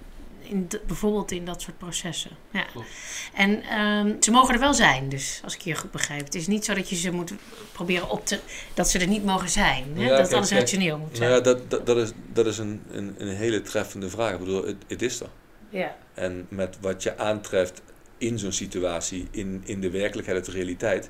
in 0.49 0.65
de- 0.67 0.81
bijvoorbeeld 0.87 1.31
in 1.31 1.45
dat 1.45 1.61
soort 1.61 1.77
processen. 1.77 2.31
Ja. 2.51 2.63
Klopt. 2.63 2.87
En 3.33 3.63
ehm, 3.63 4.15
ze 4.21 4.31
mogen 4.31 4.53
er 4.53 4.59
wel 4.59 4.73
zijn, 4.73 5.09
dus 5.09 5.41
als 5.43 5.53
ik 5.55 5.61
je 5.61 5.75
goed 5.75 5.91
begrijp. 5.91 6.23
Het 6.25 6.35
is 6.35 6.47
niet 6.47 6.65
zo 6.65 6.73
dat 6.73 6.89
je 6.89 6.95
ze 6.95 7.11
moet 7.11 7.33
proberen 7.71 8.09
op 8.09 8.25
te, 8.25 8.39
dat 8.73 8.89
ze 8.89 8.99
er 8.99 9.07
niet 9.07 9.25
mogen 9.25 9.49
zijn, 9.49 9.83
hè, 9.95 10.01
Ja, 10.03 10.07
dat 10.09 10.17
kijk, 10.19 10.31
alles 10.33 10.47
kijk. 10.49 10.59
rationeel 10.61 10.97
moet 10.97 11.17
zijn. 11.17 11.29
Nou 11.29 11.43
ja, 11.43 11.51
dat, 11.53 11.69
dat, 11.69 11.85
dat 11.85 11.97
is, 11.97 12.11
dat 12.33 12.45
is 12.45 12.57
een, 12.57 12.81
een, 12.91 13.15
een 13.17 13.35
hele 13.35 13.61
treffende 13.61 14.09
vraag. 14.09 14.33
Ik 14.33 14.39
bedoel, 14.39 14.65
het, 14.65 14.75
het 14.87 15.01
is 15.01 15.19
er. 15.19 15.29
ja. 15.69 15.95
En 16.13 16.45
met 16.49 16.77
wat 16.81 17.03
je 17.03 17.17
aantreft 17.17 17.81
in 18.17 18.39
zo'n 18.39 18.51
situatie, 18.51 19.27
in, 19.31 19.61
in 19.65 19.81
de 19.81 19.89
werkelijkheid, 19.89 20.45
de 20.45 20.51
realiteit, 20.51 21.09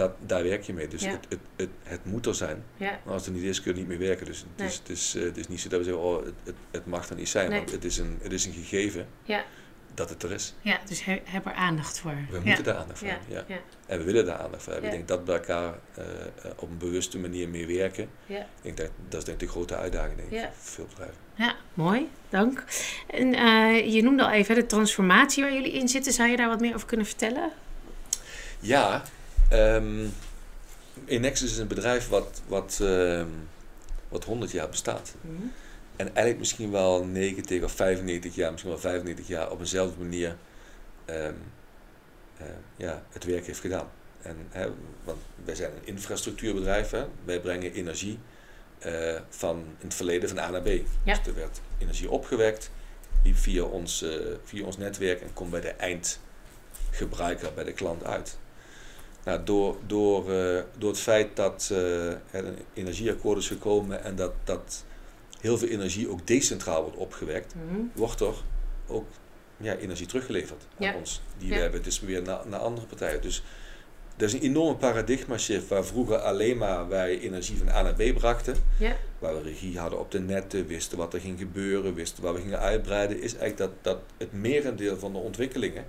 dat, 0.00 0.12
daar 0.26 0.42
werk 0.42 0.62
je 0.62 0.72
mee. 0.72 0.88
Dus 0.88 1.02
Ja. 1.02 1.10
het, 1.10 1.26
het, 1.28 1.38
het, 1.56 1.68
het 1.82 2.04
moet 2.04 2.26
er 2.26 2.34
zijn. 2.34 2.64
Ja. 2.76 3.00
Maar 3.04 3.12
als 3.14 3.26
het 3.26 3.34
er 3.34 3.40
niet 3.40 3.48
is, 3.50 3.62
kun 3.62 3.72
je 3.72 3.78
niet 3.78 3.88
meer 3.88 3.98
werken. 3.98 4.26
Dus 4.26 4.38
het, 4.38 4.48
Nee. 4.56 4.66
is, 4.68 4.74
het, 4.78 4.88
is, 4.88 5.14
eh, 5.14 5.22
het 5.22 5.36
is 5.36 5.48
niet 5.48 5.60
zo 5.60 5.68
dat 5.68 5.78
we 5.78 5.84
zeggen, 5.84 6.02
oh, 6.02 6.24
het, 6.24 6.34
het, 6.44 6.54
het 6.70 6.86
mag 6.86 7.08
er 7.08 7.16
niet 7.16 7.28
zijn. 7.28 7.48
Nee. 7.50 7.58
Want 7.58 7.70
het 7.70 7.84
is, 7.84 7.98
een, 7.98 8.18
het 8.22 8.32
is 8.32 8.44
een 8.46 8.52
gegeven 8.52 9.06
Ja. 9.22 9.44
dat 9.94 10.08
het 10.08 10.22
er 10.22 10.32
is. 10.32 10.54
ja, 10.60 10.78
dus 10.88 11.04
he- 11.04 11.20
heb 11.24 11.46
er 11.46 11.52
aandacht 11.52 11.98
voor. 11.98 12.14
We 12.30 12.36
ja. 12.36 12.40
moeten 12.44 12.64
daar 12.64 12.76
aandacht 12.76 12.98
voor 12.98 13.08
Ja. 13.08 13.14
hebben. 13.14 13.34
Ja. 13.36 13.44
Ja. 13.54 13.60
En 13.86 13.98
we 13.98 14.04
willen 14.04 14.24
daar 14.24 14.38
aandacht 14.38 14.62
voor 14.62 14.72
hebben. 14.72 14.90
Ja. 14.90 14.96
Ik 14.98 15.06
denk 15.06 15.18
dat 15.18 15.26
we 15.28 15.40
elkaar 15.40 15.74
eh, 15.94 16.04
eh, 16.04 16.50
op 16.56 16.70
een 16.70 16.78
bewuste 16.78 17.18
manier 17.18 17.48
mee 17.48 17.66
werken. 17.66 18.08
Ja. 18.26 18.38
Ik 18.38 18.46
denk 18.62 18.76
dat, 18.76 18.90
dat 19.08 19.18
is 19.18 19.24
denk 19.24 19.40
ik 19.40 19.46
de 19.46 19.52
grote 19.52 19.76
uitdaging 19.76 20.16
denk 20.16 20.28
ik, 20.30 20.38
Ja. 20.38 20.50
voor 20.56 20.72
veel 20.74 20.86
bedrijven. 20.86 21.16
Ja, 21.34 21.54
mooi, 21.74 22.08
dank. 22.28 22.64
En 23.06 23.34
eh, 23.34 23.94
je 23.94 24.02
noemde 24.02 24.22
al 24.24 24.30
even 24.30 24.54
de 24.54 24.66
transformatie 24.66 25.42
waar 25.42 25.52
jullie 25.52 25.72
in 25.72 25.88
zitten. 25.88 26.12
Zou 26.12 26.28
je 26.30 26.36
daar 26.36 26.48
wat 26.48 26.60
meer 26.60 26.74
over 26.74 26.86
kunnen 26.86 27.06
vertellen? 27.06 27.50
Ja, 28.60 29.02
ehm 29.50 30.08
Inexus 31.06 31.50
is 31.50 31.58
een 31.58 31.68
bedrijf 31.68 32.08
wat, 32.08 32.42
wat, 32.46 32.78
ehm, 32.82 33.28
wat 34.08 34.24
100 34.24 34.50
jaar 34.50 34.68
bestaat. 34.68 35.14
En 35.96 36.06
eigenlijk 36.06 36.38
misschien 36.38 36.70
wel 36.70 37.04
90 37.04 37.62
of 37.62 37.72
95 37.72 38.34
jaar, 38.34 38.50
misschien 38.50 38.70
wel 38.70 38.80
95 38.80 39.26
jaar 39.26 39.50
op 39.50 39.60
eenzelfde 39.60 40.02
manier 40.02 40.36
ehm, 41.04 41.34
eh, 42.36 42.46
ja, 42.76 43.02
het 43.10 43.24
werk 43.24 43.46
heeft 43.46 43.60
gedaan. 43.60 43.88
En, 44.22 44.36
hè, 44.50 44.70
want 45.04 45.18
wij 45.44 45.54
zijn 45.54 45.70
een 45.72 45.86
infrastructuurbedrijf, 45.86 46.90
hè. 46.90 47.06
wij 47.24 47.40
brengen 47.40 47.72
energie 47.72 48.18
eh, 48.78 49.20
van 49.28 49.56
in 49.56 49.86
het 49.86 49.94
verleden 49.94 50.28
van 50.28 50.38
A 50.38 50.50
naar 50.50 50.62
B. 50.62 50.66
Ja. 50.66 50.82
Dus 51.04 51.26
er 51.26 51.34
werd 51.34 51.60
energie 51.78 52.10
opgewekt 52.10 52.70
liep 53.22 53.36
via 53.36 53.62
ons, 53.62 54.02
eh, 54.02 54.10
via 54.44 54.64
ons 54.64 54.76
netwerk 54.76 55.20
en 55.20 55.32
komt 55.32 55.50
bij 55.50 55.60
de 55.60 55.74
eindgebruiker, 55.74 57.54
bij 57.54 57.64
de 57.64 57.72
klant 57.72 58.04
uit. 58.04 58.38
Nou, 59.24 59.40
door, 59.44 59.76
door, 59.86 60.32
eh, 60.32 60.62
door 60.78 60.90
het 60.90 60.98
feit 61.00 61.36
dat 61.36 61.68
eh, 61.72 62.06
er 62.10 62.18
een 62.30 62.58
energieakkoord 62.74 63.38
is 63.38 63.48
gekomen 63.48 64.04
en 64.04 64.16
dat, 64.16 64.32
dat 64.44 64.84
heel 65.40 65.58
veel 65.58 65.68
energie 65.68 66.08
ook 66.08 66.26
decentraal 66.26 66.82
wordt 66.82 66.96
opgewekt, 66.96 67.54
Mhm. 67.54 67.80
wordt 67.94 68.20
er 68.20 68.34
ook 68.86 69.06
ja, 69.56 69.76
energie 69.76 70.06
teruggeleverd 70.06 70.62
aan 70.78 70.86
Ja. 70.86 70.94
ons. 70.94 71.20
Die 71.38 71.48
Ja. 71.48 71.54
we 71.54 71.60
hebben 71.60 71.82
distribueren 71.82 72.24
naar, 72.24 72.40
naar 72.48 72.60
andere 72.60 72.86
partijen. 72.86 73.22
Dus 73.22 73.42
er 74.16 74.24
is 74.24 74.32
een 74.32 74.40
enorme 74.40 74.76
paradigma 74.76 75.38
shift 75.38 75.68
waar 75.68 75.84
vroeger 75.84 76.18
alleen 76.18 76.56
maar 76.58 76.88
wij 76.88 77.18
energie 77.20 77.56
van 77.56 77.68
A 77.68 77.82
naar 77.82 77.94
B 77.94 78.14
brachten. 78.14 78.56
Ja. 78.78 78.96
Waar 79.18 79.34
we 79.34 79.42
regie 79.42 79.78
hadden 79.78 79.98
op 79.98 80.10
de 80.10 80.20
netten, 80.20 80.66
wisten 80.66 80.98
wat 80.98 81.14
er 81.14 81.20
ging 81.20 81.38
gebeuren, 81.38 81.94
wisten 81.94 82.22
waar 82.22 82.34
we 82.34 82.40
gingen 82.40 82.58
uitbreiden. 82.58 83.16
Is 83.22 83.36
eigenlijk 83.36 83.56
dat, 83.56 83.70
dat 83.96 83.98
het 84.18 84.32
merendeel 84.32 84.96
van 84.98 85.12
de 85.12 85.18
ontwikkelingen 85.18 85.84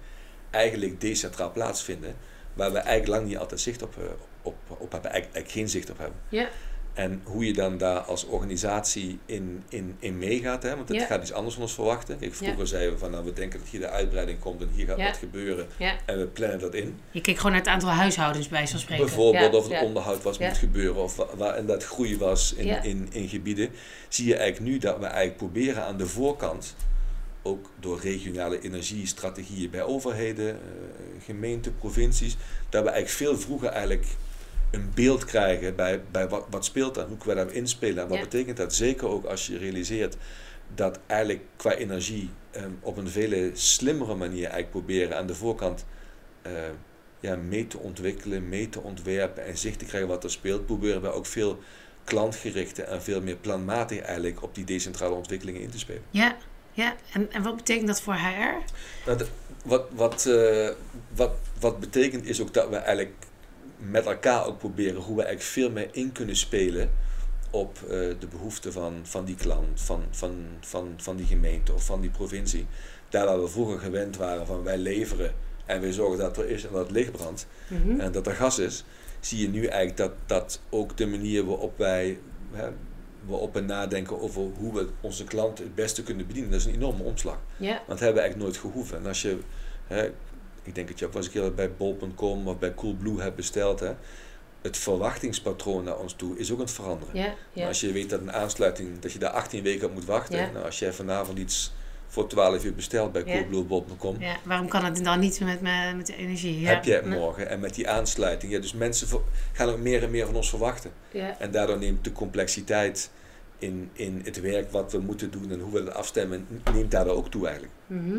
eigenlijk 0.49 1.01
decentraal 1.01 1.51
plaatsvinden. 1.51 2.15
Waar 2.53 2.71
we 2.71 2.77
eigenlijk 2.77 3.07
lang 3.07 3.27
niet 3.27 3.37
altijd 3.37 3.59
zicht 3.61 3.81
op, 3.83 3.95
eh, 3.97 4.03
op, 4.41 4.55
op 4.67 4.91
hebben, 4.91 5.11
eigenlijk, 5.11 5.13
eigenlijk 5.35 5.51
geen 5.51 5.69
zicht 5.69 5.89
op 5.89 5.97
hebben. 5.97 6.17
Ja. 6.29 6.47
En 6.93 7.21
hoe 7.23 7.45
je 7.45 7.53
dan 7.53 7.77
daar 7.77 7.99
als 7.99 8.25
organisatie 8.25 9.19
in, 9.25 9.63
in, 9.69 9.95
in 9.99 10.17
meegaat, 10.17 10.63
hè? 10.63 10.75
want 10.75 10.89
het 10.89 10.97
Ja. 10.97 11.05
gaat 11.05 11.21
iets 11.21 11.31
anders 11.33 11.53
van 11.53 11.63
ons 11.63 11.73
verwachten. 11.73 12.17
Kijk, 12.19 12.33
vroeger 12.33 12.59
Ja. 12.59 12.65
zeiden 12.65 12.93
we 12.93 12.97
van 12.99 13.11
nou, 13.11 13.25
we 13.25 13.33
denken 13.33 13.59
dat 13.59 13.67
hier 13.69 13.79
de 13.79 13.89
uitbreiding 13.89 14.39
komt 14.39 14.61
en 14.61 14.69
hier 14.73 14.87
gaat 14.87 14.97
Ja. 14.97 15.05
wat 15.05 15.17
gebeuren 15.17 15.67
Ja. 15.77 15.95
en 16.05 16.17
we 16.19 16.25
plannen 16.25 16.59
dat 16.59 16.73
in. 16.73 16.99
Je 17.11 17.21
keek 17.21 17.35
gewoon 17.37 17.51
naar 17.51 17.59
het 17.61 17.69
aantal 17.69 17.89
huishoudens 17.89 18.47
bij 18.47 18.67
zo'n 18.67 18.79
spreken. 18.79 19.05
Bijvoorbeeld 19.05 19.51
Ja, 19.51 19.57
of 19.57 19.63
het 19.63 19.73
ja. 19.73 19.83
onderhoud 19.83 20.23
was 20.23 20.37
Ja. 20.37 20.47
moet 20.47 20.57
gebeuren 20.57 21.01
of 21.03 21.15
wa- 21.15 21.27
waar 21.37 21.57
inderdaad 21.57 21.85
groei 21.85 22.17
was 22.17 22.53
in, 22.53 22.65
Ja. 22.65 22.81
in, 22.81 23.07
in 23.11 23.27
gebieden. 23.29 23.69
Zie 24.09 24.27
je 24.27 24.35
eigenlijk 24.35 24.71
nu 24.71 24.77
dat 24.77 24.97
we 24.99 25.05
eigenlijk 25.05 25.37
proberen 25.37 25.85
aan 25.85 25.97
de 25.97 26.07
voorkant, 26.07 26.75
ook 27.41 27.69
door 27.79 27.99
regionale 27.99 28.59
energiestrategieën 28.61 29.69
bij 29.69 29.83
overheden, 29.83 30.49
eh, 30.49 30.59
gemeenten, 31.25 31.75
provincies, 31.77 32.37
dat 32.69 32.83
we 32.83 32.89
eigenlijk 32.89 33.31
veel 33.31 33.39
vroeger 33.39 33.69
eigenlijk 33.69 34.05
een 34.71 34.91
beeld 34.93 35.25
krijgen 35.25 35.75
bij, 35.75 36.01
bij 36.11 36.27
wat, 36.29 36.45
wat 36.49 36.65
speelt 36.65 36.95
dan, 36.95 37.07
hoe 37.07 37.17
kunnen 37.17 37.37
we 37.37 37.51
daar 37.51 37.59
inspelen 37.61 38.03
en 38.03 38.09
wat 38.09 38.17
Ja. 38.17 38.23
betekent 38.23 38.57
dat. 38.57 38.75
Zeker 38.75 39.07
ook 39.07 39.25
als 39.25 39.47
je 39.47 39.57
realiseert 39.57 40.17
dat 40.75 40.99
eigenlijk 41.07 41.41
qua 41.55 41.73
energie 41.73 42.29
ehm, 42.51 42.71
op 42.79 42.97
een 42.97 43.09
veel 43.09 43.49
slimmere 43.53 44.15
manier 44.15 44.41
eigenlijk 44.43 44.71
proberen 44.71 45.17
aan 45.17 45.27
de 45.27 45.35
voorkant 45.35 45.85
eh, 46.41 46.51
ja, 47.19 47.35
mee 47.35 47.67
te 47.67 47.77
ontwikkelen, 47.77 48.49
mee 48.49 48.69
te 48.69 48.81
ontwerpen 48.81 49.45
en 49.45 49.57
zicht 49.57 49.79
te 49.79 49.85
krijgen 49.85 50.09
wat 50.09 50.23
er 50.23 50.31
speelt, 50.31 50.65
proberen 50.65 51.01
we 51.01 51.11
ook 51.11 51.25
veel 51.25 51.59
klantgerichter 52.03 52.83
en 52.83 53.01
veel 53.01 53.21
meer 53.21 53.35
planmatig 53.35 53.99
eigenlijk 53.99 54.43
op 54.43 54.55
die 54.55 54.63
decentrale 54.65 55.13
ontwikkelingen 55.13 55.61
in 55.61 55.69
te 55.69 55.79
spelen. 55.79 56.01
Ja, 56.09 56.37
ja. 56.73 56.95
En, 57.13 57.31
en 57.31 57.43
wat 57.43 57.55
betekent 57.55 57.87
dat 57.87 58.01
voor 58.01 58.13
HR? 58.13 58.71
Wat, 59.63 59.85
wat, 59.91 60.25
eh, 60.25 60.69
wat, 61.15 61.31
wat 61.59 61.79
betekent 61.79 62.25
is 62.25 62.41
ook 62.41 62.53
dat 62.53 62.69
we 62.69 62.75
eigenlijk 62.75 63.13
met 63.77 64.05
elkaar 64.05 64.45
ook 64.45 64.57
proberen 64.57 65.01
hoe 65.01 65.15
we 65.15 65.23
eigenlijk 65.23 65.51
veel 65.51 65.71
meer 65.71 65.89
in 65.91 66.11
kunnen 66.11 66.35
spelen 66.35 66.91
op 67.49 67.77
eh, 67.83 67.89
de 67.89 68.27
behoeften 68.29 68.71
van, 68.73 68.99
van 69.03 69.25
die 69.25 69.35
klant, 69.35 69.81
van, 69.81 70.03
van, 70.11 70.45
van, 70.59 70.93
van 70.97 71.15
die 71.15 71.25
gemeente 71.25 71.73
of 71.73 71.85
van 71.85 72.01
die 72.01 72.09
provincie. 72.09 72.65
Daar 73.09 73.25
waar 73.25 73.41
we 73.41 73.47
vroeger 73.47 73.79
gewend 73.79 74.17
waren 74.17 74.45
van 74.47 74.63
wij 74.63 74.77
leveren 74.77 75.33
en 75.65 75.81
we 75.81 75.93
zorgen 75.93 76.17
dat 76.17 76.37
er 76.37 76.49
is 76.49 76.63
en 76.65 76.71
dat 76.71 76.81
het 76.81 76.91
licht 76.91 77.11
brandt 77.11 77.47
Mhm. 77.67 77.99
en 77.99 78.11
dat 78.11 78.27
er 78.27 78.33
gas 78.35 78.59
is, 78.59 78.83
zie 79.19 79.41
je 79.41 79.49
nu 79.49 79.65
eigenlijk 79.65 79.97
dat, 79.97 80.11
dat 80.25 80.61
ook 80.69 80.97
de 80.97 81.07
manier 81.07 81.45
waarop 81.45 81.77
wij 81.77 82.19
hè, 82.51 82.69
we 83.51 83.59
nadenken 83.59 84.21
over 84.21 84.41
hoe 84.57 84.73
we 84.73 84.87
onze 85.01 85.23
klanten 85.23 85.63
het 85.63 85.75
beste 85.75 86.03
kunnen 86.03 86.27
bedienen, 86.27 86.51
dat 86.51 86.59
is 86.59 86.65
een 86.65 86.73
enorme 86.73 87.03
omslag. 87.03 87.37
Want 87.57 87.87
dat 87.87 87.99
hebben 87.99 88.15
we 88.15 88.21
eigenlijk 88.21 88.37
nooit 88.37 88.57
gehoeven. 88.57 88.97
En 88.97 89.05
als 89.05 89.21
je, 89.21 89.37
hè, 89.87 90.05
ik 90.63 90.75
denk 90.75 90.87
dat 90.87 90.99
je 90.99 91.05
ook 91.05 91.13
wel 91.13 91.23
eens 91.23 91.33
een 91.33 91.41
keer 91.41 91.53
bij 91.53 91.73
bol.com 91.73 92.47
of 92.47 92.59
bij 92.59 92.73
Coolblue 92.73 93.21
hebt 93.21 93.35
besteld, 93.35 93.79
hè, 93.79 93.91
het 94.61 94.77
verwachtingspatroon 94.77 95.83
naar 95.83 95.97
ons 95.97 96.13
toe 96.13 96.37
is 96.37 96.51
ook 96.51 96.57
aan 96.57 96.63
het 96.63 96.73
veranderen. 96.73 97.15
Als 97.67 97.79
je 97.81 97.91
weet 97.91 98.09
dat 98.09 98.19
een 98.21 98.31
aansluiting, 98.31 98.99
dat 98.99 99.11
je 99.11 99.19
daar 99.19 99.29
18 99.31 99.63
weken 99.63 99.87
op 99.87 99.93
moet 99.93 100.05
wachten, 100.05 100.53
nou, 100.53 100.65
als 100.65 100.79
jij 100.79 100.93
vanavond 100.93 101.37
iets 101.39 101.71
voor 102.11 102.27
12 102.27 102.63
uur 102.63 102.73
bestelt 102.75 103.11
bij 103.11 103.23
Ja. 103.25 103.33
Ja. 104.19 104.35
Waarom 104.43 104.67
kan 104.67 104.85
het 104.85 105.03
dan 105.03 105.19
niet 105.19 105.39
met, 105.39 105.61
me- 105.61 105.93
met 105.95 106.07
de 106.07 106.15
energie? 106.15 106.59
Ja. 106.59 106.69
heb 106.69 106.83
je 106.83 106.93
het 106.93 107.05
morgen. 107.05 107.49
En 107.49 107.59
met 107.59 107.75
die 107.75 107.89
aansluiting, 107.89 108.51
ja, 108.51 108.59
dus 108.59 108.73
mensen 108.73 109.07
gaan 109.51 109.69
ook 109.69 109.77
meer 109.79 110.03
en 110.03 110.11
meer 110.11 110.25
van 110.25 110.35
ons 110.35 110.49
verwachten. 110.49 110.91
Ja. 111.11 111.39
En 111.39 111.51
daardoor 111.51 111.77
neemt 111.77 112.03
de 112.03 112.11
complexiteit 112.11 113.11
in, 113.57 113.89
in 113.93 114.21
het 114.23 114.41
werk 114.41 114.71
wat 114.71 114.91
we 114.91 114.97
moeten 114.99 115.31
doen 115.31 115.51
en 115.51 115.59
hoe 115.59 115.73
we 115.73 115.83
dat 115.83 115.93
afstemmen, 115.93 116.47
neemt 116.73 116.91
daardoor 116.91 117.15
ook 117.15 117.31
toe 117.31 117.43
eigenlijk. 117.45 117.73
Mhm. 117.87 118.17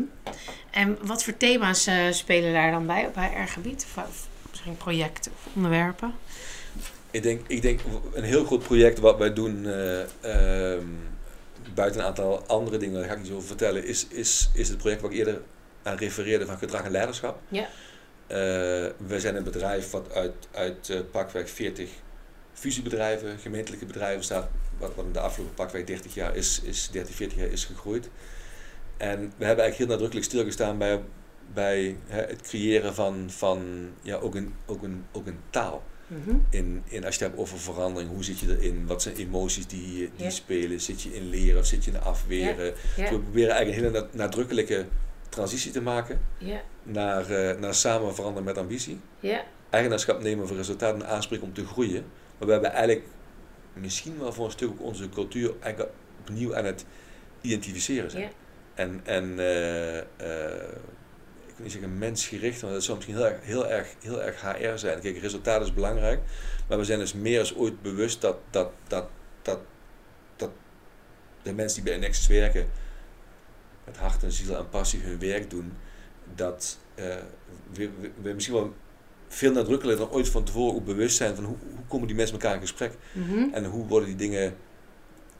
En 0.71 0.97
wat 1.01 1.23
voor 1.23 1.37
thema's 1.37 1.87
eh, 1.87 1.95
spelen 2.11 2.53
daar 2.53 2.71
dan 2.71 2.85
bij 2.85 3.05
op 3.07 3.15
HR-gebied? 3.15 3.85
Of, 3.95 4.03
of 4.07 4.27
misschien 4.49 4.77
projecten 4.77 5.31
of 5.31 5.55
onderwerpen? 5.55 6.13
Ik 7.11 7.23
denk, 7.23 7.41
ik 7.47 7.61
denk 7.61 7.79
een 8.13 8.23
heel 8.23 8.45
groot 8.45 8.63
project 8.63 8.99
wat 8.99 9.17
wij 9.17 9.33
doen, 9.33 9.65
eh, 9.65 10.01
ehm, 10.21 10.85
buiten 11.73 12.01
een 12.01 12.07
aantal 12.07 12.43
andere 12.47 12.77
dingen, 12.77 12.99
daar 12.99 13.07
ga 13.07 13.11
ik 13.11 13.17
niet 13.17 13.27
zo 13.27 13.35
over 13.35 13.47
vertellen, 13.47 13.85
is, 13.85 14.07
is, 14.07 14.49
is 14.53 14.69
het 14.69 14.77
project 14.77 15.01
waar 15.01 15.11
ik 15.11 15.17
eerder 15.17 15.41
aan 15.83 15.97
refereerde 15.97 16.45
van 16.45 16.57
gedrag 16.57 16.83
en 16.83 16.91
leiderschap. 16.91 17.39
Ja. 17.47 17.67
Eh, 18.27 18.37
we 19.07 19.19
zijn 19.19 19.35
een 19.35 19.43
bedrijf 19.43 19.91
wat 19.91 20.13
uit, 20.13 20.33
uit 20.51 20.89
eh, 20.89 20.99
pakweg 21.11 21.49
40 21.49 21.89
fusiebedrijven, 22.53 23.39
gemeentelijke 23.39 23.85
bedrijven 23.85 24.17
bestaat, 24.17 24.49
wat, 24.77 24.95
wat 24.95 25.05
in 25.05 25.11
de 25.11 25.19
afgelopen 25.19 25.55
pakweg 25.55 25.83
30 25.83 26.13
jaar 26.13 26.35
is, 26.35 26.61
is 26.63 26.89
30, 26.91 27.15
40 27.15 27.37
jaar 27.37 27.47
is 27.47 27.65
gegroeid. 27.65 28.09
En 28.97 29.19
we 29.19 29.45
hebben 29.45 29.63
eigenlijk 29.63 29.77
heel 29.77 29.87
nadrukkelijk 29.87 30.25
stilgestaan 30.25 30.77
bij, 30.77 31.01
bij 31.53 31.97
hè, 32.07 32.21
het 32.21 32.41
creëren 32.41 32.93
van, 32.93 33.29
van 33.29 33.89
ja, 34.01 34.15
ook, 34.15 34.35
een, 34.35 34.53
ook, 34.65 34.83
een, 34.83 35.05
ook 35.11 35.27
een 35.27 35.39
taal 35.49 35.83
Mhm. 36.13 36.35
in, 36.49 36.83
in 36.85 37.05
als 37.05 37.15
je 37.15 37.23
het 37.23 37.29
hebt 37.31 37.41
over 37.41 37.59
verandering, 37.59 38.11
hoe 38.11 38.23
zit 38.23 38.39
je 38.39 38.57
erin? 38.57 38.85
Wat 38.87 39.01
zijn 39.01 39.15
emoties 39.15 39.67
die, 39.67 40.09
die 40.15 40.29
spelen? 40.29 40.81
Zit 40.81 41.01
je 41.01 41.15
in 41.15 41.29
leren 41.29 41.59
of 41.59 41.65
zit 41.65 41.85
je 41.85 41.91
in 41.91 42.01
afweren? 42.01 42.73
Ja. 42.97 43.09
We 43.09 43.19
proberen 43.19 43.55
eigenlijk 43.55 43.77
een 43.77 43.93
hele 43.93 44.07
na- 44.11 44.23
nadrukkelijke 44.23 44.85
transitie 45.29 45.71
te 45.71 45.81
maken 45.81 46.19
Ja. 46.37 46.61
naar, 46.83 47.29
eh, 47.29 47.59
naar 47.59 47.73
samen 47.73 48.15
veranderen 48.15 48.43
met 48.43 48.57
ambitie. 48.57 48.99
Ja. 49.19 49.43
Eigenaarschap 49.69 50.21
nemen 50.21 50.47
voor 50.47 50.57
resultaten 50.57 51.01
en 51.01 51.07
aanspreken 51.07 51.45
om 51.45 51.53
te 51.53 51.65
groeien. 51.65 52.05
Maar 52.37 52.47
we 52.47 52.51
hebben 52.53 52.71
eigenlijk 52.71 53.05
misschien 53.73 54.19
wel 54.19 54.33
voor 54.33 54.45
een 54.45 54.51
stuk 54.51 54.69
ook 54.69 54.81
onze 54.81 55.09
cultuur 55.09 55.53
eigenlijk 55.59 55.93
opnieuw 56.19 56.55
aan 56.55 56.65
het 56.65 56.85
identificeren 57.41 58.11
zijn. 58.11 58.23
Ja. 58.23 58.29
En, 58.73 59.01
en 59.03 59.39
eh, 59.39 59.97
eh, 59.97 60.05
niet 61.63 61.71
zeggen 61.71 61.97
mensgericht, 61.97 62.61
want 62.61 62.73
dat 62.73 62.83
zou 62.83 62.97
misschien 62.97 63.17
heel 63.17 63.27
erg, 63.27 63.43
heel 63.43 63.69
erg, 63.69 63.87
heel 64.01 64.21
erg 64.21 64.41
HR 64.41 64.77
zijn. 64.77 64.99
Kijk, 64.99 65.17
resultaat 65.17 65.61
is 65.61 65.73
belangrijk, 65.73 66.19
maar 66.67 66.77
we 66.77 66.83
zijn 66.83 66.99
dus 66.99 67.13
meer 67.13 67.39
als 67.39 67.55
ooit 67.55 67.81
bewust 67.81 68.21
dat, 68.21 68.37
dat, 68.49 68.71
dat, 68.87 69.05
dat, 69.41 69.59
dat 70.35 70.49
de 71.41 71.53
mensen 71.53 71.83
die 71.83 71.91
bij 71.91 72.01
Nexus 72.01 72.27
werken 72.27 72.69
met 73.85 73.97
hart 73.97 74.23
en 74.23 74.31
ziel 74.31 74.57
en 74.57 74.69
passie 74.69 75.01
hun 75.01 75.19
werk 75.19 75.49
doen, 75.49 75.73
dat 76.35 76.79
eh, 76.95 77.05
we, 77.73 77.89
we, 77.99 78.11
we 78.21 78.33
misschien 78.33 78.55
wel 78.55 78.73
veel 79.27 79.51
nadrukkelijker 79.51 80.05
dan 80.05 80.15
ooit 80.15 80.29
van 80.29 80.43
tevoren 80.43 80.75
ook 80.75 80.85
bewust 80.85 81.17
zijn 81.17 81.35
van 81.35 81.43
hoe, 81.43 81.57
hoe 81.75 81.85
komen 81.87 82.07
die 82.07 82.15
mensen 82.15 82.35
met 82.35 82.43
elkaar 82.43 82.61
in 82.61 82.67
gesprek 82.67 82.93
Mhm. 83.13 83.53
en 83.53 83.65
hoe 83.65 83.87
worden 83.87 84.07
die 84.07 84.17
dingen 84.17 84.55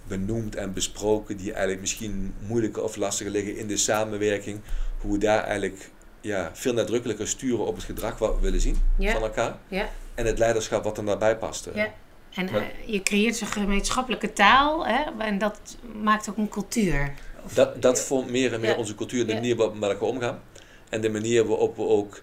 benoemd 0.07 0.55
en 0.55 0.73
besproken 0.73 1.38
die 1.38 1.51
eigenlijk 1.51 1.81
misschien 1.81 2.33
moeilijker 2.47 2.83
of 2.83 2.95
lastiger 2.95 3.31
liggen 3.31 3.57
in 3.57 3.67
de 3.67 3.77
samenwerking. 3.77 4.59
Hoe 4.97 5.12
we 5.12 5.17
daar 5.17 5.43
eigenlijk 5.43 5.89
ja, 6.23 6.49
veel 6.53 6.73
nadrukkelijker 6.73 7.27
sturen 7.27 7.65
op 7.65 7.75
het 7.75 7.83
gedrag 7.86 8.17
wat 8.17 8.36
we 8.36 8.41
willen 8.41 8.62
zien 8.62 8.77
Ja. 8.97 9.12
van 9.12 9.21
elkaar. 9.21 9.57
Ja. 9.67 9.89
En 10.15 10.25
het 10.25 10.38
leiderschap 10.39 10.83
wat 10.83 10.97
er 10.97 11.05
daarbij 11.05 11.38
past. 11.38 11.65
eh. 11.65 11.75
Ja. 11.75 11.93
En 12.33 12.51
Maar- 12.51 12.62
eh, 12.62 12.67
je 12.93 13.01
creëert 13.03 13.36
zo'n 13.36 13.47
gemeenschappelijke 13.47 14.33
taal 14.33 14.86
hè? 14.88 15.03
en 15.17 15.38
dat 15.38 15.77
maakt 16.03 16.29
ook 16.29 16.38
een 16.38 16.49
cultuur. 16.49 17.13
Of- 17.45 17.53
Dat, 17.53 17.81
dat 17.81 18.01
vormt 18.01 18.29
meer 18.29 18.53
en 18.53 18.59
meer 18.59 18.77
onze 18.77 18.95
cultuur, 18.95 19.27
de 19.27 19.33
manier 19.33 19.55
waarop 19.55 19.73
we 19.73 19.79
met 19.79 19.89
elkaar 19.89 20.07
omgaan. 20.07 20.41
En 20.89 21.01
de 21.01 21.09
manier 21.09 21.45
waarop 21.47 21.75
we 21.75 21.81
ook 21.88 22.21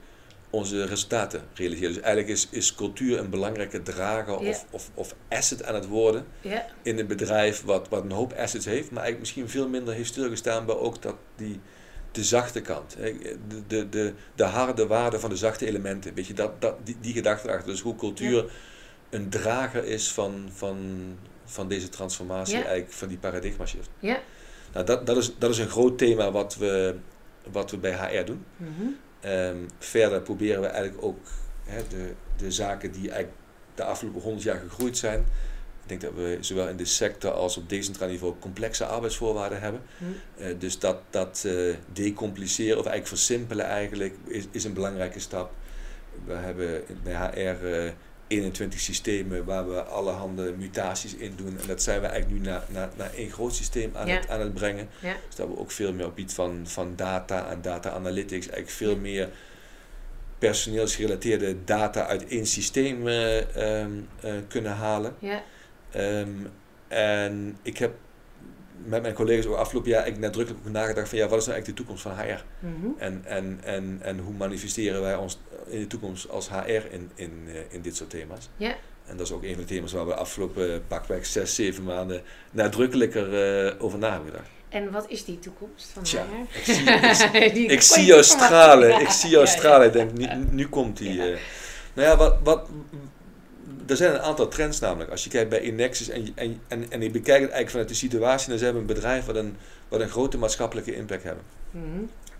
onze 0.51 0.85
resultaten 0.87 1.43
realiseren. 1.55 1.93
Dus 1.95 2.03
eigenlijk 2.03 2.33
is, 2.33 2.49
is 2.51 2.75
cultuur 2.75 3.19
een 3.19 3.31
belangrijke 3.31 3.83
drager 3.83 4.37
of, 4.39 4.65
of, 4.71 4.91
of 4.95 5.15
asset 5.29 5.65
aan 5.65 5.75
het 5.75 5.87
worden 5.87 6.27
Ja. 6.41 6.67
in 6.83 6.99
een 6.99 7.07
bedrijf 7.07 7.63
wat, 7.65 7.89
wat 7.89 8.03
een 8.05 8.11
hoop 8.11 8.33
assets 8.33 8.65
heeft, 8.65 8.91
maar 8.91 9.03
eigenlijk 9.03 9.19
misschien 9.21 9.49
veel 9.49 9.69
minder 9.69 9.95
heeft 9.95 10.09
stilgestaan 10.11 10.67
bij 10.67 10.75
ook 10.77 11.03
dat 11.03 11.15
die, 11.37 11.61
de 12.13 12.25
zachte 12.25 12.61
kant. 12.61 12.97
De, 12.97 13.63
de, 13.67 13.89
de, 13.89 14.13
de 14.35 14.45
harde 14.45 14.87
waarde 14.87 15.21
van 15.21 15.31
de 15.31 15.37
zachte 15.37 15.67
elementen. 15.67 16.15
Weet 16.15 16.27
je, 16.27 16.35
dat, 16.35 16.61
dat, 16.61 16.75
die, 16.85 16.97
die 17.01 17.13
gedachte 17.13 17.49
erachter. 17.49 17.71
Dus 17.71 17.81
hoe 17.81 17.97
cultuur 17.97 18.51
een 19.11 19.29
drager 19.29 19.85
is 19.85 20.13
van, 20.13 20.49
van, 20.53 20.79
van 21.45 21.69
deze 21.69 21.89
transformatie, 21.89 22.57
Ja. 22.57 22.63
eigenlijk 22.63 22.93
van 22.93 23.09
die 23.09 23.19
paradigma 23.19 23.67
shift. 23.67 23.89
Ja. 23.99 24.21
Nou, 24.73 24.87
dat, 24.87 25.07
dat, 25.07 25.17
is, 25.17 25.33
dat 25.39 25.51
is 25.51 25.59
een 25.59 25.69
groot 25.69 25.99
thema 25.99 26.31
wat 26.31 26.57
we, 26.57 26.95
wat 27.51 27.71
we 27.71 27.77
bij 27.77 27.93
HR 27.93 28.25
doen. 28.25 28.45
Mhm. 28.57 28.71
Ehm, 29.21 29.57
verder 29.79 30.21
proberen 30.21 30.61
we 30.61 30.67
eigenlijk 30.67 31.05
ook 31.05 31.19
hè, 31.65 31.83
de, 31.89 32.13
de 32.37 32.51
zaken 32.51 32.93
die 32.93 33.11
eigenlijk 33.11 33.39
de 33.75 33.85
afgelopen 33.85 34.21
100 34.21 34.43
jaar 34.43 34.61
gegroeid 34.69 34.99
zijn. 34.99 35.25
Ik 35.91 36.01
denk 36.01 36.15
dat 36.15 36.25
we 36.25 36.39
zowel 36.41 36.69
in 36.69 36.77
de 36.77 36.85
sector 36.85 37.31
als 37.31 37.57
op 37.57 37.69
decentraal 37.69 38.09
niveau 38.09 38.35
complexe 38.41 38.85
arbeidsvoorwaarden 38.85 39.61
hebben. 39.61 39.83
Mhm. 39.99 40.11
Eh, 40.39 40.55
dus 40.59 40.79
dat, 40.79 40.97
dat 41.11 41.45
eh, 41.47 41.75
decompliceren 41.93 42.79
of 42.79 42.87
eigenlijk 42.87 43.07
versimpelen 43.07 43.65
eigenlijk 43.67 44.15
is, 44.27 44.45
is 44.51 44.65
een 44.65 44.73
belangrijke 44.73 45.21
stap. 45.21 45.53
We 46.25 46.33
hebben 46.33 46.83
bij 47.03 47.15
HR 47.15 47.67
eh, 47.67 47.91
21 48.27 48.81
systemen 48.81 49.45
waar 49.45 49.69
we 49.69 49.83
allerhande 49.83 50.53
mutaties 50.53 51.15
in 51.15 51.33
doen. 51.37 51.59
En 51.61 51.67
dat 51.67 51.83
zijn 51.83 52.01
we 52.01 52.07
eigenlijk 52.07 52.41
nu 52.43 52.49
naar, 52.49 52.63
naar, 52.69 52.89
naar 52.97 53.15
één 53.15 53.31
groot 53.31 53.55
systeem 53.55 53.93
aan, 53.97 54.07
Ja. 54.07 54.15
het, 54.15 54.29
aan 54.29 54.41
het 54.41 54.55
brengen. 54.55 54.89
Ja. 55.01 55.17
Dus 55.27 55.37
dat 55.37 55.49
we 55.49 55.59
ook 55.59 55.71
veel 55.71 55.93
meer 55.93 56.07
op 56.07 56.11
het 56.11 56.19
gebied 56.19 56.35
van, 56.35 56.61
van 56.65 56.93
data 56.97 57.51
en 57.51 57.63
data 57.63 57.91
analytics 57.91 58.49
eigenlijk 58.49 58.71
veel 58.71 58.95
Ja. 58.95 58.97
meer 59.01 59.29
personeelsgerelateerde 60.39 61.65
data 61.65 62.07
uit 62.07 62.27
één 62.27 62.47
systeem 62.47 63.09
eh, 63.09 63.57
ehm, 63.57 63.91
eh, 64.21 64.33
kunnen 64.49 64.73
halen. 64.73 65.15
Ja. 65.19 65.43
Ehm, 65.91 66.29
en 66.89 67.57
ik 67.63 67.79
heb 67.79 67.93
met 68.85 69.03
mijn 69.03 69.15
collega's 69.15 69.47
ook 69.47 69.57
afgelopen 69.57 69.91
jaar 69.91 70.07
ik 70.07 70.19
nadrukkelijk 70.19 70.67
ook 70.67 70.73
nagedacht 70.73 71.09
van 71.09 71.19
ja, 71.19 71.29
wat 71.29 71.39
is 71.41 71.47
nou 71.47 71.57
eigenlijk 71.57 71.79
de 71.79 71.85
toekomst 71.85 72.03
van 72.03 72.27
HR? 72.27 72.45
Mhm. 72.59 72.87
En, 72.99 73.23
en, 73.25 73.61
en, 73.65 73.99
en 74.03 74.19
hoe 74.19 74.35
manifesteren 74.35 75.01
wij 75.01 75.17
ons 75.17 75.39
in 75.67 75.81
de 75.81 75.87
toekomst 75.87 76.29
als 76.29 76.51
HR 76.51 76.71
in, 76.91 77.11
in, 77.15 77.33
eh, 77.47 77.55
in 77.69 77.83
dit 77.83 77.97
soort 77.97 78.11
thema's? 78.11 78.49
Ja. 78.57 78.75
En 79.07 79.17
dat 79.17 79.27
is 79.27 79.33
ook 79.33 79.43
een 79.43 79.55
van 79.55 79.61
de 79.63 79.69
thema's 79.69 79.93
waar 79.93 80.07
we 80.07 80.13
de 80.13 80.19
afgelopen 80.19 80.87
pakweg 80.87 81.27
zes, 81.27 81.55
zeven 81.55 81.85
maanden 81.85 82.23
nadrukkelijker 82.51 83.65
eh, 83.67 83.85
over 83.85 83.99
na 83.99 84.11
hebben 84.11 84.31
gedacht. 84.31 84.49
En 84.69 84.91
wat 84.91 85.09
is 85.09 85.25
die 85.25 85.39
toekomst 85.39 85.91
van 85.93 86.03
Tja, 86.03 86.25
HR? 86.25 86.59
ik 86.59 86.65
zie, 86.65 87.41
ik 87.47 87.55
Die 87.55 87.67
ik 87.69 87.81
zie 87.81 88.05
jou 88.05 88.23
stralen. 88.23 89.01
Ik 89.01 89.09
zie 89.09 89.31
jou 89.31 89.47
stralen. 89.47 89.87
Ik 89.87 89.93
denk, 89.93 90.13
nu, 90.13 90.27
nu 90.51 90.69
komt 90.69 90.97
die. 90.97 91.13
Ja. 91.13 91.25
eh. 91.25 91.39
Nou 91.95 92.09
ja, 92.09 92.17
wat, 92.17 92.37
wat, 92.43 92.69
er 93.87 93.97
zijn 93.97 94.15
een 94.15 94.21
aantal 94.21 94.49
trends 94.49 94.81
namelijk. 94.81 95.11
Als 95.11 95.25
je 95.25 95.31
kijkt 95.31 95.51
bij 95.51 95.61
Inexus 95.61 96.09
en, 96.09 96.29
en, 96.35 96.61
en, 96.69 96.91
en 96.91 97.03
je 97.03 97.11
bekijkt 97.11 97.43
het 97.43 97.51
eigenlijk 97.51 97.71
vanuit 97.71 97.89
de 97.89 97.95
situatie, 97.95 98.49
dan 98.49 98.59
zijn 98.59 98.75
we 98.75 98.81
een 98.81 98.87
bedrijf 98.87 99.25
wat 99.25 99.37
een, 99.37 99.57
wat 99.89 100.01
een 100.01 100.09
grote 100.09 100.39
maatschappelijke 100.39 100.95
impact 100.95 101.23
hebben. 101.23 101.45
Mhm. 101.71 101.85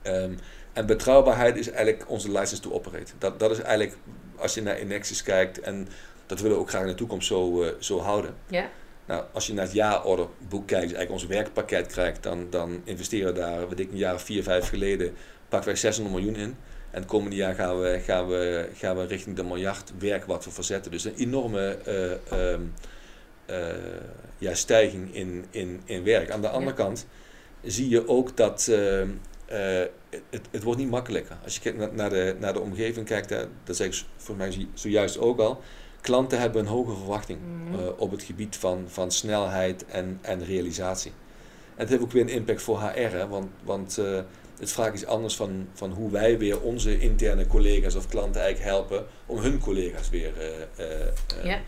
Ehm, 0.03 0.33
en 0.73 0.87
betrouwbaarheid 0.87 1.57
is 1.57 1.71
eigenlijk 1.71 2.11
onze 2.11 2.31
license 2.31 2.61
to 2.61 2.73
operate. 2.73 3.13
Dat, 3.19 3.41
dat 3.41 3.51
is 3.51 3.59
eigenlijk, 3.59 3.97
als 4.37 4.55
je 4.55 4.63
naar 4.63 4.81
Inexus 4.81 5.23
kijkt, 5.23 5.61
en 5.61 5.89
dat 6.27 6.41
willen 6.41 6.57
we 6.57 6.63
ook 6.63 6.69
graag 6.69 6.83
in 6.83 6.89
de 6.89 6.95
toekomst 6.95 7.27
zo, 7.27 7.63
eh, 7.63 7.73
zo 7.79 7.99
houden. 7.99 8.35
Ja. 8.47 8.69
Nou, 9.07 9.25
als 9.33 9.47
je 9.47 9.53
naar 9.53 9.65
het 9.65 9.75
jaarorderboek 9.75 10.67
kijkt, 10.67 10.89
dus 10.89 10.97
eigenlijk 10.97 11.11
ons 11.11 11.27
werkpakket 11.27 11.87
krijgt, 11.87 12.23
dan, 12.23 12.47
dan 12.51 12.81
investeren 12.85 13.35
we 13.35 13.41
daar, 13.41 13.69
weet 13.69 13.81
ik, 13.81 13.91
een 13.91 13.97
jaar 13.97 14.15
of 14.15 14.23
vier, 14.23 14.43
vijf 14.43 14.69
geleden, 14.69 15.15
pakken 15.49 15.69
wij 15.69 15.79
600 15.79 16.17
miljoen 16.17 16.37
in. 16.37 16.57
En 16.91 17.01
het 17.01 17.07
komende 17.11 17.37
jaar 17.37 17.55
gaan 17.55 17.81
we, 17.81 18.01
gaan 18.05 18.29
we, 18.29 18.69
gaan 18.75 18.97
we 18.97 19.05
richting 19.07 19.37
de 19.37 19.45
miljard 19.45 19.93
werk 19.99 20.25
wat 20.25 20.45
we 20.45 20.51
verzetten. 20.51 20.91
Dus 20.91 21.05
een 21.05 21.15
enorme 21.17 21.79
eh, 21.85 22.13
ehm, 22.13 22.61
eh, 23.47 23.57
ja, 24.39 24.55
stijging 24.55 25.15
in, 25.15 25.45
in, 25.51 25.81
in 25.85 26.05
werk. 26.05 26.31
Aan 26.31 26.41
de 26.41 26.49
andere 26.49 26.77
Ja. 26.77 26.83
kant 26.85 27.07
zie 27.63 27.89
je 27.89 28.09
ook 28.09 28.37
dat 28.37 28.69
ehm, 28.69 29.09
eh, 29.47 29.59
het, 30.31 30.47
het 30.51 30.63
wordt 30.63 30.81
niet 30.81 30.91
makkelijker. 30.91 31.37
Als 31.45 31.55
je 31.55 31.61
kijkt 31.61 31.79
naar, 31.79 31.95
naar, 31.95 32.11
de, 32.11 32.37
naar 32.39 32.53
de 32.53 32.61
omgeving 32.61 33.07
kijkt, 33.07 33.31
hè, 33.31 33.45
dat 33.65 33.77
zeg 33.77 33.87
ik 33.87 34.03
voor 34.17 34.37
mij 34.37 34.67
zojuist 34.75 35.19
ook 35.19 35.39
al. 35.39 35.61
Klanten 36.01 36.39
hebben 36.41 36.61
een 36.61 36.69
hoge 36.69 36.97
verwachting 36.97 37.39
Mhm. 37.71 37.83
op 37.97 38.11
het 38.11 38.23
gebied 38.23 38.57
van, 38.57 38.85
van 38.89 39.11
snelheid 39.11 39.85
en, 39.87 40.19
en 40.23 40.45
realisatie. 40.45 41.11
En 41.75 41.81
het 41.87 41.89
heeft 41.89 42.03
ook 42.03 42.13
weer 42.13 42.23
een 42.23 42.29
impact 42.29 42.63
voor 42.63 42.81
HR, 42.81 42.99
hè, 42.99 43.29
want, 43.29 43.47
want 43.65 44.01
het 44.61 44.73
vraagt 44.73 44.95
iets 44.95 45.07
anders 45.07 45.37
van, 45.37 45.69
van 45.75 45.91
hoe 45.91 46.11
wij 46.11 46.39
weer 46.39 46.61
onze 46.61 46.99
interne 46.99 47.47
collega's 47.47 47.95
of 47.95 48.09
klanten 48.09 48.41
eigenlijk 48.41 48.71
helpen 48.71 49.07
om 49.27 49.39
hun 49.39 49.59
collega's 49.59 50.11
weer 50.11 50.33
eh, 50.39 50.47
eh, 50.77 51.07
eh, 51.07 51.45
Ja. 51.45 51.61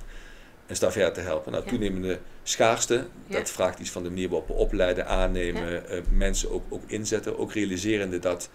een 0.66 0.76
stap 0.76 0.93
verder 0.93 1.12
te 1.12 1.20
helpen. 1.20 1.53
Nou, 1.53 1.66
toenemende 1.66 2.18
schaarste, 2.43 2.95
Ja. 3.26 3.38
dat 3.38 3.51
vraagt 3.51 3.78
iets 3.78 3.90
van 3.90 4.03
de 4.03 4.09
manier 4.09 4.28
waarop 4.28 4.49
we 4.49 4.55
opleiden, 4.55 5.07
aannemen, 5.07 5.82
mensen 6.11 6.51
ook, 6.51 6.64
ook 6.68 6.82
inzetten. 6.86 7.38
Ook 7.38 7.53
realiserende 7.53 8.18
dat 8.18 8.51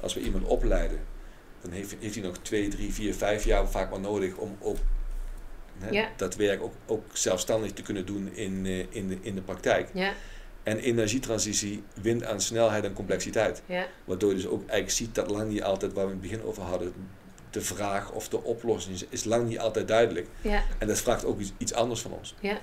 als 0.00 0.14
we 0.14 0.20
iemand 0.20 0.44
opleiden, 0.44 0.98
dan 1.60 1.70
heeft, 1.70 1.94
heeft 2.00 2.14
hij 2.14 2.24
nog 2.24 2.38
twee, 2.38 2.68
drie, 2.68 2.92
vier, 2.92 3.14
vijf 3.14 3.44
jaar 3.44 3.68
vaak 3.70 3.90
maar 3.90 4.00
nodig 4.00 4.36
om 4.36 4.56
ook 4.60 4.76
Ja. 5.90 6.08
dat 6.16 6.36
werk 6.36 6.62
ook, 6.62 6.74
ook 6.86 7.04
zelfstandig 7.12 7.72
te 7.72 7.82
kunnen 7.82 8.06
doen 8.06 8.30
in, 8.34 8.66
in, 8.90 9.08
de, 9.08 9.18
in 9.20 9.34
de 9.34 9.40
praktijk. 9.40 9.88
Ja. 9.94 10.12
En 10.64 10.78
energietransitie 10.78 11.82
wint 12.02 12.24
aan 12.24 12.40
snelheid 12.40 12.84
en 12.84 12.92
complexiteit. 12.92 13.62
Ja. 13.66 13.86
Waardoor 14.04 14.30
je 14.30 14.36
dus 14.36 14.46
ook 14.46 14.60
eigenlijk 14.60 14.90
ziet 14.90 15.14
dat 15.14 15.30
lang 15.30 15.50
niet 15.50 15.62
altijd, 15.62 15.92
waar 15.92 16.04
we 16.06 16.12
in 16.12 16.18
het 16.18 16.30
begin 16.30 16.44
over 16.44 16.62
hadden, 16.62 16.92
de 17.50 17.60
vraag 17.60 18.12
of 18.12 18.28
de 18.28 18.42
oplossing 18.42 18.94
is, 18.94 19.04
is 19.08 19.24
lang 19.24 19.48
niet 19.48 19.58
altijd 19.58 19.88
duidelijk. 19.88 20.26
Ja. 20.40 20.62
En 20.78 20.86
dat 20.86 20.98
vraagt 20.98 21.24
ook 21.24 21.40
iets, 21.40 21.52
iets 21.58 21.72
anders 21.74 22.00
van 22.00 22.12
ons. 22.12 22.34
Ja. 22.40 22.58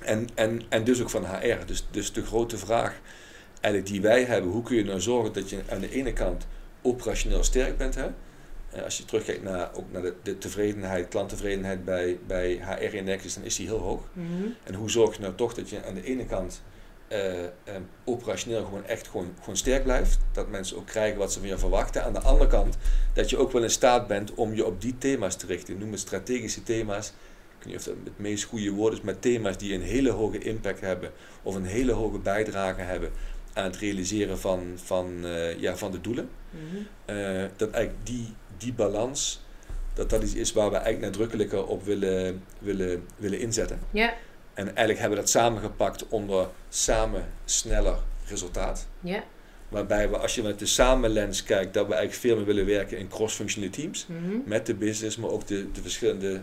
En, 0.00 0.28
en, 0.34 0.62
en 0.68 0.84
dus 0.84 1.02
ook 1.02 1.10
van 1.10 1.24
HR. 1.24 1.66
Dus, 1.66 1.86
dus 1.90 2.12
de 2.12 2.26
grote 2.26 2.58
vraag 2.58 3.00
eigenlijk 3.60 3.86
die 3.92 4.00
wij 4.00 4.24
hebben, 4.24 4.50
hoe 4.50 4.62
kun 4.62 4.76
je 4.76 4.84
nou 4.84 5.00
zorgen 5.00 5.32
dat 5.32 5.50
je 5.50 5.62
aan 5.68 5.80
de 5.80 5.90
ene 5.90 6.12
kant 6.12 6.46
operationeel 6.82 7.44
sterk 7.44 7.76
bent. 7.76 7.94
Hè? 7.94 8.08
Eh, 8.70 8.82
Als 8.82 8.98
je 8.98 9.04
terugkijkt 9.04 9.42
naar, 9.42 9.70
ook 9.74 9.92
naar 9.92 10.02
de, 10.02 10.14
de 10.22 10.38
tevredenheid, 10.38 11.08
klanttevredenheid 11.08 11.84
bij, 11.84 12.18
bij 12.26 12.60
HR 12.64 12.94
in 12.94 13.04
Nexus, 13.04 13.34
dan 13.34 13.44
is 13.44 13.56
die 13.56 13.66
heel 13.66 13.78
hoog. 13.78 14.02
Mhm. 14.12 14.48
En 14.64 14.74
hoe 14.74 14.90
zorg 14.90 15.14
je 15.16 15.20
nou 15.22 15.34
toch 15.34 15.54
dat 15.54 15.70
je 15.70 15.84
aan 15.84 15.94
de 15.94 16.04
ene 16.04 16.26
kant 16.26 16.62
eh, 17.10 17.74
operationeel 18.04 18.64
gewoon 18.64 18.86
echt 18.86 19.08
gewoon, 19.08 19.34
gewoon 19.38 19.56
sterk 19.56 19.82
blijft. 19.82 20.18
Dat 20.32 20.48
mensen 20.48 20.76
ook 20.76 20.86
krijgen 20.86 21.18
wat 21.18 21.32
ze 21.32 21.38
van 21.38 21.48
je 21.48 21.58
verwachten. 21.58 22.04
Aan 22.04 22.12
de 22.12 22.20
andere 22.20 22.50
kant 22.50 22.76
dat 23.12 23.30
je 23.30 23.36
ook 23.36 23.52
wel 23.52 23.62
in 23.62 23.70
staat 23.70 24.06
bent 24.06 24.34
om 24.34 24.54
je 24.54 24.66
op 24.66 24.80
die 24.80 24.98
thema's 24.98 25.36
te 25.36 25.46
richten. 25.46 25.78
Noem 25.78 25.90
het 25.90 26.00
strategische 26.00 26.62
thema's. 26.62 27.08
Ik 27.08 27.14
weet 27.58 27.66
niet 27.66 27.76
of 27.76 27.82
dat 27.82 27.94
het 28.04 28.18
meest 28.18 28.44
goede 28.44 28.70
woord 28.70 28.92
is, 28.92 29.00
maar 29.00 29.18
thema's 29.18 29.56
die 29.56 29.74
een 29.74 29.82
hele 29.82 30.10
hoge 30.10 30.38
impact 30.38 30.80
hebben. 30.80 31.10
Of 31.42 31.54
een 31.54 31.64
hele 31.64 31.92
hoge 31.92 32.18
bijdrage 32.18 32.80
hebben 32.80 33.10
aan 33.52 33.64
het 33.64 33.76
realiseren 33.76 34.38
van, 34.38 34.72
van, 34.74 35.24
eh, 35.24 35.60
ja, 35.60 35.76
van 35.76 35.90
de 35.90 36.00
doelen. 36.00 36.28
Mhm. 36.50 36.82
Eh, 37.04 37.44
dat 37.56 37.70
eigenlijk 37.70 38.06
die, 38.06 38.34
die 38.58 38.72
balans, 38.72 39.42
dat 39.94 40.10
dat 40.10 40.22
iets 40.22 40.34
is 40.34 40.52
waar 40.52 40.70
we 40.70 40.76
eigenlijk 40.76 41.04
nadrukkelijker 41.04 41.66
op 41.66 41.84
willen, 41.84 42.42
willen, 42.58 43.04
willen 43.16 43.40
inzetten. 43.40 43.78
Ja. 43.90 44.14
En 44.54 44.64
eigenlijk 44.64 44.98
hebben 44.98 45.18
we 45.18 45.24
dat 45.24 45.32
samengepakt 45.32 46.08
onder 46.08 46.48
samen 46.68 47.24
sneller 47.44 47.98
resultaat. 48.26 48.86
Ja. 49.00 49.24
Waarbij 49.68 50.10
we, 50.10 50.18
als 50.18 50.34
je 50.34 50.42
met 50.42 50.58
de 50.58 50.66
samenlens 50.66 51.42
kijkt, 51.42 51.74
dat 51.74 51.86
we 51.86 51.94
eigenlijk 51.94 52.22
veel 52.22 52.36
meer 52.36 52.44
willen 52.44 52.66
werken 52.66 52.98
in 52.98 53.08
cross-functionele 53.08 53.72
teams. 53.72 54.06
Mhm. 54.06 54.38
Met 54.44 54.66
de 54.66 54.74
business, 54.74 55.16
maar 55.16 55.30
ook 55.30 55.46
de, 55.46 55.72
de 55.72 55.82
verschillende 55.82 56.40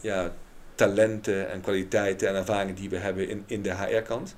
ja, 0.00 0.32
talenten 0.74 1.50
en 1.50 1.60
kwaliteiten 1.60 2.28
en 2.28 2.34
ervaringen 2.34 2.74
die 2.74 2.90
we 2.90 2.96
hebben 2.96 3.28
in, 3.28 3.44
in 3.46 3.62
de 3.62 3.74
HR-kant. 3.74 4.36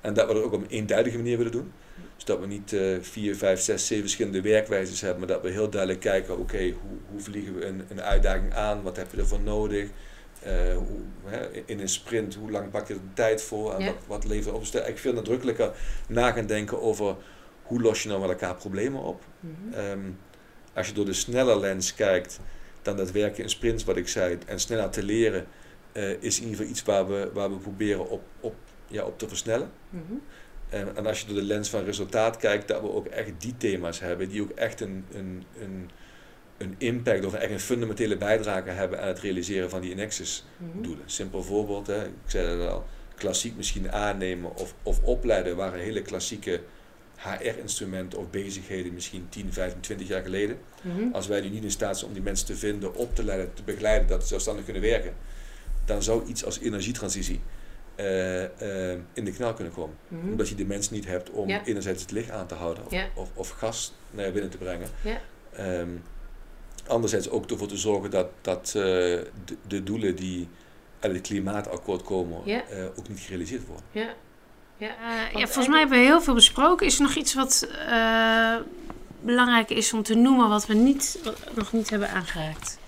En 0.00 0.14
dat 0.14 0.26
we 0.26 0.34
dat 0.34 0.42
ook 0.42 0.52
op 0.52 0.62
een 0.62 0.68
eenduidige 0.68 1.16
manier 1.16 1.36
willen 1.36 1.52
doen. 1.52 1.72
Dus 2.14 2.24
dat 2.24 2.40
we 2.40 2.46
niet 2.46 2.72
eh, 2.72 2.96
vier, 3.00 3.36
vijf, 3.36 3.60
zes, 3.60 3.86
zeven 3.86 4.04
verschillende 4.04 4.40
werkwijzes 4.40 5.00
hebben, 5.00 5.18
maar 5.18 5.28
dat 5.28 5.42
we 5.42 5.50
heel 5.50 5.70
duidelijk 5.70 6.00
kijken, 6.00 6.38
oké, 6.38 6.58
hoe, 6.58 6.98
hoe 7.10 7.20
vliegen 7.20 7.54
we 7.54 7.64
een, 7.64 7.84
een 7.88 8.02
uitdaging 8.02 8.54
aan? 8.54 8.82
Wat 8.82 8.96
heb 8.96 9.12
je 9.12 9.16
ervoor 9.16 9.40
nodig? 9.40 9.88
Eh, 10.46 10.76
hoe, 10.76 11.00
hè, 11.24 11.48
in 11.64 11.80
een 11.80 11.88
sprint, 11.88 12.34
hoe 12.34 12.50
lang 12.50 12.70
pak 12.70 12.88
je 12.88 12.94
er 12.94 13.00
de 13.00 13.12
tijd 13.14 13.42
voor? 13.42 13.74
En 13.74 13.80
Ja. 13.80 13.86
wat, 13.86 13.96
wat 14.06 14.24
levert 14.24 14.54
op? 14.54 14.60
Dus 14.60 14.70
ik 14.86 14.98
veel 14.98 15.12
nadrukkelijker 15.12 15.72
na 16.08 16.30
gaan 16.32 16.46
denken 16.46 16.80
over 16.82 17.16
hoe 17.62 17.80
los 17.80 18.02
je 18.02 18.08
nou 18.08 18.20
met 18.20 18.30
elkaar 18.30 18.54
problemen 18.54 19.02
op? 19.02 19.22
Mhm. 19.40 19.72
Ehm, 19.74 20.00
als 20.74 20.86
je 20.86 20.92
door 20.92 21.04
de 21.04 21.12
snelle 21.12 21.58
lens 21.58 21.94
kijkt, 21.94 22.40
dan 22.82 22.96
dat 22.96 23.10
werken 23.10 23.42
in 23.42 23.48
sprints, 23.48 23.84
wat 23.84 23.96
ik 23.96 24.08
zei, 24.08 24.38
en 24.46 24.60
sneller 24.60 24.90
te 24.90 25.02
leren, 25.02 25.46
eh, 25.92 26.10
is 26.22 26.36
in 26.36 26.42
ieder 26.42 26.56
geval 26.56 26.70
iets 26.70 26.82
waar 26.82 27.08
we, 27.08 27.30
waar 27.32 27.50
we 27.50 27.56
proberen 27.56 28.08
op, 28.08 28.22
op, 28.40 28.54
ja, 28.86 29.04
op 29.04 29.18
te 29.18 29.28
versnellen. 29.28 29.70
Mhm. 29.88 30.02
En, 30.68 30.96
en 30.96 31.06
als 31.06 31.20
je 31.20 31.26
door 31.26 31.36
de 31.36 31.42
lens 31.42 31.70
van 31.70 31.84
resultaat 31.84 32.36
kijkt, 32.36 32.68
dat 32.68 32.80
we 32.80 32.92
ook 32.92 33.06
echt 33.06 33.30
die 33.38 33.56
thema's 33.56 34.00
hebben, 34.00 34.28
die 34.28 34.42
ook 34.42 34.50
echt 34.50 34.80
een, 34.80 35.04
een, 35.12 35.44
een, 35.60 35.90
een 36.58 36.74
impact 36.78 37.24
of 37.24 37.34
echt 37.34 37.50
een 37.52 37.60
fundamentele 37.60 38.16
bijdrage 38.16 38.70
hebben 38.70 39.00
aan 39.00 39.08
het 39.08 39.18
realiseren 39.18 39.70
van 39.70 39.80
die 39.80 39.94
Nexus 39.94 40.44
Mhm. 40.56 40.88
Simpel 41.06 41.42
voorbeeld, 41.42 41.86
hè, 41.86 42.04
ik 42.04 42.10
zei 42.26 42.58
dat 42.58 42.70
al, 42.70 42.86
klassiek 43.14 43.56
misschien 43.56 43.92
aannemen 43.92 44.56
of, 44.56 44.74
of 44.82 45.02
opleiden 45.02 45.56
waren 45.56 45.80
hele 45.80 46.02
klassieke 46.02 46.60
HR-instrumenten 47.16 48.18
of 48.18 48.30
bezigheden 48.30 48.94
misschien 48.94 49.26
10, 49.28 49.52
15, 49.52 49.80
20 49.80 50.08
jaar 50.08 50.22
geleden. 50.22 50.58
Mhm. 50.82 51.12
Als 51.12 51.26
wij 51.26 51.40
nu 51.40 51.48
niet 51.48 51.62
in 51.64 51.70
staat 51.70 51.96
zijn 51.96 52.08
om 52.08 52.14
die 52.14 52.24
mensen 52.24 52.46
te 52.46 52.56
vinden, 52.56 52.94
op 52.94 53.14
te 53.14 53.24
leiden, 53.24 53.54
te 53.54 53.62
begeleiden, 53.62 54.08
dat 54.08 54.22
ze 54.22 54.28
zelfstandig 54.28 54.64
kunnen 54.64 54.82
werken, 54.82 55.14
dan 55.84 56.02
zou 56.02 56.26
iets 56.26 56.44
als 56.44 56.58
energietransitie 56.60 57.40
eh, 57.94 58.44
eh, 58.92 58.98
in 59.12 59.24
de 59.24 59.32
knel 59.32 59.54
kunnen 59.54 59.72
komen. 59.72 59.96
Mhm. 60.08 60.28
Omdat 60.30 60.48
je 60.48 60.54
de 60.54 60.64
mensen 60.64 60.94
niet 60.94 61.06
hebt 61.06 61.30
om 61.30 61.48
Ja. 61.48 61.64
enerzijds 61.64 62.02
het 62.02 62.10
licht 62.10 62.30
aan 62.30 62.46
te 62.46 62.54
houden 62.54 62.84
of, 62.86 62.92
Ja. 62.92 63.06
of, 63.14 63.30
of 63.34 63.48
gas 63.50 63.94
naar 64.10 64.32
binnen 64.32 64.50
te 64.50 64.56
brengen. 64.58 64.88
Ja. 65.02 65.20
Ehm, 65.52 65.88
anderzijds 66.88 67.28
ook 67.28 67.50
ervoor 67.50 67.68
te 67.68 67.76
zorgen 67.76 68.10
dat, 68.10 68.26
dat 68.40 68.66
eh, 68.66 68.72
de, 68.74 69.24
de 69.66 69.82
doelen 69.82 70.16
die 70.16 70.48
uit 71.00 71.12
het 71.12 71.20
klimaatakkoord 71.26 72.02
komen 72.02 72.40
Ja. 72.44 72.62
eh, 72.68 72.84
ook 72.96 73.08
niet 73.08 73.18
gerealiseerd 73.20 73.66
worden. 73.66 73.84
Ja. 73.90 74.14
Ja, 74.78 74.88
eh, 74.88 75.32
ja, 75.32 75.44
volgens 75.46 75.68
mij 75.68 75.78
hebben 75.78 75.98
we 75.98 76.04
heel 76.04 76.20
veel 76.22 76.34
besproken. 76.34 76.86
Is 76.86 76.96
er 76.96 77.02
nog 77.02 77.14
iets 77.14 77.34
wat 77.34 77.68
eh, 77.88 78.56
belangrijk 79.20 79.70
is 79.70 79.92
om 79.92 80.02
te 80.02 80.14
noemen 80.14 80.48
wat 80.48 80.66
we 80.66 80.74
niet, 80.74 81.18
nog 81.54 81.72
niet 81.72 81.90
hebben 81.90 82.10
aangeraakt? 82.10 82.78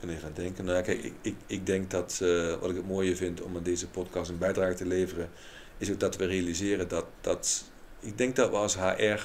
Ik 0.00 0.06
ben 0.06 0.10
even 0.10 0.22
aan 0.22 0.32
het 0.34 0.36
denken. 0.42 0.64
Nou, 0.64 0.76
ja, 0.76 0.82
kijk, 0.82 1.02
ik, 1.02 1.12
ik, 1.20 1.34
ik 1.46 1.66
denk 1.66 1.90
dat 1.90 2.18
eh, 2.22 2.54
wat 2.60 2.70
ik 2.70 2.76
het 2.76 2.88
mooie 2.88 3.16
vind 3.16 3.40
om 3.42 3.56
aan 3.56 3.62
deze 3.62 3.88
podcast 3.88 4.30
een 4.30 4.38
bijdrage 4.38 4.74
te 4.74 4.86
leveren, 4.86 5.30
is 5.78 5.90
ook 5.90 6.00
dat 6.00 6.16
we 6.16 6.24
realiseren 6.26 6.88
dat, 6.88 7.04
dat 7.20 7.64
ik 8.00 8.18
denk 8.18 8.36
dat 8.36 8.50
we 8.50 8.56
als 8.56 8.76
HR 8.78 9.20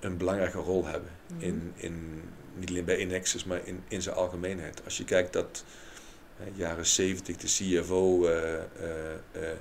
een 0.00 0.16
belangrijke 0.16 0.58
rol 0.58 0.86
hebben. 0.86 1.10
Mhm. 1.26 1.44
In, 1.44 1.72
in, 1.76 2.22
niet 2.54 2.68
alleen 2.68 2.84
bij 2.84 2.98
Inexus, 2.98 3.44
maar 3.44 3.60
in, 3.64 3.82
in 3.88 4.02
zijn 4.02 4.14
algemeenheid. 4.14 4.84
Als 4.84 4.96
je 4.96 5.04
kijkt 5.04 5.32
dat 5.32 5.64
eh, 6.38 6.46
jaren 6.56 6.86
70 6.86 7.36
de 7.36 7.46
CFO 7.46 8.26
eh, 8.26 8.54
eh, 8.54 8.62
eh, 9.32 9.56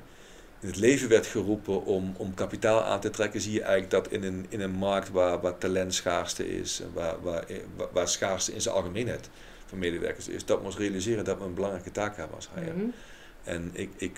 in 0.60 0.68
het 0.68 0.78
leven 0.78 1.10
werd 1.10 1.28
geroepen 1.28 1.86
om, 1.86 2.14
om 2.18 2.34
kapitaal 2.34 2.84
aan 2.84 3.00
te 3.00 3.10
trekken, 3.10 3.42
zie 3.42 3.54
je 3.54 3.62
eigenlijk 3.62 3.92
dat 3.92 4.08
in 4.08 4.24
een, 4.24 4.46
in 4.50 4.62
een 4.62 4.72
markt 4.72 5.10
waar, 5.10 5.42
waar 5.42 5.58
talent 5.58 5.94
schaarste 5.94 6.58
is, 6.60 6.82
waar, 6.94 7.22
waar, 7.22 7.46
waar, 7.92 8.08
schaarste 8.08 8.54
in 8.54 8.62
zijn 8.62 8.76
algemeenheid 8.76 9.30
van 9.66 9.78
medewerkers 9.78 10.28
is, 10.28 10.46
dat 10.46 10.60
we 10.60 10.66
ons 10.66 10.78
realiseren 10.78 11.26
dat 11.26 11.38
we 11.38 11.44
een 11.44 11.54
belangrijke 11.54 11.92
taak 11.92 12.18
hebben 12.18 12.36
als 12.36 12.50
HR. 12.54 12.60
Mhm. 12.60 12.86
en 13.44 13.70
ik, 13.74 13.90
ik 13.98 14.16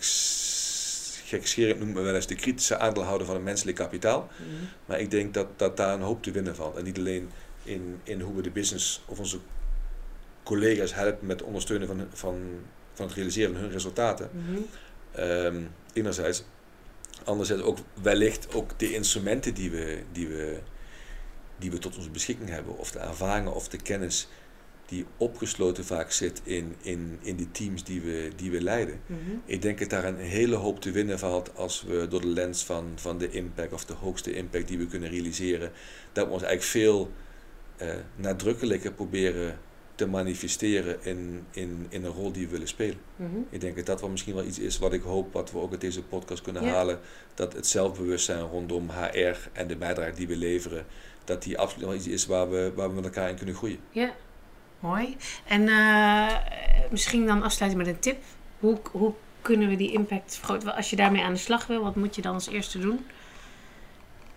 gekscherend 1.30 1.80
noem 1.80 1.92
me 1.92 2.02
wel 2.02 2.16
eens 2.16 2.28
de 2.28 2.36
kritische 2.36 2.78
aandeelhouder 2.78 3.26
van 3.28 3.36
het 3.36 3.44
menselijk 3.44 3.78
kapitaal. 3.78 4.30
Mhm. 4.38 4.66
Maar 4.86 5.00
ik 5.00 5.12
denk 5.12 5.34
dat, 5.34 5.48
dat 5.56 5.78
daar 5.78 5.94
een 5.94 6.02
hoop 6.02 6.24
te 6.24 6.32
winnen 6.32 6.56
valt. 6.56 6.78
En 6.78 6.84
niet 6.84 6.98
alleen 6.98 7.30
in, 7.64 8.00
in 8.04 8.22
hoe 8.22 8.36
we 8.36 8.42
de 8.42 8.50
business 8.50 9.02
of 9.06 9.20
onze 9.20 9.40
collega's 10.44 10.94
helpen 10.94 11.28
met 11.28 11.40
het 11.40 11.48
ondersteunen 11.48 11.88
van, 11.88 12.08
van, 12.14 12.42
van 12.94 13.06
het 13.06 13.16
realiseren 13.16 13.54
van 13.54 13.62
hun 13.62 13.72
resultaten. 13.72 14.30
Ehm, 15.12 15.62
enerzijds. 15.94 16.44
Anderzijds 17.24 17.64
ook 17.64 17.78
wellicht 18.02 18.54
ook 18.54 18.80
de 18.80 18.94
instrumenten 18.94 19.54
die 19.54 19.72
we, 19.72 20.02
die, 20.12 20.28
we, 20.28 20.60
die 21.58 21.72
we 21.72 21.78
tot 21.78 21.98
onze 21.98 22.10
beschikking 22.10 22.50
hebben. 22.50 22.78
Of 22.78 22.92
de 22.92 23.00
ervaringen 23.00 23.54
of 23.54 23.68
de 23.68 23.78
kennis 23.78 24.28
die 24.90 25.06
opgesloten 25.18 25.86
vaak 25.86 26.12
zit 26.12 26.42
in, 26.44 26.76
in, 26.82 27.20
in 27.22 27.36
die 27.36 27.52
teams 27.52 27.84
die 27.84 28.02
we, 28.02 28.32
die 28.36 28.52
we 28.52 28.62
leiden. 28.62 29.00
Mhm. 29.06 29.20
Ik 29.46 29.62
denk 29.62 29.80
dat 29.80 29.90
daar 29.90 30.06
een 30.06 30.18
hele 30.18 30.56
hoop 30.56 30.82
te 30.82 30.92
winnen 30.92 31.20
valt 31.20 31.56
als 31.56 31.84
we 31.88 32.08
door 32.10 32.22
de 32.22 32.28
lens 32.28 32.64
van, 32.66 32.86
van 32.96 33.18
de 33.18 33.30
impact 33.30 33.74
of 33.74 33.86
de 33.86 33.94
hoogste 33.94 34.34
impact 34.34 34.68
die 34.68 34.78
we 34.78 34.86
kunnen 34.88 35.10
realiseren, 35.10 35.72
dat 36.12 36.26
we 36.28 36.32
ons 36.34 36.44
eigenlijk 36.44 36.72
veel 36.72 37.12
eh, 37.78 37.90
nadrukkelijker 38.16 38.92
proberen 38.94 39.60
te 39.96 40.08
manifesteren 40.08 40.98
in, 41.04 41.46
in, 41.52 41.86
in 41.90 42.04
een 42.04 42.12
rol 42.12 42.32
die 42.32 42.46
we 42.46 42.52
willen 42.52 42.68
spelen. 42.68 42.98
Mhm. 43.16 43.38
Ik 43.50 43.62
denk 43.62 43.76
dat 43.76 43.86
dat 43.86 44.02
wel 44.02 44.10
misschien 44.10 44.36
wel 44.36 44.46
iets 44.46 44.60
is 44.60 44.78
wat 44.80 44.94
ik 44.94 45.02
hoop 45.02 45.34
wat 45.34 45.52
we 45.52 45.58
ook 45.60 45.72
uit 45.72 45.82
deze 45.82 46.04
podcast 46.04 46.42
kunnen 46.42 46.64
Ja. 46.64 46.70
halen. 46.70 47.00
Dat 47.34 47.54
het 47.54 47.68
zelfbewustzijn 47.68 48.42
rondom 48.42 48.90
HR 48.90 49.38
en 49.54 49.68
de 49.68 49.76
bijdrage 49.76 50.16
die 50.16 50.28
we 50.28 50.36
leveren, 50.36 50.86
dat 51.24 51.44
die 51.44 51.58
absoluut 51.58 51.86
wel 51.86 51.96
iets 51.96 52.08
is 52.08 52.26
waar 52.26 52.50
we, 52.50 52.72
waar 52.76 52.90
we 52.90 52.96
met 52.96 53.04
elkaar 53.04 53.30
in 53.30 53.36
kunnen 53.36 53.56
groeien. 53.56 53.80
Ja, 53.92 54.16
mooi. 54.80 55.18
En 55.48 55.68
eh, 55.68 56.36
misschien 56.92 57.26
dan 57.26 57.44
afsluiten 57.44 57.82
met 57.82 57.88
een 57.88 58.00
tip. 58.00 58.18
Hoe, 58.60 58.78
hoe 58.92 59.14
kunnen 59.42 59.70
we 59.70 59.76
die 59.76 59.92
impact 59.92 60.36
vergroten? 60.36 60.76
Als 60.76 60.90
je 60.90 60.96
daarmee 60.96 61.24
aan 61.24 61.34
de 61.34 61.40
slag 61.40 61.68
wil, 61.68 61.84
wat 61.84 61.96
moet 61.96 62.16
je 62.16 62.22
dan 62.22 62.34
als 62.34 62.48
eerste 62.48 62.80
doen? 62.80 63.06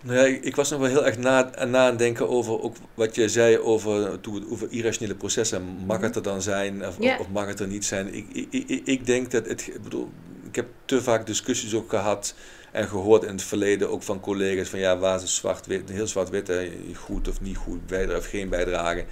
Nou 0.01 0.17
ja, 0.17 0.23
ik, 0.23 0.43
ik 0.43 0.55
was 0.55 0.69
nog 0.69 0.79
wel 0.79 0.89
heel 0.89 1.05
erg 1.05 1.17
na, 1.17 1.55
aan 1.55 1.69
nadenken 1.69 2.29
over 2.29 2.61
ook 2.61 2.75
wat 2.93 3.15
je 3.15 3.29
zei 3.29 3.57
over, 3.57 4.19
over 4.49 4.67
irrationele 4.71 5.15
processen. 5.15 5.63
Mag 5.85 6.01
het 6.01 6.15
er 6.15 6.23
dan 6.23 6.41
zijn 6.41 6.85
of, 6.87 6.97
of 7.19 7.29
mag 7.29 7.47
het 7.47 7.59
er 7.59 7.67
niet 7.67 7.85
zijn? 7.85 8.13
Ik, 8.13 8.25
ik, 8.31 8.47
ik, 8.67 8.81
ik 8.85 9.05
denk 9.05 9.31
dat 9.31 9.45
het, 9.45 9.67
ik 9.67 9.83
bedoel, 9.83 10.09
ik 10.47 10.55
heb 10.55 10.67
te 10.85 11.01
vaak 11.01 11.25
discussies 11.25 11.73
ook 11.75 11.89
gehad 11.89 12.35
en 12.71 12.87
gehoord 12.87 13.23
in 13.23 13.29
het 13.29 13.43
verleden 13.43 13.89
ook 13.89 14.03
van 14.03 14.19
collega's 14.19 14.69
van 14.69 14.79
ja, 14.79 14.97
waar 14.97 15.15
is 15.15 15.21
het 15.21 15.29
zwart-wit, 15.29 15.89
heel 15.89 16.07
zwart-wit, 16.07 16.51
goed 16.95 17.27
of 17.27 17.41
niet 17.41 17.57
goed, 17.57 17.87
bijdrage 17.87 18.19
of 18.19 18.25
geen 18.25 18.49
bijdrage. 18.49 19.05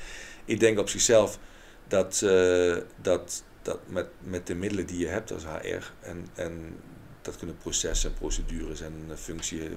Ik 0.45 0.59
denk 0.59 0.79
op 0.79 0.89
zichzelf 0.89 1.39
dat, 1.87 2.21
eh, 2.21 2.77
dat, 3.01 3.43
dat 3.61 3.79
met, 3.85 4.07
met 4.19 4.47
de 4.47 4.55
middelen 4.55 4.85
die 4.85 4.99
je 4.99 5.07
hebt 5.07 5.31
als 5.31 5.43
HR 5.43 5.91
en, 5.99 6.27
en 6.35 6.75
dat 7.21 7.37
kunnen 7.37 7.57
processen, 7.57 8.13
procedures 8.13 8.81
en 8.81 8.93
eh, 9.09 9.15
functie, 9.15 9.61
eh, 9.61 9.67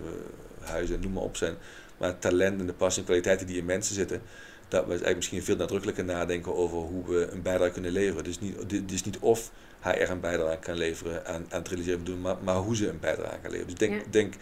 huizen, 0.61 1.01
noem 1.01 1.13
maar 1.13 1.23
op 1.23 1.37
zijn. 1.37 1.55
Maar 1.97 2.19
talent 2.19 2.61
en 2.61 2.67
de 2.67 2.73
passie 2.73 3.01
en 3.01 3.07
kwaliteiten 3.07 3.47
die 3.47 3.57
in 3.57 3.65
mensen 3.65 3.95
zitten, 3.95 4.23
dat 4.69 4.83
we 4.83 4.89
eigenlijk 4.89 5.17
misschien 5.17 5.43
veel 5.43 5.57
nadrukkelijker 5.57 6.05
nadenken 6.05 6.55
over 6.55 6.79
hoe 6.79 7.05
we 7.07 7.29
een 7.31 7.43
bijdrage 7.43 7.73
kunnen 7.73 7.93
leveren. 7.93 8.25
Dus 8.25 8.41
niet, 8.41 8.69
dit 8.69 8.93
is 8.93 9.05
niet 9.05 9.19
of 9.19 9.51
HR 9.81 10.11
een 10.11 10.21
bijdrage 10.21 10.59
kan 10.59 10.77
leveren 10.77 11.27
aan, 11.27 11.47
aan 11.49 11.59
het 11.59 11.69
realiseren 11.69 12.05
doen, 12.05 12.21
maar, 12.21 12.37
maar 12.43 12.57
hoe 12.57 12.77
ze 12.77 12.89
een 12.89 13.01
bijdrage 13.01 13.39
kan 13.43 13.51
leveren. 13.51 13.67
Dus 13.67 13.89
denk, 13.89 13.93
Ja. 13.93 14.11
denk 14.11 14.35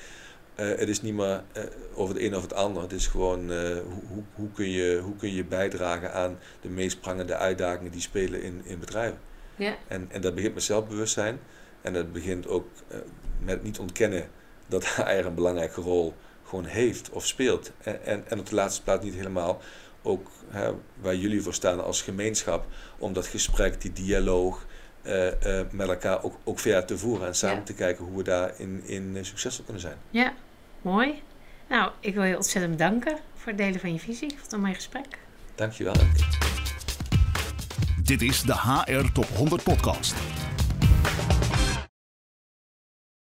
eh, 0.55 0.67
het 0.67 0.89
is 0.89 1.03
niet 1.03 1.15
meer 1.15 1.43
eh, 1.53 1.63
over 1.95 2.15
het 2.15 2.25
een 2.25 2.37
of 2.37 2.43
het 2.43 2.55
ander. 2.55 2.83
Het 2.83 2.93
is 2.93 3.07
gewoon 3.07 3.51
eh, 3.53 3.77
hoe, 4.09 4.23
hoe, 4.35 4.51
kun 4.55 4.71
je, 4.71 5.01
hoe 5.05 5.17
kun 5.17 5.35
je 5.35 5.45
bijdragen 5.45 6.13
aan 6.13 6.39
de 6.61 6.69
meest 6.69 7.01
prangende 7.01 7.37
uitdagingen 7.37 7.93
die 7.93 8.01
spelen 8.01 8.43
in, 8.43 8.61
in 8.65 8.79
bedrijven. 8.79 9.19
Ja. 9.57 9.77
En, 9.89 10.07
en 10.11 10.21
dat 10.21 10.35
begint 10.35 10.55
met 10.55 10.63
zelfbewustzijn. 10.63 11.41
En 11.83 11.93
dat 11.93 12.13
begint 12.13 12.49
ook 12.49 12.67
eh, 12.89 12.99
met 13.39 13.63
niet 13.63 13.79
ontkennen 13.79 14.29
dat 14.67 14.87
HR 14.97 15.11
een 15.11 15.35
belangrijke 15.35 15.81
rol 15.81 16.15
gewoon 16.45 16.65
heeft 16.65 17.11
of 17.11 17.27
speelt. 17.27 17.71
En, 17.83 18.05
en, 18.05 18.25
en 18.29 18.39
op 18.39 18.49
de 18.49 18.55
laatste 18.55 18.83
plaats 18.83 19.05
niet 19.05 19.15
helemaal 19.15 19.61
ook 20.03 20.31
hè, 20.49 20.73
waar 21.01 21.17
jullie 21.17 21.43
voor 21.43 21.55
staan 21.55 21.85
als 21.85 22.03
gemeenschap, 22.03 22.67
om 22.99 23.13
dat 23.13 23.27
gesprek, 23.27 23.81
die 23.81 23.93
dialoog 23.93 24.67
eh, 25.03 25.59
eh, 25.59 25.67
met 25.71 25.89
elkaar 25.89 26.23
ook, 26.23 26.35
ook 26.45 26.59
verder 26.59 26.85
te 26.85 26.99
voeren 26.99 27.27
en 27.27 27.35
samen 27.35 27.57
Ja. 27.57 27.63
te 27.63 27.75
kijken 27.75 28.05
hoe 28.05 28.17
we 28.17 28.23
daar 28.23 28.53
in, 28.57 28.83
in 28.87 29.13
eh, 29.17 29.25
succesvol 29.25 29.65
kunnen 29.65 29.83
zijn. 29.83 29.97
Ja, 30.11 30.33
mooi. 30.83 31.23
Nou, 31.69 31.91
ik 32.01 32.15
wil 32.15 32.23
je 32.25 32.37
ontzettend 32.37 32.77
bedanken 32.77 33.19
voor 33.37 33.49
het 33.49 33.59
delen 33.59 33.81
van 33.81 33.93
je 33.93 33.99
visie. 33.99 34.25
Ik 34.25 34.31
vond 34.31 34.43
het 34.45 34.53
een 34.53 34.61
mooi 34.61 34.75
gesprek. 34.75 35.07
Dankjewel. 35.55 35.95
Dit 38.05 38.23
is 38.23 38.41
de 38.43 38.55
HR 38.55 39.13
Top 39.13 39.27
100 39.37 39.63
Podcast. 39.63 40.15